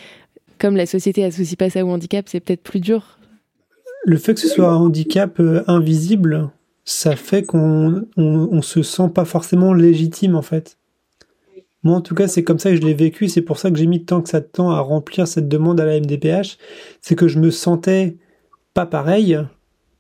comme 0.59 0.77
la 0.77 0.87
société 0.87 1.25
associe 1.25 1.57
pas 1.57 1.71
ça 1.71 1.85
au 1.85 1.91
handicap, 1.91 2.27
c'est 2.29 2.41
peut-être 2.41 2.63
plus 2.63 2.81
dur. 2.81 3.19
Le 4.05 4.17
fait 4.17 4.35
que 4.35 4.41
ce 4.41 4.49
soit 4.49 4.69
un 4.69 4.77
handicap 4.77 5.39
euh, 5.41 5.63
invisible, 5.67 6.51
ça 6.89 7.17
fait 7.17 7.43
qu'on 7.43 8.07
on, 8.17 8.63
se 8.63 8.83
sent 8.83 9.11
pas 9.15 9.27
forcément 9.27 9.75
légitime 9.75 10.35
en 10.35 10.41
fait. 10.41 10.79
Moi 11.83 11.95
en 11.95 12.01
tout 12.01 12.15
cas 12.15 12.29
c'est 12.29 12.43
comme 12.43 12.59
ça 12.59 12.71
que 12.71 12.77
je 12.77 12.81
l'ai 12.81 12.95
vécu, 12.95 13.29
c'est 13.29 13.43
pour 13.43 13.59
ça 13.59 13.71
que 13.71 13.77
j'ai 13.77 13.87
mis 13.87 14.07
tant 14.07 14.23
que 14.23 14.31
ça 14.31 14.41
de 14.41 14.47
temps 14.47 14.71
à 14.71 14.81
remplir 14.81 15.29
cette 15.29 15.49
demande 15.49 15.79
à 15.83 15.85
la 15.85 16.01
MDPH, 16.01 16.57
c'est 17.03 17.15
que 17.15 17.29
je 17.29 17.39
me 17.39 17.51
sentais 17.51 18.17
pas 18.73 18.87
pareil, 18.87 19.39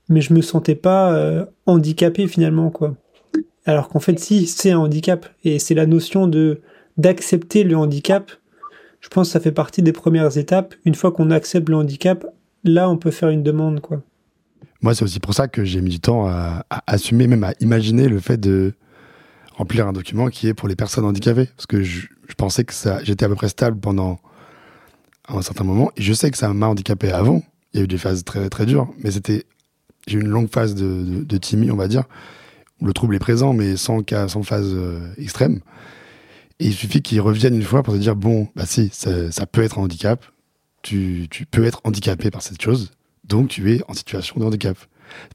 mais 0.09 0.23
je 0.23 0.33
me 0.33 0.41
sentais 0.41 0.77
pas 0.77 1.13
euh, 1.13 1.45
handicapé 1.67 2.27
finalement 2.27 2.71
quoi. 2.71 2.97
Alors 3.67 3.91
qu'en 3.91 4.01
fait 4.01 4.19
si 4.19 4.47
c'est 4.47 4.71
un 4.71 4.79
handicap 4.79 5.29
et 5.45 5.59
c'est 5.59 5.75
la 5.75 5.85
notion 5.85 6.27
de 6.27 6.63
d'accepter 6.97 7.65
le 7.65 7.77
handicap. 7.77 8.33
Je 9.01 9.09
pense 9.09 9.29
que 9.29 9.33
ça 9.35 9.41
fait 9.41 9.53
partie 9.53 9.83
des 9.83 9.93
premières 9.93 10.39
étapes. 10.39 10.75
Une 10.87 10.95
fois 10.95 11.13
qu'on 11.13 11.31
accepte 11.31 11.69
le 11.69 11.77
handicap, 11.77 12.25
là 12.65 12.89
on 12.89 12.97
peut 12.97 13.11
faire 13.11 13.29
une 13.29 13.43
demande 13.43 13.81
quoi. 13.81 14.03
Moi 14.81 14.95
c'est 14.95 15.05
aussi 15.05 15.21
pour 15.21 15.35
ça 15.35 15.49
que 15.49 15.65
j'ai 15.65 15.81
mis 15.81 15.91
du 15.91 16.01
temps 16.01 16.27
à, 16.27 16.65
assumer 16.87 17.27
même 17.27 17.45
à 17.45 17.53
imaginer 17.61 18.09
le 18.09 18.21
fait 18.21 18.39
de 18.39 18.75
remplir 19.57 19.89
un 19.89 19.93
document 19.93 20.29
qui 20.29 20.47
est 20.47 20.55
pour 20.55 20.69
les 20.69 20.77
personnes 20.77 21.05
handicapées. 21.05 21.47
Parce 21.57 21.67
que 21.67 21.83
je, 21.83 22.07
pensais 22.37 22.65
que 22.65 22.75
ça 22.75 23.03
j'étais 23.03 23.25
à 23.25 23.29
peu 23.29 23.35
près 23.35 23.49
stable 23.49 23.79
pendant 23.81 24.21
un 25.29 25.43
certain 25.43 25.65
moment. 25.65 25.91
Je 25.97 26.13
sais 26.13 26.31
que 26.31 26.39
ça 26.39 26.53
m'a 26.53 26.67
handicapé 26.67 27.11
avant. 27.11 27.43
Il 27.73 27.79
y 27.79 27.81
a 27.81 27.85
eu 27.85 27.89
des 27.89 27.99
phases 27.99 28.25
très 28.25 28.49
très 28.49 28.67
dures, 28.67 28.89
mais 29.03 29.11
c'était 29.11 29.45
j'ai 30.07 30.19
eu 30.19 30.21
une 30.23 30.29
longue 30.29 30.49
phase 30.51 30.75
de, 30.75 31.25
de, 31.25 31.71
on 31.71 31.77
va 31.77 31.89
dire, 31.89 32.05
le 32.83 32.93
trouble 32.93 33.15
est 33.15 33.21
présent, 33.21 33.53
mais 33.53 33.77
sans, 33.77 34.03
cas, 34.03 34.29
sans 34.29 34.43
phase 34.43 34.73
euh, 34.73 35.13
extrême. 35.19 35.61
Et 36.61 36.67
il 36.67 36.75
suffit 36.75 37.03
qu'il 37.03 37.21
revienne 37.21 37.55
une 37.55 37.63
fois 37.63 37.83
pour 37.83 37.95
te 37.95 37.99
dire 37.99 38.17
bon, 38.17 38.49
bah 38.57 38.65
si, 38.67 38.91
ça, 38.93 39.47
peut 39.47 39.63
être 39.63 39.79
un 39.79 39.83
handicap, 39.83 40.25
tu, 40.83 41.29
tu, 41.31 41.47
peux 41.47 41.65
être 41.65 41.81
handicapé 41.85 42.31
par 42.31 42.43
cette 42.43 42.61
chose, 42.61 42.91
donc 43.29 43.49
tu 43.49 43.75
es 43.75 43.83
en 43.89 43.95
situation 43.95 44.39
de 44.41 44.45
handicap. 44.45 44.77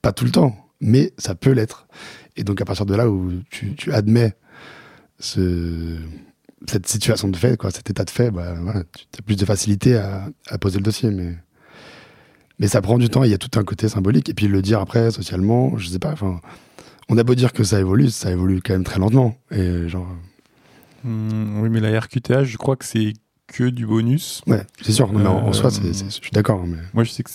Pas 0.01 0.11
tout 0.11 0.25
le 0.25 0.31
temps, 0.31 0.55
mais 0.81 1.13
ça 1.17 1.35
peut 1.35 1.51
l'être. 1.51 1.87
Et 2.35 2.43
donc 2.43 2.61
à 2.61 2.65
partir 2.65 2.85
de 2.85 2.95
là 2.95 3.09
où 3.09 3.31
tu, 3.49 3.75
tu 3.75 3.91
admets 3.91 4.33
ce, 5.19 5.97
cette 6.67 6.87
situation 6.87 7.27
de 7.27 7.37
fait, 7.37 7.57
quoi, 7.57 7.71
cet 7.71 7.89
état 7.89 8.03
de 8.03 8.09
fait, 8.09 8.31
bah, 8.31 8.55
voilà, 8.61 8.83
tu 8.93 9.19
as 9.19 9.21
plus 9.21 9.35
de 9.35 9.45
facilité 9.45 9.95
à, 9.95 10.29
à 10.47 10.57
poser 10.57 10.77
le 10.77 10.83
dossier. 10.83 11.09
Mais 11.11 11.35
mais 12.59 12.67
ça 12.67 12.81
prend 12.81 12.97
du 12.97 13.09
temps, 13.09 13.23
il 13.23 13.31
y 13.31 13.33
a 13.33 13.37
tout 13.37 13.59
un 13.59 13.63
côté 13.63 13.89
symbolique. 13.89 14.29
Et 14.29 14.33
puis 14.33 14.47
le 14.47 14.61
dire 14.61 14.79
après, 14.79 15.11
socialement, 15.11 15.77
je 15.77 15.89
sais 15.89 15.99
pas, 15.99 16.15
on 17.09 17.17
a 17.17 17.23
beau 17.23 17.35
dire 17.35 17.51
que 17.51 17.63
ça 17.63 17.79
évolue, 17.79 18.09
ça 18.09 18.31
évolue 18.31 18.61
quand 18.61 18.73
même 18.73 18.83
très 18.83 18.99
lentement. 18.99 19.35
Et 19.51 19.87
genre. 19.89 20.07
Mmh, 21.03 21.61
oui, 21.61 21.69
mais 21.69 21.81
la 21.81 21.99
RQTH, 21.99 22.45
je 22.45 22.57
crois 22.57 22.75
que 22.75 22.85
c'est 22.85 23.13
que 23.47 23.65
du 23.65 23.85
bonus. 23.85 24.41
Ouais, 24.47 24.65
c'est 24.81 24.93
sûr. 24.93 25.11
en, 25.11 25.53
soi, 25.53 25.69
je 25.69 26.09
suis 26.09 26.31
d'accord. 26.31 26.61
Hein, 26.61 26.67
mais... 26.67 26.77
Moi, 26.93 27.03
je 27.03 27.11
sais 27.11 27.23
que 27.23 27.29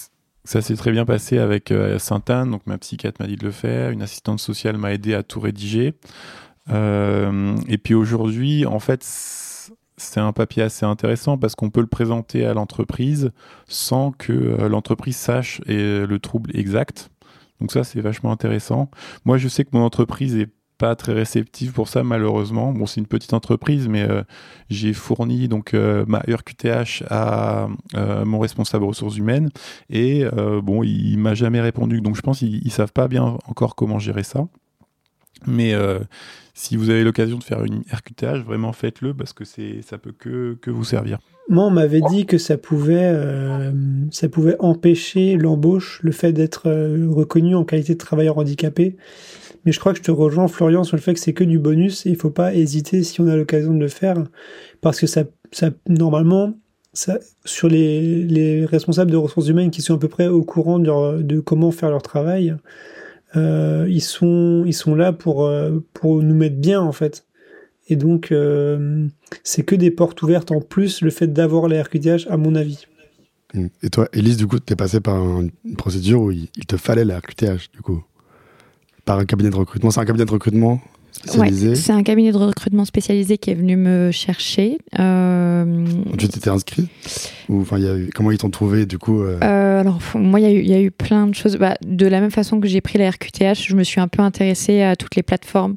ça 0.49 0.63
s'est 0.63 0.77
très 0.77 0.93
bien 0.93 1.05
passé 1.05 1.37
avec 1.37 1.71
euh, 1.71 1.99
Sainte-Anne. 1.99 2.51
Donc, 2.51 2.67
ma 2.67 2.79
psychiatre 2.79 3.21
m'a 3.21 3.27
dit 3.27 3.37
de 3.37 3.45
le 3.45 3.51
faire. 3.51 3.91
Une 3.91 4.01
assistante 4.01 4.41
sociale 4.41 4.79
m'a 4.79 4.95
aidé 4.95 5.13
à 5.13 5.23
tout 5.23 5.41
rédiger. 5.41 5.93
Euh, 6.71 7.55
et 7.69 7.77
puis 7.77 7.93
aujourd'hui, 7.93 8.65
en 8.65 8.79
fait, 8.79 9.03
c'est 9.99 10.21
un 10.21 10.33
papier 10.33 10.63
assez 10.63 10.87
intéressant 10.87 11.37
parce 11.37 11.55
qu'on 11.55 11.69
peut 11.69 11.83
le 11.83 11.87
présenter 11.87 12.47
à 12.47 12.55
l'entreprise 12.55 13.31
sans 13.67 14.11
que 14.11 14.33
euh, 14.33 14.71
l'entreprise 14.71 15.19
sache 15.19 15.61
le 15.67 16.17
trouble 16.17 16.51
exact. 16.57 17.11
Donc 17.61 17.71
ça, 17.71 17.85
c'est 17.85 18.01
vachement 18.01 18.33
intéressant. 18.33 18.91
Moi, 19.27 19.37
je 19.37 19.49
sais 19.49 19.65
que 19.65 19.71
mon 19.75 19.83
entreprise 19.83 20.35
est 20.35 20.49
pas 20.79 20.95
très 20.97 21.13
réceptive 21.13 21.73
pour 21.73 21.89
ça 21.89 22.03
malheureusement. 22.03 22.73
Bon, 22.73 22.87
c'est 22.87 23.01
une 23.01 23.07
petite 23.07 23.33
entreprise, 23.35 23.89
mais 23.89 24.03
euh, 24.03 24.23
j'ai 24.71 24.93
fourni 24.93 25.49
donc 25.49 25.75
euh, 25.75 26.05
ma 26.07 26.21
RQTH 26.21 27.05
à 27.11 27.69
mon 28.25 28.39
responsable 28.39 28.85
ressources 28.85 29.17
humaines 29.17 29.51
et 29.91 30.25
bon, 30.63 30.83
il, 30.83 31.19
m'a 31.19 31.35
jamais 31.35 31.61
répondu. 31.61 32.01
Donc 32.01 32.17
je 32.17 32.23
pense 32.23 32.39
qu'ils 32.39 32.65
ils 32.65 32.71
savent 32.71 32.93
pas 32.93 33.09
bien 33.09 33.37
encore 33.47 33.75
comment 33.75 33.99
gérer 33.99 34.23
ça. 34.23 34.47
Mais 35.47 35.75
si 36.55 36.77
vous 36.77 36.91
avez 36.91 37.05
l'occasion 37.05 37.39
de 37.39 37.45
faire 37.45 37.65
une 37.65 37.83
RQTH, 37.93 38.45
vraiment 38.45 38.73
faites-le 38.73 39.15
parce 39.15 39.33
que 39.33 39.45
c'est 39.45 39.83
ça 39.83 39.99
peut 39.99 40.13
que, 40.13 40.57
que 40.61 40.71
vous 40.71 40.85
servir. 40.85 41.19
Moi, 41.49 41.65
on 41.65 41.71
m'avait 41.71 42.03
dit 42.11 42.27
que 42.27 42.37
ça 42.37 42.59
pouvait, 42.59 43.11
euh, 43.11 43.73
ça 44.11 44.29
pouvait 44.29 44.57
empêcher 44.59 45.37
l'embauche, 45.37 45.99
le 46.03 46.13
fait 46.13 46.33
d'être 46.33 46.69
euh, 46.69 47.07
reconnu 47.09 47.55
en 47.55 47.65
qualité 47.65 47.95
de 47.95 47.99
travailleur 47.99 48.37
handicapé. 48.37 48.97
Mais 49.69 49.73
je 49.73 49.81
crois 49.81 49.93
que 49.93 49.99
je 49.99 50.03
te 50.03 50.11
rejoins, 50.11 50.49
Florian, 50.49 50.83
sur 50.83 50.97
le 50.97 51.03
fait 51.03 51.13
que 51.13 51.21
c'est 51.21 51.35
que 51.35 51.45
du 51.45 51.59
bonus 51.59 52.07
et 52.07 52.09
il 52.09 52.17
faut 52.17 52.31
pas 52.31 52.55
hésiter 52.55 53.03
si 53.03 53.21
on 53.21 53.27
a 53.27 53.37
l'occasion 53.37 53.75
de 53.75 53.81
le 53.81 53.89
faire 53.89 54.17
parce 54.81 54.99
que 54.99 55.07
ça, 55.07 55.25
ça 55.53 55.69
normalement, 55.87 56.55
ça, 56.95 57.19
sur 57.45 57.69
les, 57.69 58.25
les 58.25 58.65
responsables 58.65 59.11
de 59.11 59.19
ressources 59.19 59.47
humaines 59.49 59.71
qui 59.71 59.83
sont 59.83 59.95
à 59.95 59.99
peu 59.99 60.09
près 60.09 60.27
au 60.27 60.43
courant 60.43 60.79
de, 60.79 61.41
comment 61.41 61.71
faire 61.71 61.91
leur 61.91 62.01
travail, 62.01 62.57
euh, 63.37 63.85
ils 63.91 64.01
sont 64.01 64.65
ils 64.65 64.73
sont 64.73 64.95
là 64.95 65.13
pour 65.13 65.45
euh, 65.45 65.85
pour 65.93 66.23
nous 66.23 66.35
mettre 66.35 66.57
bien 66.57 66.81
en 66.81 66.93
fait. 66.93 67.27
Et 67.89 67.97
donc 67.97 68.33
euh, 68.33 69.07
c'est 69.45 69.65
que 69.65 69.75
des 69.75 69.91
portes 69.91 70.23
ouvertes 70.23 70.51
en 70.51 70.63
plus 70.63 71.03
le 71.03 71.11
fait 71.11 71.27
d'avoir 71.27 71.69
la 71.69 71.83
RQTH 71.83 72.27
à 72.31 72.39
mon 72.39 72.55
avis. 72.55 72.87
Et 73.83 73.91
toi, 73.91 74.09
Elise, 74.15 74.39
du 74.39 74.47
coup, 74.47 74.61
tu 74.61 74.73
es 74.73 74.77
passé 74.77 75.01
par 75.01 75.23
une 75.23 75.77
procédure 75.77 76.23
où 76.23 76.31
il, 76.31 76.49
te 76.67 76.79
fallait 76.79 77.05
la 77.05 77.19
RQTH, 77.19 77.71
du 77.73 77.81
coup, 77.83 78.03
par 79.09 79.19
un 79.19 79.25
cabinet 79.25 79.49
de 79.49 79.57
recrutement. 79.57 79.91
C'est 79.91 80.01
un 80.01 80.05
cabinet 80.05 80.27
de 80.27 80.31
recrutement 80.31 80.81
c'est 81.25 81.91
un 81.91 82.03
cabinet 82.05 82.31
de 82.31 82.37
recrutement 82.37 82.85
spécialisé 82.85 83.39
qui 83.39 83.51
est 83.51 83.55
venu 83.55 83.77
me 83.77 84.13
chercher. 84.13 84.79
Euh... 84.99 85.85
Tu 86.17 86.29
t'étais 86.29 86.51
inscrit 86.51 86.87
Ou 87.49 87.65
comment 88.15 88.31
ils 88.31 88.39
t'ont 88.39 88.51
trouvé 88.51 88.87
du 88.87 88.99
coup 88.99 89.23
euh? 89.23 89.39
Euh, 89.43 89.81
Alors 89.81 89.99
moi, 90.15 90.39
il 90.39 90.69
y, 90.69 90.75
a 90.75 90.81
eu 90.81 90.93
plein 90.93 91.27
de 91.27 91.35
choses. 91.35 91.57
Bah, 91.57 91.77
de 91.85 92.07
la 92.07 92.21
même 92.21 92.31
façon 92.31 92.61
que 92.61 92.69
j'ai 92.69 92.81
pris 92.81 92.99
la 92.99 93.11
RQTH, 93.11 93.67
je 93.67 93.75
me 93.75 93.83
suis 93.83 94.01
un 94.01 94.07
peu 94.07 94.23
intéressée 94.23 94.83
à 94.83 94.95
toutes 94.95 95.17
les 95.17 95.25
plateformes 95.25 95.75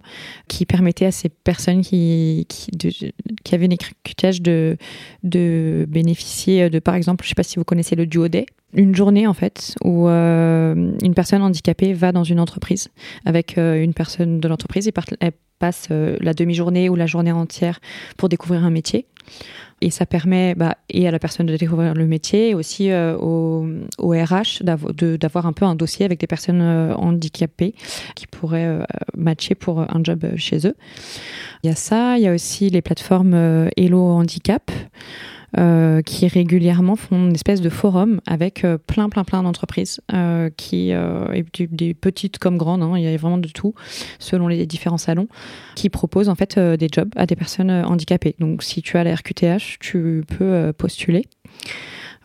qui 0.48 0.68
permettaient 0.68 1.08
à 1.08 1.12
ces 1.12 1.30
personnes 1.30 1.82
qui 1.82 2.46
qui, 2.48 2.70
qui 3.44 3.56
avaient 3.56 3.66
une 3.66 3.74
RQTH 3.74 4.42
de 4.42 4.78
de 5.24 5.88
bénéficier 5.90 6.70
de, 6.70 6.78
par 6.78 6.94
exemple, 6.94 7.24
je 7.24 7.30
sais 7.30 7.36
pas 7.36 7.44
si 7.44 7.58
vous 7.58 7.66
connaissez 7.66 7.96
le 7.96 8.06
Duo 8.06 8.28
Day 8.28 8.46
une 8.74 8.96
journée 8.96 9.28
en 9.28 9.34
fait 9.34 9.76
où 9.84 10.08
euh, 10.08 10.92
une 11.02 11.14
personne 11.14 11.42
handicapée 11.42 11.94
va 11.94 12.12
dans 12.12 12.24
une 12.24 12.40
entreprise 12.40 12.90
avec 13.26 13.58
euh, 13.58 13.82
une 13.82 13.94
personne 13.94 14.40
de 14.40 14.48
l'entreprise 14.48 14.88
et 14.88 14.94
elle 15.20 15.32
passe 15.60 15.90
euh, 15.92 16.18
la 16.22 16.34
demi-journée 16.34 16.90
ou 16.90 16.96
la 16.96 17.06
journée 17.06 17.32
entière 17.32 17.80
pour 18.18 18.30
découvrir 18.30 18.64
un 18.64 18.70
métier. 18.70 19.06
Et 19.82 19.90
ça 19.90 20.06
permet 20.06 20.54
bah, 20.54 20.78
et 20.90 21.08
à 21.08 21.12
la 21.12 21.18
personne 21.18 21.48
de 21.48 21.58
découvrir 21.58 21.96
le 21.96 22.06
métier 22.06 22.50
et 22.50 22.54
aussi 22.54 22.92
au, 22.94 23.66
au, 23.98 24.10
RH 24.10 24.62
d'avoir 24.64 25.48
un 25.48 25.54
peu 25.54 25.66
un 25.66 25.74
dossier 25.74 26.06
avec 26.06 26.20
des 26.20 26.28
personnes 26.28 26.62
handicapées 26.62 27.74
qui 28.14 28.28
pourraient 28.28 28.86
matcher 29.18 29.56
pour 29.56 29.80
un 29.80 30.04
job 30.04 30.24
chez 30.36 30.68
eux. 30.68 30.76
Il 31.64 31.68
y 31.68 31.72
a 31.72 31.76
ça, 31.76 32.20
il 32.20 32.24
y 32.24 32.28
a 32.28 32.34
aussi 32.34 32.70
les 32.70 32.84
plateformes 32.84 33.70
Hello 33.76 34.04
Handicap. 34.04 34.70
Euh, 35.60 36.02
qui 36.02 36.28
régulièrement 36.28 36.96
font 36.96 37.28
une 37.28 37.34
espèce 37.34 37.60
de 37.60 37.70
forum 37.70 38.22
avec 38.26 38.64
euh, 38.64 38.78
plein, 38.78 39.10
plein, 39.10 39.26
plein 39.26 39.44
d'entreprises, 39.44 40.00
euh, 40.14 40.50
qui, 40.56 40.94
des 41.72 41.94
petites 41.94 42.40
comme 42.40 42.58
grandes, 42.58 42.82
hein, 42.82 42.94
il 42.96 43.04
y 43.04 43.08
a 43.08 43.18
vraiment 43.18 43.38
de 43.38 43.50
tout, 43.50 43.74
selon 44.18 44.48
les 44.48 44.66
différents 44.66 44.98
salons, 44.98 45.28
qui 45.76 45.90
proposent 45.90 46.30
en 46.30 46.36
fait 46.36 46.58
des 46.58 46.88
jobs 46.90 47.10
à 47.18 47.26
des 47.26 47.36
personnes 47.36 47.70
handicapées. 47.70 48.36
Donc 48.40 48.64
si 48.64 48.82
tu 48.82 48.98
as 48.98 49.04
la 49.04 49.14
RQTH, 49.14 49.80
tu 49.80 50.24
peux 50.26 50.72
postuler. 50.78 51.26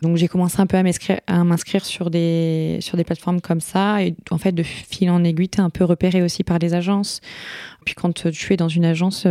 Donc 0.01 0.15
j'ai 0.15 0.27
commencé 0.27 0.61
un 0.61 0.67
peu 0.67 0.77
à 0.77 1.43
m'inscrire 1.43 1.85
sur 1.85 2.09
des 2.09 2.77
sur 2.81 2.97
des 2.97 3.03
plateformes 3.03 3.41
comme 3.41 3.61
ça 3.61 4.03
et 4.03 4.15
en 4.29 4.37
fait 4.37 4.51
de 4.51 4.61
fil 4.61 5.09
en 5.09 5.23
aiguille 5.23 5.49
t'es 5.49 5.59
un 5.59 5.71
peu 5.71 5.83
repéré 5.83 6.21
aussi 6.21 6.43
par 6.43 6.59
les 6.59 6.75
agences. 6.75 7.19
Puis 7.83 7.95
quand 7.95 8.13
tu 8.13 8.53
es 8.53 8.57
dans 8.57 8.67
une 8.67 8.85
agence, 8.85 9.25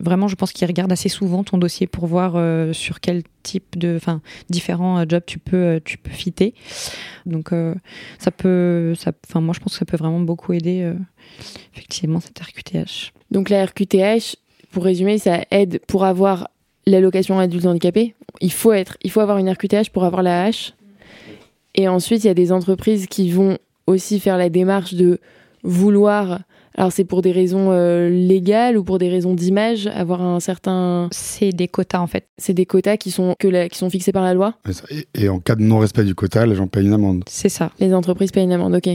vraiment, 0.00 0.28
je 0.28 0.34
pense 0.34 0.52
qu'il 0.52 0.66
regarde 0.66 0.92
assez 0.92 1.08
souvent 1.08 1.44
ton 1.44 1.58
dossier 1.58 1.86
pour 1.86 2.06
voir 2.06 2.34
euh, 2.36 2.72
sur 2.72 3.00
quel 3.00 3.22
type 3.42 3.78
de, 3.78 3.96
enfin, 3.96 4.20
différents 4.48 4.98
euh, 4.98 5.04
jobs 5.08 5.22
tu 5.26 5.38
peux, 5.38 5.56
euh, 5.56 5.80
tu 5.84 5.98
peux 5.98 6.10
fitter. 6.10 6.54
Donc, 7.26 7.50
ça 8.18 8.30
peut, 8.30 8.94
moi, 9.34 9.54
je 9.54 9.60
pense 9.60 9.72
que 9.72 9.78
ça 9.78 9.84
peut 9.84 9.96
vraiment 9.96 10.20
beaucoup 10.20 10.52
aider, 10.52 10.90
effectivement, 11.74 12.20
cette 12.20 12.38
RQTH. 12.38 13.12
Donc, 13.30 13.50
la 13.50 13.66
RQTH, 13.66 14.36
pour 14.70 14.84
résumer, 14.84 15.18
ça 15.18 15.40
aide 15.50 15.80
pour 15.86 16.04
avoir 16.04 16.48
l'allocation 16.86 17.38
adulte 17.38 17.66
handicapé. 17.66 18.14
Il 18.40 18.52
faut 18.52 18.72
être, 18.72 18.96
il 19.02 19.10
faut 19.10 19.20
avoir 19.20 19.36
une 19.36 19.50
RQTH 19.50 19.90
pour 19.92 20.04
avoir 20.04 20.22
la 20.22 20.48
H. 20.48 20.72
Et 21.74 21.86
ensuite, 21.86 22.24
il 22.24 22.28
y 22.28 22.30
a 22.30 22.34
des 22.34 22.50
entreprises 22.50 23.06
qui 23.06 23.30
vont 23.30 23.58
aussi 23.86 24.20
faire 24.20 24.38
la 24.38 24.48
démarche 24.48 24.94
de 24.94 25.20
vouloir 25.62 26.40
alors 26.78 26.92
c'est 26.92 27.04
pour 27.04 27.22
des 27.22 27.32
raisons 27.32 27.72
euh, 27.72 28.08
légales 28.08 28.78
ou 28.78 28.84
pour 28.84 28.98
des 28.98 29.08
raisons 29.08 29.34
d'image, 29.34 29.88
avoir 29.88 30.22
un 30.22 30.38
certain. 30.38 31.08
C'est 31.10 31.50
des 31.50 31.66
quotas 31.66 31.98
en 31.98 32.06
fait. 32.06 32.28
C'est 32.38 32.54
des 32.54 32.66
quotas 32.66 32.96
qui 32.96 33.10
sont 33.10 33.34
que 33.36 33.66
qui 33.66 33.76
sont 33.76 33.90
fixés 33.90 34.12
par 34.12 34.22
la 34.22 34.32
loi. 34.32 34.54
Et, 35.14 35.28
en 35.28 35.40
cas 35.40 35.56
de 35.56 35.62
non-respect 35.62 36.04
du 36.04 36.14
quota, 36.14 36.46
les 36.46 36.54
gens 36.54 36.68
payent 36.68 36.86
une 36.86 36.92
amende. 36.92 37.24
C'est 37.26 37.48
ça. 37.48 37.72
Les 37.80 37.92
entreprises 37.92 38.30
payent 38.30 38.44
une 38.44 38.52
amende, 38.52 38.76
ok. 38.76 38.86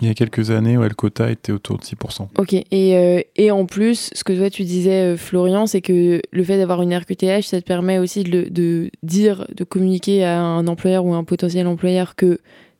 Il 0.00 0.06
y 0.06 0.10
a 0.10 0.14
quelques 0.14 0.50
années, 0.50 0.78
ouais, 0.78 0.88
le 0.88 0.94
quota 0.94 1.30
était 1.30 1.52
autour 1.52 1.76
de 1.76 1.82
6%. 1.82 2.28
Ok, 2.38 2.54
et, 2.54 2.64
euh, 2.96 3.20
et 3.36 3.50
en 3.50 3.66
plus, 3.66 4.10
ce 4.14 4.24
que 4.24 4.32
toi 4.32 4.48
tu 4.48 4.62
disais, 4.62 5.12
euh, 5.12 5.16
Florian, 5.18 5.66
c'est 5.66 5.82
que 5.82 6.22
le 6.30 6.44
fait 6.44 6.56
d'avoir 6.56 6.80
une 6.80 6.96
RQTH, 6.96 7.42
ça 7.42 7.60
te 7.60 7.66
permet 7.66 7.98
aussi 7.98 8.22
de, 8.22 8.46
de, 8.48 8.90
dire, 9.02 9.46
de 9.54 9.64
communiquer 9.64 10.24
à 10.24 10.40
un 10.40 10.66
employeur 10.66 11.04
ou 11.04 11.12
un 11.12 11.24
potentiel 11.24 11.66
employeur 11.66 12.14
que 12.14 12.38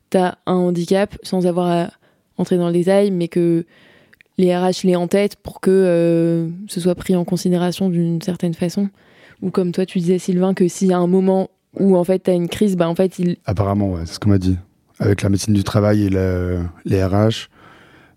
tu 0.09 0.17
as 0.17 0.39
un 0.47 0.55
handicap 0.55 1.15
sans 1.21 1.45
avoir 1.45 1.67
à 1.67 1.91
entrer 2.37 2.57
dans 2.57 2.67
le 2.67 2.73
détail, 2.73 3.11
mais 3.11 3.27
que 3.27 3.65
les 4.39 4.55
RH 4.55 4.85
l'aient 4.85 4.95
en 4.95 5.07
tête 5.07 5.35
pour 5.35 5.59
que 5.59 5.69
euh, 5.69 6.47
ce 6.67 6.79
soit 6.79 6.95
pris 6.95 7.15
en 7.15 7.25
considération 7.25 7.89
d'une 7.89 8.21
certaine 8.21 8.53
façon 8.53 8.89
Ou 9.41 9.51
comme 9.51 9.71
toi, 9.71 9.85
tu 9.85 9.99
disais, 9.99 10.17
Sylvain, 10.17 10.53
que 10.53 10.67
s'il 10.67 10.87
y 10.87 10.93
a 10.93 10.97
un 10.97 11.07
moment 11.07 11.49
où 11.77 11.95
en 11.97 12.03
fait 12.03 12.23
tu 12.23 12.31
as 12.31 12.33
une 12.33 12.47
crise, 12.47 12.75
bah 12.75 12.89
en 12.89 12.95
fait 12.95 13.19
il. 13.19 13.37
Apparemment, 13.45 13.91
ouais, 13.91 14.01
c'est 14.05 14.13
ce 14.13 14.19
qu'on 14.19 14.29
m'a 14.29 14.39
dit. 14.39 14.57
avec 14.99 15.21
la 15.21 15.29
médecine 15.29 15.53
du 15.53 15.63
travail 15.63 16.05
et 16.05 16.09
les 16.09 17.03
RH, 17.03 17.49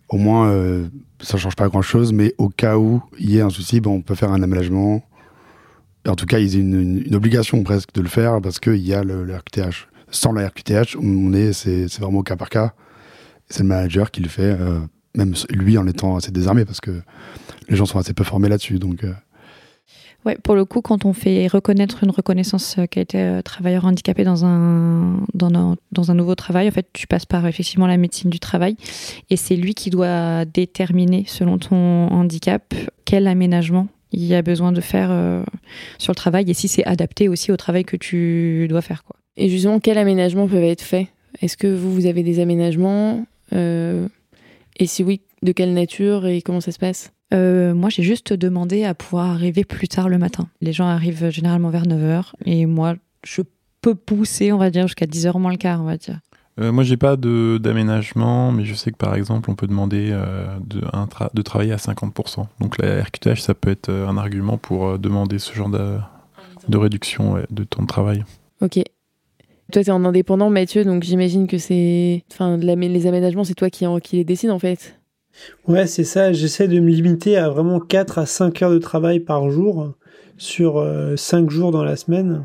au 0.08 0.16
moins, 0.16 0.50
euh, 0.50 0.86
ça 1.20 1.38
change 1.38 1.56
pas 1.56 1.68
grand-chose, 1.68 2.12
mais 2.12 2.34
au 2.38 2.48
cas 2.48 2.76
où 2.76 3.02
il 3.18 3.30
y 3.30 3.38
ait 3.38 3.42
un 3.42 3.50
souci, 3.50 3.80
bon, 3.80 3.94
on 3.94 4.02
peut 4.02 4.14
faire 4.14 4.30
un 4.30 4.42
aménagement. 4.42 5.02
En 6.06 6.14
tout 6.14 6.26
cas, 6.26 6.38
ils 6.38 6.56
ont 6.56 6.60
une, 6.60 7.14
obligation 7.14 7.62
presque 7.62 7.92
de 7.94 8.00
le 8.00 8.08
faire 8.08 8.40
parce 8.40 8.60
qu'il 8.60 8.76
y 8.86 8.94
a 8.94 9.02
le, 9.02 9.24
RQTH. 9.34 9.88
Sans 10.10 10.32
la 10.32 10.46
RQTH, 10.48 10.96
on 11.00 11.32
est, 11.32 11.52
c'est, 11.52 11.86
vraiment 11.98 12.18
au 12.18 12.22
cas 12.22 12.36
par 12.36 12.50
cas. 12.50 12.74
C'est 13.48 13.62
le 13.62 13.68
manager 13.68 14.10
qui 14.10 14.20
le 14.20 14.28
fait, 14.28 14.56
euh, 14.60 14.80
même 15.14 15.34
lui 15.50 15.78
en 15.78 15.86
étant 15.86 16.16
assez 16.16 16.30
désarmé 16.30 16.64
parce 16.64 16.80
que 16.80 17.02
les 17.68 17.76
gens 17.76 17.86
sont 17.86 17.98
assez 17.98 18.14
peu 18.14 18.24
formés 18.24 18.48
là-dessus. 18.48 18.78
Donc, 18.78 19.04
euh, 19.04 19.12
Ouais, 20.24 20.36
pour 20.40 20.54
le 20.54 20.64
coup, 20.64 20.82
quand 20.82 21.04
on 21.04 21.12
fait 21.12 21.48
reconnaître 21.48 22.04
une 22.04 22.10
reconnaissance 22.10 22.76
euh, 22.78 22.86
qu'a 22.86 23.00
été 23.00 23.18
euh, 23.18 23.42
travailleur 23.42 23.84
handicapé 23.84 24.22
dans 24.22 24.44
un, 24.44 25.16
dans, 25.34 25.52
un, 25.52 25.76
dans 25.90 26.12
un 26.12 26.14
nouveau 26.14 26.36
travail, 26.36 26.68
en 26.68 26.70
fait, 26.70 26.86
tu 26.92 27.08
passes 27.08 27.26
par 27.26 27.44
effectivement 27.46 27.88
la 27.88 27.96
médecine 27.96 28.30
du 28.30 28.38
travail 28.38 28.76
et 29.30 29.36
c'est 29.36 29.56
lui 29.56 29.74
qui 29.74 29.90
doit 29.90 30.44
déterminer, 30.44 31.24
selon 31.26 31.58
ton 31.58 32.08
handicap, 32.08 32.72
quel 33.04 33.26
aménagement 33.26 33.88
il 34.12 34.24
y 34.24 34.34
a 34.34 34.42
besoin 34.42 34.72
de 34.72 34.80
faire 34.80 35.08
euh, 35.10 35.42
sur 35.98 36.12
le 36.12 36.16
travail 36.16 36.48
et 36.48 36.54
si 36.54 36.68
c'est 36.68 36.84
adapté 36.84 37.28
aussi 37.28 37.50
au 37.50 37.56
travail 37.56 37.84
que 37.84 37.96
tu 37.96 38.66
dois 38.68 38.82
faire. 38.82 39.04
Quoi. 39.04 39.16
Et 39.36 39.48
justement, 39.48 39.80
quels 39.80 39.98
aménagements 39.98 40.46
peuvent 40.46 40.62
être 40.62 40.82
faits 40.82 41.08
Est-ce 41.40 41.56
que 41.56 41.66
vous, 41.66 41.92
vous 41.92 42.06
avez 42.06 42.22
des 42.22 42.38
aménagements? 42.38 43.26
Et 44.76 44.86
si 44.86 45.04
oui, 45.04 45.22
de 45.42 45.52
quelle 45.52 45.74
nature 45.74 46.26
et 46.26 46.42
comment 46.42 46.60
ça 46.60 46.72
se 46.72 46.78
passe? 46.78 47.12
Euh, 47.32 47.74
moi, 47.74 47.88
j'ai 47.88 48.02
juste 48.02 48.32
demandé 48.32 48.84
à 48.84 48.94
pouvoir 48.94 49.30
arriver 49.30 49.64
plus 49.64 49.88
tard 49.88 50.08
le 50.08 50.18
matin. 50.18 50.48
Les 50.60 50.72
gens 50.72 50.86
arrivent 50.86 51.30
généralement 51.30 51.70
vers 51.70 51.84
9h 51.84 52.32
et 52.44 52.66
moi, 52.66 52.94
je 53.24 53.42
peux 53.80 53.94
pousser, 53.94 54.52
on 54.52 54.58
va 54.58 54.70
dire, 54.70 54.86
jusqu'à 54.86 55.06
10h 55.06 55.38
moins 55.38 55.50
le 55.50 55.56
quart, 55.56 55.80
on 55.80 55.84
va 55.84 55.96
dire. 55.96 56.20
Euh, 56.60 56.70
moi, 56.70 56.84
j'ai 56.84 56.98
pas 56.98 57.16
d'aménagement, 57.16 58.52
mais 58.52 58.66
je 58.66 58.74
sais 58.74 58.92
que 58.92 58.96
par 58.96 59.14
exemple, 59.14 59.50
on 59.50 59.54
peut 59.54 59.66
demander 59.66 60.10
euh, 60.12 60.46
de, 60.60 60.82
de, 61.32 61.42
travailler 61.42 61.72
à 61.72 61.76
50%. 61.76 62.46
Donc 62.60 62.76
la 62.76 63.02
RQTH, 63.02 63.40
ça 63.40 63.54
peut 63.54 63.70
être 63.70 63.90
un 63.90 64.18
argument 64.18 64.58
pour 64.58 64.98
demander 64.98 65.38
ce 65.38 65.54
genre 65.54 65.70
de, 65.70 65.96
de 66.68 66.76
réduction 66.76 67.42
de 67.50 67.64
temps 67.64 67.82
de 67.82 67.86
travail. 67.86 68.24
Ok. 68.60 68.80
Toi, 69.72 69.82
tu 69.82 69.88
es 69.88 69.92
en 69.92 70.04
indépendant, 70.04 70.50
Mathieu, 70.50 70.84
donc 70.84 71.02
j'imagine 71.02 71.46
que 71.46 71.56
c'est. 71.56 72.24
Enfin, 72.30 72.58
les 72.58 73.06
aménagements, 73.06 73.42
c'est 73.42 73.54
toi 73.54 73.70
qui, 73.70 73.86
qui 74.02 74.16
les 74.16 74.24
décide 74.24 74.50
en 74.50 74.58
fait. 74.58 75.00
Ouais, 75.66 75.86
c'est 75.86 76.04
ça. 76.04 76.30
J'essaie 76.34 76.68
de 76.68 76.78
me 76.78 76.90
limiter 76.90 77.38
à 77.38 77.48
vraiment 77.48 77.80
4 77.80 78.18
à 78.18 78.26
5 78.26 78.60
heures 78.60 78.70
de 78.70 78.78
travail 78.78 79.20
par 79.20 79.48
jour 79.48 79.94
sur 80.36 80.76
euh, 80.76 81.16
5 81.16 81.48
jours 81.48 81.70
dans 81.70 81.84
la 81.84 81.96
semaine. 81.96 82.44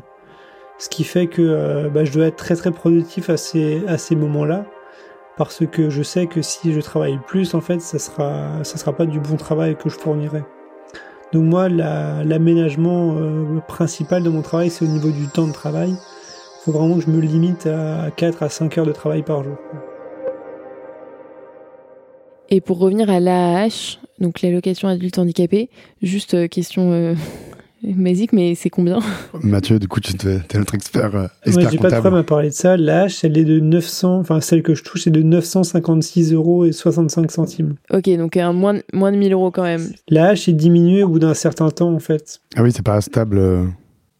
Ce 0.78 0.88
qui 0.88 1.04
fait 1.04 1.26
que 1.26 1.42
euh, 1.42 1.90
bah, 1.90 2.06
je 2.06 2.12
dois 2.12 2.26
être 2.26 2.36
très 2.36 2.56
très 2.56 2.70
productif 2.70 3.28
à 3.28 3.36
ces, 3.36 3.82
à 3.86 3.98
ces 3.98 4.16
moments-là. 4.16 4.64
Parce 5.36 5.66
que 5.66 5.90
je 5.90 6.02
sais 6.02 6.28
que 6.28 6.40
si 6.40 6.72
je 6.72 6.80
travaille 6.80 7.18
plus, 7.26 7.52
en 7.52 7.60
fait, 7.60 7.82
ça 7.82 7.98
sera, 7.98 8.64
ça 8.64 8.78
sera 8.78 8.96
pas 8.96 9.04
du 9.04 9.20
bon 9.20 9.36
travail 9.36 9.76
que 9.76 9.90
je 9.90 9.96
fournirai. 9.96 10.44
Donc 11.34 11.44
moi, 11.44 11.68
l'aménagement 11.68 13.16
euh, 13.18 13.60
principal 13.68 14.22
de 14.22 14.30
mon 14.30 14.40
travail, 14.40 14.70
c'est 14.70 14.86
au 14.86 14.88
niveau 14.88 15.10
du 15.10 15.26
temps 15.28 15.46
de 15.46 15.52
travail. 15.52 15.94
Faut 16.68 16.72
vraiment 16.72 16.96
que 16.96 17.00
je 17.00 17.10
me 17.10 17.18
limite 17.18 17.66
à 17.66 18.10
4 18.14 18.42
à 18.42 18.50
5 18.50 18.76
heures 18.76 18.84
de 18.84 18.92
travail 18.92 19.22
par 19.22 19.42
jour. 19.42 19.56
Et 22.50 22.60
pour 22.60 22.78
revenir 22.78 23.08
à 23.08 23.20
l'AAH, 23.20 23.96
donc 24.18 24.42
l'allocation 24.42 24.86
adulte 24.86 25.18
handicapé, 25.18 25.70
juste 26.02 26.34
euh, 26.34 26.46
question 26.46 26.92
euh, 26.92 27.14
basique, 27.82 28.34
mais 28.34 28.54
c'est 28.54 28.68
combien? 28.68 28.98
Mathieu, 29.42 29.78
du 29.78 29.88
coup, 29.88 30.00
tu 30.00 30.12
es 30.12 30.58
notre 30.58 30.74
expert, 30.74 31.14
euh, 31.14 31.28
expert 31.46 31.62
Moi, 31.62 31.70
j'ai 31.72 31.78
pas 31.78 31.88
de 31.88 32.00
problème 32.00 32.20
à 32.20 32.22
parler 32.22 32.50
de 32.50 32.54
ça. 32.54 32.76
L'AAH, 32.76 33.20
elle 33.22 33.38
est 33.38 33.46
de 33.46 33.60
900, 33.60 34.18
enfin 34.18 34.42
celle 34.42 34.62
que 34.62 34.74
je 34.74 34.84
touche, 34.84 35.04
c'est 35.04 35.10
de 35.10 35.22
956 35.22 36.34
euros 36.34 36.66
et 36.66 36.72
65 36.72 37.30
centimes. 37.30 37.76
Ok, 37.90 38.14
donc 38.18 38.36
un 38.36 38.52
moins, 38.52 38.78
moins 38.92 39.10
de 39.10 39.16
1000 39.16 39.32
euros 39.32 39.50
quand 39.50 39.62
même. 39.62 39.90
L'AAH 40.10 40.48
est 40.48 40.52
diminuée 40.52 41.02
au 41.02 41.08
bout 41.08 41.18
d'un 41.18 41.32
certain 41.32 41.70
temps, 41.70 41.94
en 41.94 41.98
fait. 41.98 42.42
Ah 42.56 42.62
oui, 42.62 42.72
c'est 42.72 42.84
pas 42.84 43.00
stable 43.00 43.40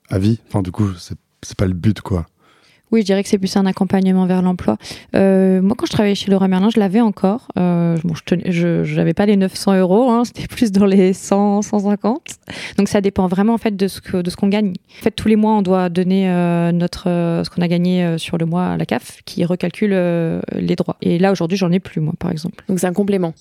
à 0.09 0.19
vie. 0.19 0.41
Enfin, 0.49 0.63
du 0.63 0.73
coup, 0.73 0.89
c'est 0.97 1.59
pas 1.59 1.67
le 1.67 1.75
but, 1.75 2.01
quoi. 2.01 2.25
Oui, 2.91 3.01
je 3.01 3.07
dirais 3.07 3.23
que 3.23 3.29
c'est 3.29 3.39
plus 3.39 3.55
un 3.57 3.67
accompagnement 3.67 4.27
vers 4.27 4.43
l'emploi. 4.43 4.79
Euh, 5.15 5.61
moi, 5.61 5.75
quand 5.77 5.87
je 5.87 5.93
travaillais 5.93 6.15
chez 6.15 6.31
Laura 6.31 6.49
Merlin, 6.49 6.71
je 6.71 6.81
l'avais 6.81 7.01
encore. 7.01 7.49
Euh, 7.59 7.97
bon, 8.03 8.15
je 8.15 8.95
n'avais 8.95 9.15
pas 9.15 9.27
les 9.27 9.37
900 9.37 9.79
euros, 9.79 10.11
hein, 10.11 10.25
c'était 10.25 10.47
plus 10.49 10.73
dans 10.73 10.87
les 10.87 11.13
100, 11.13 11.63
150. 11.63 12.21
Donc, 12.79 12.89
ça 12.89 13.01
dépend 13.01 13.27
vraiment 13.27 13.55
en 13.55 13.59
fait 13.59 13.77
de 13.77 13.89
ce 13.89 14.01
que 14.01 14.23
de 14.23 14.31
ce 14.31 14.37
qu'on 14.37 14.49
gagne. 14.49 14.73
En 15.01 15.03
fait, 15.03 15.11
tous 15.11 15.29
les 15.29 15.37
mois, 15.37 15.53
on 15.53 15.63
doit 15.63 15.89
donner 15.89 16.31
euh, 16.31 16.73
notre 16.73 17.09
euh, 17.09 17.45
ce 17.45 17.51
qu'on 17.51 17.63
a 17.63 17.69
gagné 17.69 18.05
euh, 18.05 18.19
sur 18.19 18.39
le 18.39 18.47
mois 18.47 18.67
à 18.67 18.77
la 18.77 18.87
CAF, 18.87 19.21
qui 19.25 19.45
recalcule 19.45 19.93
euh, 19.93 20.41
les 20.53 20.77
droits. 20.77 20.97
Et 21.03 21.19
là, 21.19 21.33
aujourd'hui, 21.33 21.59
j'en 21.59 21.71
ai 21.73 21.81
plus 21.81 22.01
moi, 22.01 22.15
par 22.19 22.31
exemple. 22.31 22.65
Donc, 22.69 22.81
c'est 22.81 22.87
un 22.87 22.93
complément. 22.93 23.35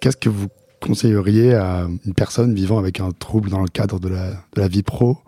Qu'est-ce 0.00 0.16
que 0.16 0.28
vous 0.28 0.48
conseilleriez 0.84 1.54
à 1.54 1.86
une 2.06 2.14
personne 2.14 2.54
vivant 2.54 2.78
avec 2.78 3.00
un 3.00 3.10
trouble 3.10 3.50
dans 3.50 3.60
le 3.60 3.68
cadre 3.68 3.98
de 3.98 4.08
la, 4.08 4.68
vie 4.68 4.82
pro? 4.82 5.18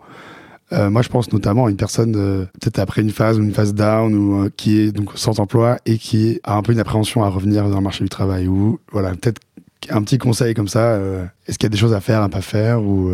Euh, 0.73 0.89
moi, 0.89 1.01
je 1.01 1.09
pense 1.09 1.31
notamment 1.31 1.65
à 1.65 1.69
une 1.69 1.77
personne 1.77 2.13
euh, 2.17 2.45
peut-être 2.59 2.79
après 2.79 3.01
une 3.01 3.11
phase 3.11 3.39
ou 3.39 3.43
une 3.43 3.53
phase 3.53 3.73
down 3.73 4.13
ou 4.13 4.43
euh, 4.43 4.49
qui 4.55 4.79
est 4.79 4.91
donc 4.91 5.11
sans 5.15 5.39
emploi 5.39 5.77
et 5.85 5.97
qui 5.97 6.41
a 6.43 6.57
un 6.57 6.61
peu 6.61 6.73
une 6.73 6.79
appréhension 6.79 7.23
à 7.23 7.29
revenir 7.29 7.69
dans 7.69 7.77
le 7.77 7.83
marché 7.83 8.03
du 8.03 8.09
travail. 8.09 8.47
Ou 8.47 8.79
voilà, 8.91 9.11
peut-être 9.11 9.41
un 9.89 10.03
petit 10.03 10.17
conseil 10.17 10.53
comme 10.53 10.67
ça. 10.67 10.99
Est-ce 11.47 11.57
qu'il 11.57 11.67
y 11.67 11.71
a 11.71 11.73
des 11.73 11.77
choses 11.77 11.93
à 11.93 12.01
faire, 12.01 12.21
à 12.21 12.27
pas 12.27 12.41
faire 12.41 12.81
ou 12.81 13.09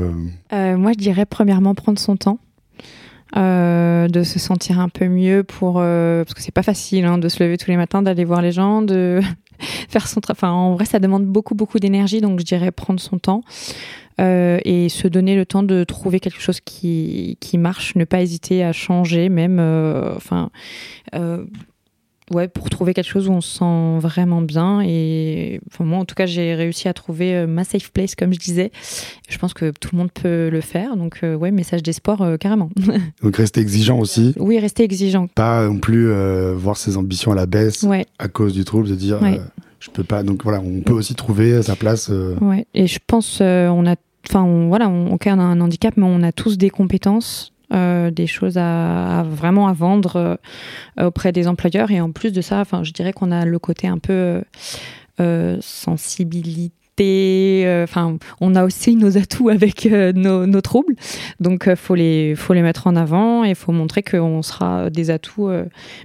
Moi, 0.52 0.91
je 0.94 0.98
dirais 0.98 1.26
premièrement 1.26 1.76
prendre 1.76 2.00
son 2.00 2.16
temps. 2.16 2.39
de 3.36 4.24
se 4.24 4.39
sentir 4.39 4.80
un 4.80 4.89
peu 4.89 5.08
mieux 5.08 5.44
pour 5.44 5.74
parce 5.76 6.34
que 6.34 6.41
c'est 6.41 6.54
pas 6.54 6.64
facile 6.64 7.06
hein, 7.06 7.20
de 7.20 7.30
se 7.30 7.44
lever 7.44 7.58
tous 7.58 7.70
les 7.70 7.78
matins 7.78 8.02
d'aller 8.02 8.26
voir 8.26 8.41
les 8.41 8.52
gens 8.52 8.82
de 8.82 9.22
faire 9.89 10.08
son 10.08 10.22
travail. 10.22 10.51
En 10.51 10.74
vrai, 10.76 10.86
ça 10.86 10.99
demande 10.99 11.26
beaucoup, 11.26 11.56
beaucoup 11.56 11.80
d'énergie, 11.80 12.22
donc 12.22 12.39
je 12.39 12.45
dirais 12.45 12.72
prendre 12.72 12.99
son 12.99 13.18
temps. 13.20 13.43
Euh, 14.22 14.60
et 14.64 14.89
se 14.89 15.08
donner 15.08 15.36
le 15.36 15.43
temps 15.43 15.64
de 15.64 15.84
trouver 15.84 16.20
quelque 16.20 16.39
chose 16.39 16.60
qui, 16.60 17.38
qui 17.39 17.58
marche, 17.58 17.95
ne 17.95 18.06
pas 18.06 18.22
hésiter 18.22 18.64
à 18.64 18.72
changer, 18.72 19.28
même, 19.30 19.58
euh, 19.60 20.16
enfin, 20.16 20.51
euh, 21.16 21.45
ouais, 22.32 22.47
pour 22.47 22.69
trouver 22.69 22.93
quelque 22.93 23.09
chose 23.09 23.28
où 23.28 23.32
on 23.32 23.41
se 23.41 23.59
sent 23.59 23.99
vraiment 23.99 24.41
bien. 24.41 24.82
Et 24.82 25.59
enfin, 25.71 25.84
moi, 25.84 25.99
en 25.99 26.05
tout 26.05 26.15
cas, 26.15 26.26
j'ai 26.26 26.55
réussi 26.55 26.88
à 26.88 26.93
trouver 26.93 27.45
ma 27.45 27.63
safe 27.63 27.91
place, 27.91 28.15
comme 28.15 28.34
je 28.34 28.39
disais. 28.39 28.71
Je 29.30 29.38
pense 29.38 29.53
que 29.53 29.71
tout 29.71 29.89
le 29.93 29.97
monde 29.97 30.11
peut 30.11 30.49
le 30.49 30.61
faire. 30.61 30.95
Donc, 30.95 31.19
ouais, 31.24 31.51
message 31.51 31.84
d'espoir, 31.84 32.38
carrément. 32.39 32.69
donc, 33.24 33.36
rester 33.36 33.61
exigeant 33.61 33.99
aussi. 33.99 34.34
Oui, 34.38 34.59
rester 34.59 34.84
exigeant. 34.84 35.28
Pas 35.28 35.67
non 35.67 35.78
plus 35.78 36.11
voir 36.55 36.78
ses 36.78 36.97
ambitions 36.97 37.32
à 37.32 37.36
la 37.36 37.45
baisse 37.45 37.86
à 38.19 38.28
cause 38.28 38.53
du 38.53 38.63
trouble, 38.63 38.88
de 38.88 38.95
dire 38.95 39.19
je 39.84 39.89
peux 39.91 40.03
pas. 40.03 40.24
Donc 40.24 40.43
voilà, 40.43 40.61
on 40.61 40.82
peut 40.82 40.93
aussi 40.93 41.13
trouver 41.13 41.61
sa 41.61 41.76
place. 41.76 42.09
Euh. 42.09 42.36
Ouais, 42.39 42.65
et 42.74 42.88
je 42.88 42.99
pense, 43.05 43.39
euh, 43.41 43.67
on 43.67 43.86
a, 43.86 43.95
enfin, 44.30 44.47
voilà, 44.67 44.88
on, 44.88 45.13
on 45.13 45.17
a 45.17 45.43
un 45.43 45.61
handicap, 45.61 45.95
mais 45.97 46.05
on 46.05 46.24
a 46.24 46.32
tous 46.32 46.57
des 46.57 46.69
compétences. 46.69 47.53
Euh, 47.74 48.11
des 48.11 48.28
choses 48.28 48.57
à, 48.57 49.26
vraiment 49.28 49.67
à 49.67 49.74
vendre 49.74 50.39
auprès 50.99 51.32
des 51.32 51.47
employeurs 51.47 51.91
et 51.91 52.01
en 52.01 52.11
plus 52.11 52.32
de 52.32 52.41
ça 52.41 52.59
enfin 52.59 52.84
je 52.84 52.91
dirais 52.91 53.13
qu'on 53.13 53.32
a 53.32 53.45
le 53.45 53.57
côté 53.57 53.88
un 53.88 53.97
peu 53.97 54.43
sensibilité 55.61 57.82
enfin 57.84 58.17
on 58.41 58.55
a 58.55 58.63
aussi 58.63 58.95
nos 58.95 59.17
atouts 59.17 59.49
avec 59.49 59.86
nos, 59.86 60.45
nos, 60.45 60.61
troubles 60.61 60.95
donc 61.39 61.74
faut 61.76 61.95
les 61.95 62.36
faut 62.36 62.53
les 62.53 62.61
mettre 62.61 62.88
en 62.88 62.95
avant 62.95 63.43
et 63.43 63.55
faut 63.55 63.71
montrer 63.71 64.03
qu'on 64.03 64.41
sera 64.43 64.89
des 64.89 65.09
atouts 65.09 65.49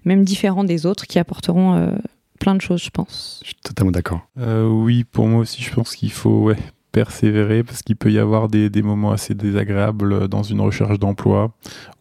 même 0.05 0.25
différents 0.25 0.65
des 0.65 0.87
autres 0.87 1.07
qui 1.07 1.19
apporteront 1.19 1.99
plein 2.39 2.55
de 2.55 2.61
choses, 2.61 2.83
je 2.83 2.91
pense. 2.91 3.41
Je 3.43 3.49
suis 3.49 3.57
totalement 3.63 3.93
d'accord. 3.93 4.27
Euh, 4.39 4.67
oui, 4.67 5.05
pour 5.05 5.27
moi 5.27 5.41
aussi, 5.41 5.63
je 5.63 5.73
pense 5.73 5.95
qu'il 5.95 6.13
faut 6.13 6.45
ouais, 6.45 6.57
persévérer 6.99 7.63
parce 7.63 7.83
qu'il 7.83 7.95
peut 7.95 8.11
y 8.11 8.19
avoir 8.19 8.49
des, 8.49 8.83
moments 8.83 9.13
assez 9.13 9.33
désagréables 9.33 10.27
dans 10.27 10.43
une 10.43 10.61
recherche 10.61 10.99
d'emploi 10.99 11.53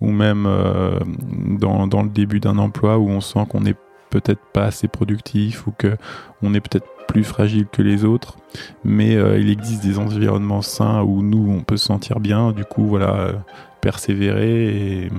ou 0.01 0.09
même 0.09 0.47
euh, 0.47 0.97
dans, 1.59 2.01
le 2.01 2.09
début 2.09 2.39
d'un 2.39 2.57
emploi 2.57 2.97
où 2.97 3.07
on 3.07 3.21
sent 3.21 3.45
qu'on 3.47 3.61
n'est 3.61 3.75
peut-être 4.09 4.41
pas 4.53 4.63
assez 4.63 4.87
productif 4.87 5.67
ou 5.67 5.71
que 5.71 5.97
on 6.41 6.55
est 6.55 6.61
peut-être 6.61 6.87
plus 7.07 7.23
fragile 7.23 7.67
que 7.71 7.83
les 7.83 8.05
autres. 8.05 8.37
Mais 8.83 9.15
euh, 9.15 9.37
il 9.37 9.51
existe 9.51 9.83
des 9.83 9.99
environnements 9.99 10.63
sains 10.63 11.03
où 11.03 11.21
nous, 11.21 11.47
on 11.47 11.61
peut 11.61 11.77
se 11.77 11.85
sentir 11.85 12.19
bien. 12.19 12.51
Du 12.51 12.65
coup, 12.65 12.87
voilà, 12.87 13.33
persévérer 13.81 15.05
et, 15.05 15.11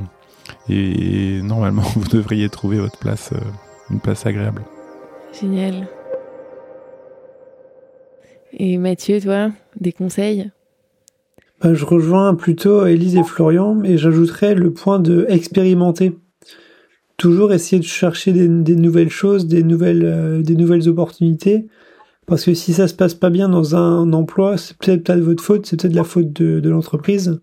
et 0.68 1.40
normalement, 1.42 1.82
vous 1.94 2.08
devriez 2.08 2.48
trouver 2.48 2.80
votre 2.80 2.98
place, 2.98 3.32
une 3.90 4.00
place 4.00 4.26
agréable. 4.26 4.62
Génial. 5.40 5.86
Et 8.52 8.78
Mathieu, 8.78 9.20
toi, 9.20 9.50
des 9.80 9.92
conseils? 9.92 10.50
Bah, 11.60 11.74
Je 11.74 11.84
rejoins 11.84 12.34
plutôt 12.34 12.86
Élise 12.86 13.16
et 13.16 13.22
Florian, 13.22 13.82
et 13.84 13.98
j'ajouterais 13.98 14.54
le 14.54 14.72
point 14.72 14.98
de 14.98 15.26
expérimenter. 15.28 16.16
Toujours 17.16 17.52
essayer 17.52 17.80
de 17.80 17.86
chercher 17.86 18.32
des, 18.32 18.76
nouvelles 18.76 19.10
choses, 19.10 19.46
des 19.46 19.62
nouvelles, 19.62 20.04
euh, 20.04 20.42
des 20.42 20.54
nouvelles 20.54 20.88
opportunités. 20.88 21.66
Parce 22.26 22.44
que 22.44 22.54
si 22.54 22.72
ça 22.72 22.88
se 22.88 22.94
passe 22.94 23.14
pas 23.14 23.30
bien 23.30 23.48
dans 23.48 23.74
un 23.74 24.12
emploi, 24.12 24.56
c'est 24.56 24.76
peut-être 24.76 25.04
pas 25.04 25.16
de 25.16 25.22
votre 25.22 25.42
faute, 25.42 25.66
c'est 25.66 25.80
peut-être 25.80 25.94
la 25.94 26.04
faute 26.04 26.32
de, 26.32 26.60
de 26.60 26.70
l'entreprise. 26.70 27.40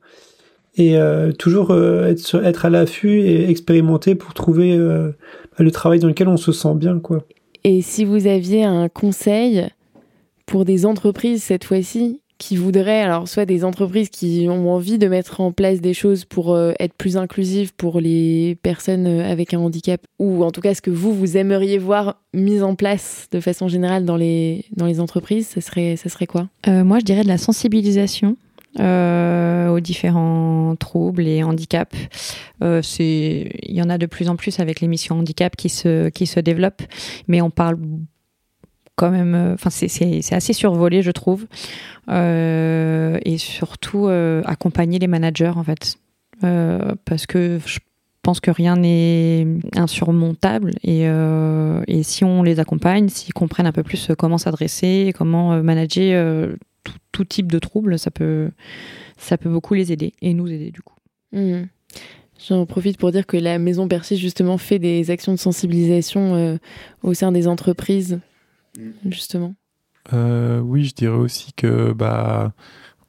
et 0.77 0.95
toujours 1.39 1.73
être, 1.73 2.35
être 2.43 2.65
à 2.65 2.69
l'affût 2.69 3.19
et 3.21 3.49
expérimenter 3.49 4.13
pour 4.13 4.35
trouver 4.35 4.77
le 4.77 5.71
travail 5.71 5.99
dans 5.99 6.07
lequel 6.07 6.27
on 6.27 6.37
se 6.37 6.51
sent 6.51 6.75
bien. 6.75 6.99
quoi. 6.99 7.25
Et 7.63 7.81
si 7.81 8.05
vous 8.05 8.27
aviez 8.27 8.63
un 8.63 8.89
conseil 8.89 9.67
pour 10.45 10.65
des 10.65 10.85
entreprises 10.85 11.43
cette 11.43 11.63
fois-ci 11.63 12.21
qui 12.37 12.57
voudraient, 12.57 13.01
alors 13.01 13.27
soit 13.27 13.45
des 13.45 13.63
entreprises 13.63 14.09
qui 14.09 14.47
ont 14.49 14.73
envie 14.73 14.97
de 14.97 15.07
mettre 15.07 15.39
en 15.39 15.51
place 15.51 15.79
des 15.79 15.93
choses 15.93 16.25
pour 16.25 16.53
euh, 16.53 16.73
être 16.79 16.93
plus 16.93 17.17
inclusives 17.17 17.73
pour 17.73 18.01
les 18.01 18.57
personnes 18.61 19.07
euh, 19.07 19.31
avec 19.31 19.53
un 19.53 19.59
handicap, 19.59 20.01
ou 20.19 20.43
en 20.43 20.51
tout 20.51 20.61
cas 20.61 20.73
ce 20.73 20.81
que 20.81 20.91
vous, 20.91 21.13
vous 21.13 21.37
aimeriez 21.37 21.77
voir 21.77 22.19
mis 22.33 22.61
en 22.61 22.75
place 22.75 23.27
de 23.31 23.39
façon 23.39 23.67
générale 23.67 24.03
dans 24.03 24.17
les, 24.17 24.65
dans 24.75 24.85
les 24.85 24.99
entreprises, 24.99 25.47
ça 25.47 25.61
serait, 25.61 25.95
ça 25.95 26.09
serait 26.09 26.27
quoi? 26.27 26.49
Euh, 26.67 26.83
Moi, 26.83 26.99
je 26.99 27.05
dirais 27.05 27.23
de 27.23 27.29
la 27.29 27.37
sensibilisation. 27.37 28.35
aux 28.77 29.79
différents 29.79 30.75
troubles 30.77 31.27
et 31.27 31.43
handicaps. 31.43 31.95
c'est, 32.81 33.49
il 33.63 33.75
y 33.75 33.81
en 33.81 33.89
a 33.89 33.97
de 33.97 34.05
plus 34.05 34.27
en 34.27 34.35
plus 34.35 34.59
avec 34.59 34.81
les 34.81 34.87
missions 34.87 35.17
handicap 35.19 35.55
qui 35.55 35.69
se 35.69 36.09
qui 36.09 36.27
se 36.27 36.41
développent, 36.41 36.83
mais 37.29 37.41
on 37.41 37.49
parle 37.49 37.77
quand 38.95 39.11
même. 39.11 39.35
Euh, 39.35 39.53
enfin, 39.53 39.69
c'est 39.69 40.33
assez 40.33 40.53
survolé, 40.53 41.01
je 41.01 41.11
trouve. 41.11 41.45
Euh, 42.09 43.19
et 43.25 43.37
surtout 43.37 44.07
euh, 44.07 44.41
accompagner 44.45 44.99
les 44.99 45.07
managers, 45.07 45.53
en 45.55 45.63
fait, 45.63 45.97
parce 47.05 47.25
que 47.25 47.59
je 47.65 47.79
pense 48.21 48.39
que 48.39 48.51
rien 48.51 48.75
n'est 48.75 49.47
insurmontable 49.75 50.71
et, 50.83 51.05
et, 51.87 52.03
si 52.03 52.23
on 52.23 52.43
les 52.43 52.59
accompagne, 52.59 53.07
s'ils 53.09 53.33
comprennent 53.33 53.65
un 53.65 53.71
peu 53.71 53.83
plus 53.83 54.11
comment 54.17 54.37
s'adresser, 54.37 55.13
comment 55.17 55.63
manager 55.63 56.49
tout, 57.11 57.25
type 57.25 57.51
de 57.51 57.57
troubles, 57.57 57.97
ça 57.97 58.11
peut, 58.11 58.51
ça 59.17 59.37
peut 59.37 59.49
beaucoup 59.49 59.73
les 59.73 59.91
aider 59.91 60.13
et 60.21 60.33
nous 60.33 60.47
aider 60.51 60.69
du 60.69 60.81
coup. 60.81 60.95
Mmh. 61.31 61.63
J'en 62.47 62.65
profite 62.67 62.97
pour 62.97 63.11
dire 63.11 63.25
que 63.25 63.37
la 63.37 63.57
Maison 63.57 63.87
Perchis 63.87 64.17
justement 64.17 64.59
fait 64.59 64.77
des 64.77 65.09
actions 65.09 65.31
de 65.31 65.39
sensibilisation 65.39 66.59
au 67.01 67.13
sein 67.15 67.31
des 67.31 67.47
entreprises. 67.47 68.19
Justement 69.05 69.55
euh, 70.13 70.59
Oui, 70.59 70.85
je 70.85 70.93
dirais 70.93 71.17
aussi 71.17 71.53
que 71.53 71.93
bah, 71.93 72.53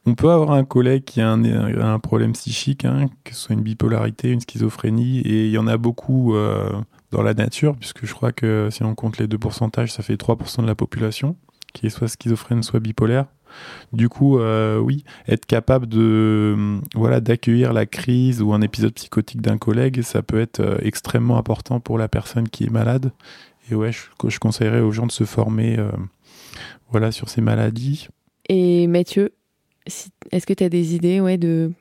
on 0.05 0.15
peut 0.15 0.31
avoir 0.31 0.53
un 0.53 0.65
collègue 0.65 1.05
qui 1.05 1.21
a 1.21 1.31
un, 1.31 1.99
problème 1.99 2.33
psychique, 2.33 2.85
hein, 2.85 3.07
que 3.25 3.35
ce 3.35 3.41
soit 3.41 3.55
une 3.55 3.63
bipolarité, 3.63 4.31
une 4.31 4.41
schizophrénie, 4.41 5.19
et 5.21 5.47
il 5.47 5.51
y 5.51 5.59
en 5.59 5.67
a 5.67 5.77
beaucoup 5.77 6.35
euh, 6.35 6.71
dans 7.11 7.23
la 7.23 7.35
nature, 7.35 7.77
puisque 7.77 8.07
je 8.07 8.15
crois 8.15 8.33
que 8.33 8.69
si 8.71 8.83
on 8.83 8.95
compte 8.95 9.19
les 9.19 9.27
deux 9.27 9.39
pourcentages, 9.39 9.93
ça 9.93 10.03
fait 10.03 10.15
3% 10.15 10.63
de 10.63 10.67
la 10.67 10.75
population 10.75 11.37
qui 11.73 11.87
est 11.87 11.91
soit 11.91 12.09
schizophrène, 12.09 12.63
soit 12.63 12.81
bipolaire. 12.81 13.27
Du 13.93 14.09
coup, 14.09 14.39
euh, 14.39 14.79
oui, 14.79 15.05
être 15.29 15.47
capable 15.47 15.87
de 15.87 16.79
voilà 16.95 17.21
d'accueillir 17.21 17.73
la 17.73 17.87
crise 17.87 18.43
ou 18.43 18.53
un 18.53 18.61
épisode 18.61 18.95
psychotique 18.95 19.43
d'un 19.43 19.59
collègue, 19.59 20.03
ça 20.03 20.23
peut 20.23 20.41
être 20.41 20.79
extrêmement 20.83 21.39
important 21.39 21.79
pour 21.79 21.99
la 21.99 22.09
personne 22.09 22.49
qui 22.49 22.65
est 22.65 22.71
malade 22.71 23.13
et 23.71 23.75
ouais, 23.75 23.93
je, 23.93 24.29
je, 24.29 24.39
conseillerais 24.39 24.81
aux 24.81 24.93
gens 24.93 25.07
de 25.07 25.13
se 25.13 25.25
former 25.25 25.79
euh, 25.79 25.91
voilà, 26.91 27.13
sur 27.13 27.29
ces 27.29 27.41
maladies. 27.41 28.09
Et 28.49 28.87
Mathieu, 28.87 29.33
est-ce 29.87 30.47
que 30.47 30.53
tu 30.53 30.65
as 30.65 30.69
des 30.69 30.95
idées 30.95 31.21
ouais, 31.21 31.37
de, 31.37 31.73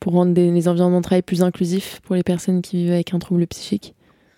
pour 0.00 0.12
rendre 0.12 0.34
les 0.34 0.68
environnements 0.68 1.00
de 1.00 1.04
travail 1.04 1.22
plus 1.22 1.42
inclusifs 1.42 2.00
pour 2.02 2.14
les 2.14 2.22
personnes 2.22 2.60
qui 2.62 2.76
vivent 2.76 2.92
avec 2.92 3.14
un 3.14 3.18
trouble 3.18 3.46
psychique? 3.46 3.94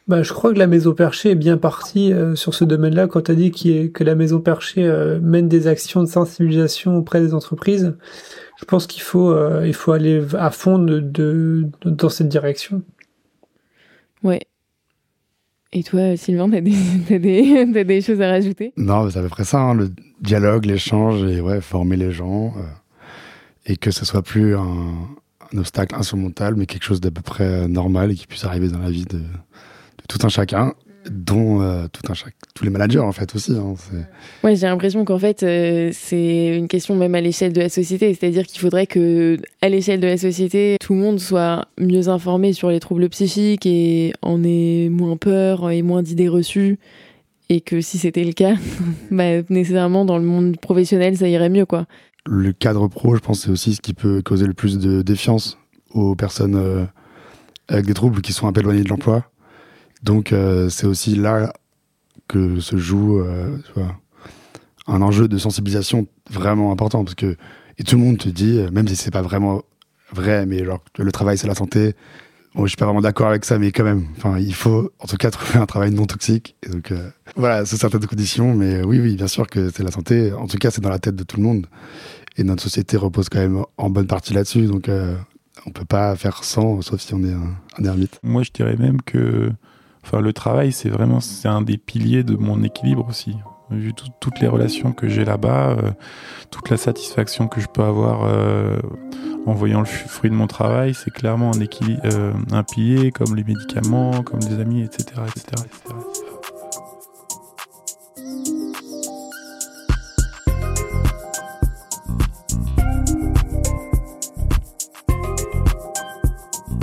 Bah, 0.07 0.23
je 0.23 0.35
crois 0.35 0.53
que 0.53 0.59
la 0.59 0.67
Maison 0.67 0.93
Perchée 0.93 1.31
est 1.31 1.35
bien 1.35 1.57
partie 1.57 2.13
euh, 2.13 2.35
sur 2.35 2.55
ce 2.55 2.65
domaine-là 2.65 3.09
quand 3.09 3.23
tu 3.23 3.33
as 3.33 3.35
dit 3.35 3.51
que 3.51 4.05
la 4.05 4.15
Maison 4.15 4.39
Perchée 4.39 4.85
euh, 4.85 5.19
mène 5.19 5.49
des 5.49 5.67
actions 5.67 6.03
de 6.03 6.09
sensibilisation 6.09 6.97
auprès 6.99 7.23
des 7.23 7.33
entreprises. 7.33 7.97
Je 8.59 8.67
pense 8.67 8.87
qu'il 8.87 9.03
faut, 9.03 9.35
il 9.65 9.75
faut 9.75 9.93
aller 9.93 10.23
à 10.39 10.51
fond 10.51 10.79
de, 10.79 11.01
de, 11.01 11.69
dans 11.85 12.09
cette 12.09 12.29
direction. 12.29 12.83
Ouais, 14.23 14.41
et 15.75 15.83
toi, 15.83 16.17
Sylvain, 16.17 16.49
t'as 16.49 16.61
des, 16.61 17.19
des, 17.67 17.85
des, 17.85 18.01
choses 18.01 18.21
à 18.21 18.31
rajouter? 18.31 18.73
Non, 18.77 19.11
c'est 19.11 19.19
à 19.19 19.23
peu 19.23 19.29
près 19.29 19.45
ça, 19.45 19.61
hein, 19.61 19.75
le 19.75 19.91
dialogue, 20.21 20.65
l'échange 20.65 21.23
et 21.25 21.41
ouais, 21.41 21.61
former 21.61 21.97
les 21.97 22.13
gens. 22.13 22.55
Euh, 22.57 22.63
et 23.67 23.77
que 23.77 23.91
ce 23.91 24.05
soit 24.05 24.23
plus 24.23 24.57
un, 24.57 24.95
obstacle 25.57 25.95
insurmontable, 25.95 26.57
mais 26.59 26.67
quelque 26.67 26.85
chose 26.85 27.01
d'à 27.01 27.11
peu 27.11 27.23
près 27.23 27.69
normal 27.69 28.11
et 28.11 28.15
qui 28.15 28.27
puisse 28.27 28.45
arriver 28.45 28.69
dans 28.69 28.81
la 28.81 28.91
vie 28.91 29.05
de 29.05 29.21
tout 30.09 30.19
un 30.25 30.29
chacun 30.29 30.75
dont 31.11 31.61
euh, 31.61 31.87
tout 31.93 32.03
un 32.11 32.15
chaque, 32.15 32.35
tous 32.55 32.65
les 32.65 32.71
managers 32.71 32.99
en 32.99 33.13
fait 33.13 33.35
aussi. 33.35 33.53
Hein, 33.53 33.75
ouais, 34.43 34.57
j'ai 34.57 34.67
l'impression 34.67 35.05
qu'en 35.05 35.19
fait 35.19 35.43
euh, 35.43 35.91
c'est 35.93 36.57
une 36.57 36.69
question 36.69 36.97
même 36.97 37.15
à 37.15 37.21
l'échelle 37.21 37.53
de 37.53 37.61
la 37.61 37.69
société, 37.69 38.15
c'est-à-dire 38.15 38.47
qu'il 38.47 38.61
faudrait 38.61 38.87
que 38.87 39.39
à 39.63 39.69
l'échelle 39.69 40.01
de 40.01 40.07
la 40.07 40.17
société 40.17 40.77
tout 40.81 40.95
le 40.95 41.01
monde 41.01 41.21
soit 41.21 41.69
mieux 41.79 42.09
informé 42.09 42.53
sur 42.53 42.71
les 42.71 42.81
troubles 42.81 43.09
psychiques 43.09 43.67
et 43.67 44.13
en 44.23 44.43
ait 44.45 44.89
moins 44.91 45.17
peur 45.17 45.71
et 45.71 45.83
moins 45.83 46.03
d'idées 46.03 46.29
reçues 46.29 46.79
et 47.51 47.61
que 47.61 47.81
si 47.81 47.99
c'était 47.99 48.25
le 48.25 48.33
cas, 48.33 48.55
bah, 49.11 49.43
nécessairement 49.51 50.05
dans 50.05 50.19
le 50.19 50.25
monde 50.25 50.59
professionnel 50.59 51.17
ça 51.17 51.29
irait 51.29 51.51
mieux 51.51 51.67
quoi. 51.67 51.87
Le 52.27 52.53
cadre 52.53 52.89
pro, 52.89 53.15
je 53.17 53.21
pense, 53.21 53.43
c'est 53.43 53.51
aussi 53.51 53.75
ce 53.75 53.83
qui 53.83 53.93
peut 53.93 54.23
causer 54.23 54.47
le 54.47 54.55
plus 54.55 54.79
de 54.79 55.03
défiance 55.03 55.59
aux 55.91 56.15
personnes 56.15 56.55
euh, 56.55 56.87
avec 57.69 57.85
des 57.85 57.93
troubles 57.93 58.23
qui 58.23 58.33
sont 58.33 58.47
un 58.47 58.53
peu 58.53 58.61
éloignées 58.61 58.83
de 58.83 58.89
l'emploi 58.89 59.27
donc 60.05 60.33
euh, 60.33 60.69
c'est 60.69 60.87
aussi 60.87 61.17
là 61.17 61.55
que 62.29 62.61
se 62.61 62.77
joue 62.77 63.21
euh, 63.21 63.57
un 64.87 65.01
enjeu 65.03 65.29
de 65.29 65.39
sensibilisation 65.39 66.07
vraiment 66.31 66.71
important 66.71 67.05
parce 67.05 67.15
que 67.15 67.37
et 67.79 67.85
tout 67.85 67.97
le 67.97 68.03
monde 68.03 68.19
te 68.19 68.29
dit, 68.29 68.59
euh, 68.59 68.71
même 68.71 68.87
si 68.87 68.97
c'est 68.97 69.11
pas 69.11 69.23
vraiment 69.23 69.63
vrai, 70.13 70.47
mais 70.47 70.65
genre 70.65 70.85
le 70.99 71.11
travail 71.11 71.39
c'est 71.39 71.49
la 71.49 71.55
santé. 71.55 71.95
Bon, 72.55 72.67
je 72.67 72.69
suis 72.69 72.77
pas 72.77 72.85
vraiment 72.85 73.01
d'accord 73.01 73.29
avec 73.29 73.45
ça, 73.45 73.59
mais 73.59 73.73
quand 73.73 73.83
même, 73.83 74.07
enfin, 74.17 74.39
il 74.39 74.55
faut 74.55 74.93
en 75.01 75.07
tout 75.07 75.17
cas 75.17 75.31
trouver 75.33 75.59
un 75.59 75.67
travail 75.67 75.91
non 75.91 76.05
toxique. 76.05 76.55
Donc 76.71 76.93
voilà, 77.35 77.65
sous 77.65 77.77
certaines 77.77 78.07
conditions, 78.07 78.55
mais 78.55 78.85
oui, 78.85 79.01
oui, 79.01 79.17
bien 79.17 79.27
sûr 79.27 79.49
que 79.49 79.71
c'est 79.71 79.83
la 79.83 79.91
santé. 79.91 80.33
En 80.33 80.47
tout 80.47 80.59
cas, 80.59 80.71
c'est 80.71 80.81
dans 80.81 80.91
la 80.91 81.01
tête 81.01 81.17
de 81.17 81.25
tout 81.25 81.39
le 81.39 81.43
monde. 81.43 81.67
Et 82.37 82.45
notre 82.45 82.63
société 82.63 82.97
repose 82.97 83.29
quand 83.29 83.41
même 83.41 83.65
en 83.77 83.91
bonne 83.91 84.07
partie 84.07 84.35
là-dessus. 84.35 84.67
Donc 84.67 84.89
on 85.67 85.71
peut 85.71 85.85
pas 85.85 86.15
faire 86.15 86.45
sans, 86.45 86.81
sauf 86.81 87.01
si 87.01 87.13
on 87.15 87.25
est 87.25 87.33
un, 87.33 87.57
un 87.79 87.85
ermite. 87.85 88.21
Moi, 88.23 88.45
je 88.45 88.53
dirais 88.53 88.77
même 88.77 89.03
que 89.03 89.51
Enfin, 90.05 90.21
le 90.21 90.33
travail, 90.33 90.71
c'est 90.71 90.91
vraiment 90.91 91.21
c'est 91.21 91.49
un 91.49 91.63
des 91.63 91.79
piliers 91.79 92.25
de 92.25 92.37
mon 92.37 92.63
équilibre 92.63 93.07
aussi. 93.09 93.37
Vu 93.71 93.95
toutes 94.21 94.41
les 94.41 94.47
relations 94.47 94.93
que 94.93 95.09
j'ai 95.09 95.25
là-bas, 95.25 95.71
euh, 95.71 95.91
toute 96.51 96.69
la 96.69 96.77
satisfaction 96.77 97.49
que 97.49 97.61
je 97.61 97.67
peux 97.67 97.83
avoir 97.83 98.25
euh, 98.25 98.79
en 99.47 99.55
voyant 99.55 99.81
le 99.81 99.87
fruit 99.87 100.29
de 100.29 100.35
mon 100.35 100.47
travail, 100.47 100.93
c'est 100.93 101.11
clairement 101.11 101.53
euh, 102.05 102.33
un 102.53 102.63
pilier 102.63 103.11
comme 103.11 103.35
les 103.35 103.45
médicaments, 103.45 104.23
comme 104.23 104.41
des 104.41 104.61
amis, 104.61 104.83
etc. 104.83 105.23
etc., 105.27 105.65
etc. 105.65 105.95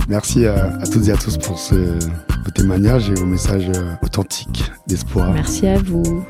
Merci 0.10 0.46
à, 0.46 0.78
toutes 0.92 1.08
et 1.08 1.12
à 1.14 1.16
tous 1.16 1.38
pour 1.38 1.58
ce, 1.58 1.98
vos 2.44 2.52
témoignages 2.52 3.10
et 3.10 3.14
vos 3.14 3.26
messages 3.26 3.70
euh, 3.76 3.94
authentiques 4.04 4.64
d'espoir. 4.88 5.32
Merci 5.32 5.68
à 5.68 5.78
vous. 5.78 6.26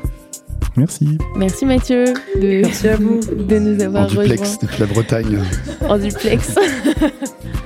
Merci. 0.76 1.18
Merci 1.36 1.66
Mathieu 1.66 2.04
de, 2.40 2.62
Merci 2.62 2.88
à 2.88 2.96
vous. 2.96 3.20
de 3.20 3.58
nous 3.58 3.82
avoir 3.82 4.04
en 4.04 4.08
duplex 4.08 4.58
depuis 4.58 4.80
la 4.80 4.86
Bretagne. 4.86 5.38
En 5.88 5.98
duplex. 5.98 6.54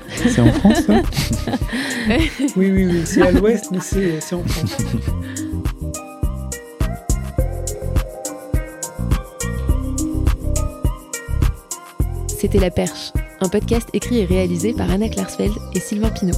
c'est 0.09 0.41
en 0.41 0.53
France 0.53 0.83
ça? 0.87 0.95
Oui, 2.57 2.71
oui, 2.71 2.87
oui. 2.87 3.03
C'est 3.05 3.23
à 3.23 3.31
l'ouest, 3.33 3.67
mais 3.71 3.79
c'est 3.81 4.35
en 4.35 4.43
France. 4.45 4.77
C'était 12.29 12.59
La 12.59 12.71
Perche, 12.71 13.13
un 13.41 13.49
podcast 13.49 13.89
écrit 13.93 14.19
et 14.21 14.25
réalisé 14.25 14.73
par 14.73 14.91
Anna 14.91 15.09
Klarsfeld 15.09 15.53
et 15.75 15.81
Sylvain 15.81 16.11
Pinault. 16.11 16.37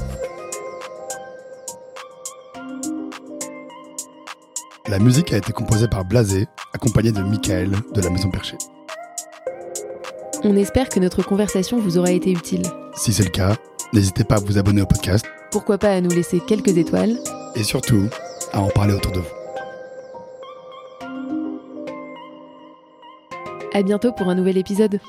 La 4.89 4.99
musique 4.99 5.35
a 5.35 5.37
été 5.37 5.53
composée 5.53 5.87
par 5.87 6.07
Blasé, 6.07 6.47
accompagné 6.73 7.13
de 7.13 7.21
Michael 7.21 7.73
de 7.95 8.01
la 8.01 8.09
Maison 8.09 8.31
Perchée. 8.31 8.57
On 10.45 10.57
espère 10.57 10.89
que 10.89 10.99
notre 10.99 11.23
conversation 11.23 11.79
vous 11.79 11.99
aura 11.99 12.11
été 12.11 12.31
utile. 12.31 12.63
Si 12.97 13.13
c'est 13.13 13.25
le 13.25 13.29
cas, 13.29 13.55
n'hésitez 13.93 14.25
pas 14.25 14.37
à 14.37 14.41
vous 14.41 14.57
abonner 14.57 14.81
au 14.81 14.87
podcast. 14.87 15.27
Pourquoi 15.51 15.77
pas 15.77 15.91
à 15.91 16.01
nous 16.01 16.09
laisser 16.09 16.41
quelques 16.41 16.79
étoiles. 16.79 17.19
Et 17.55 17.65
surtout, 17.65 18.09
à 18.55 18.61
en 18.61 18.69
parler 18.69 18.95
autour 18.95 19.13
de 19.13 19.19
vous. 19.19 19.27
À 23.75 23.83
bientôt 23.83 24.13
pour 24.13 24.31
un 24.31 24.37
nouvel 24.37 24.57
épisode. 24.57 25.01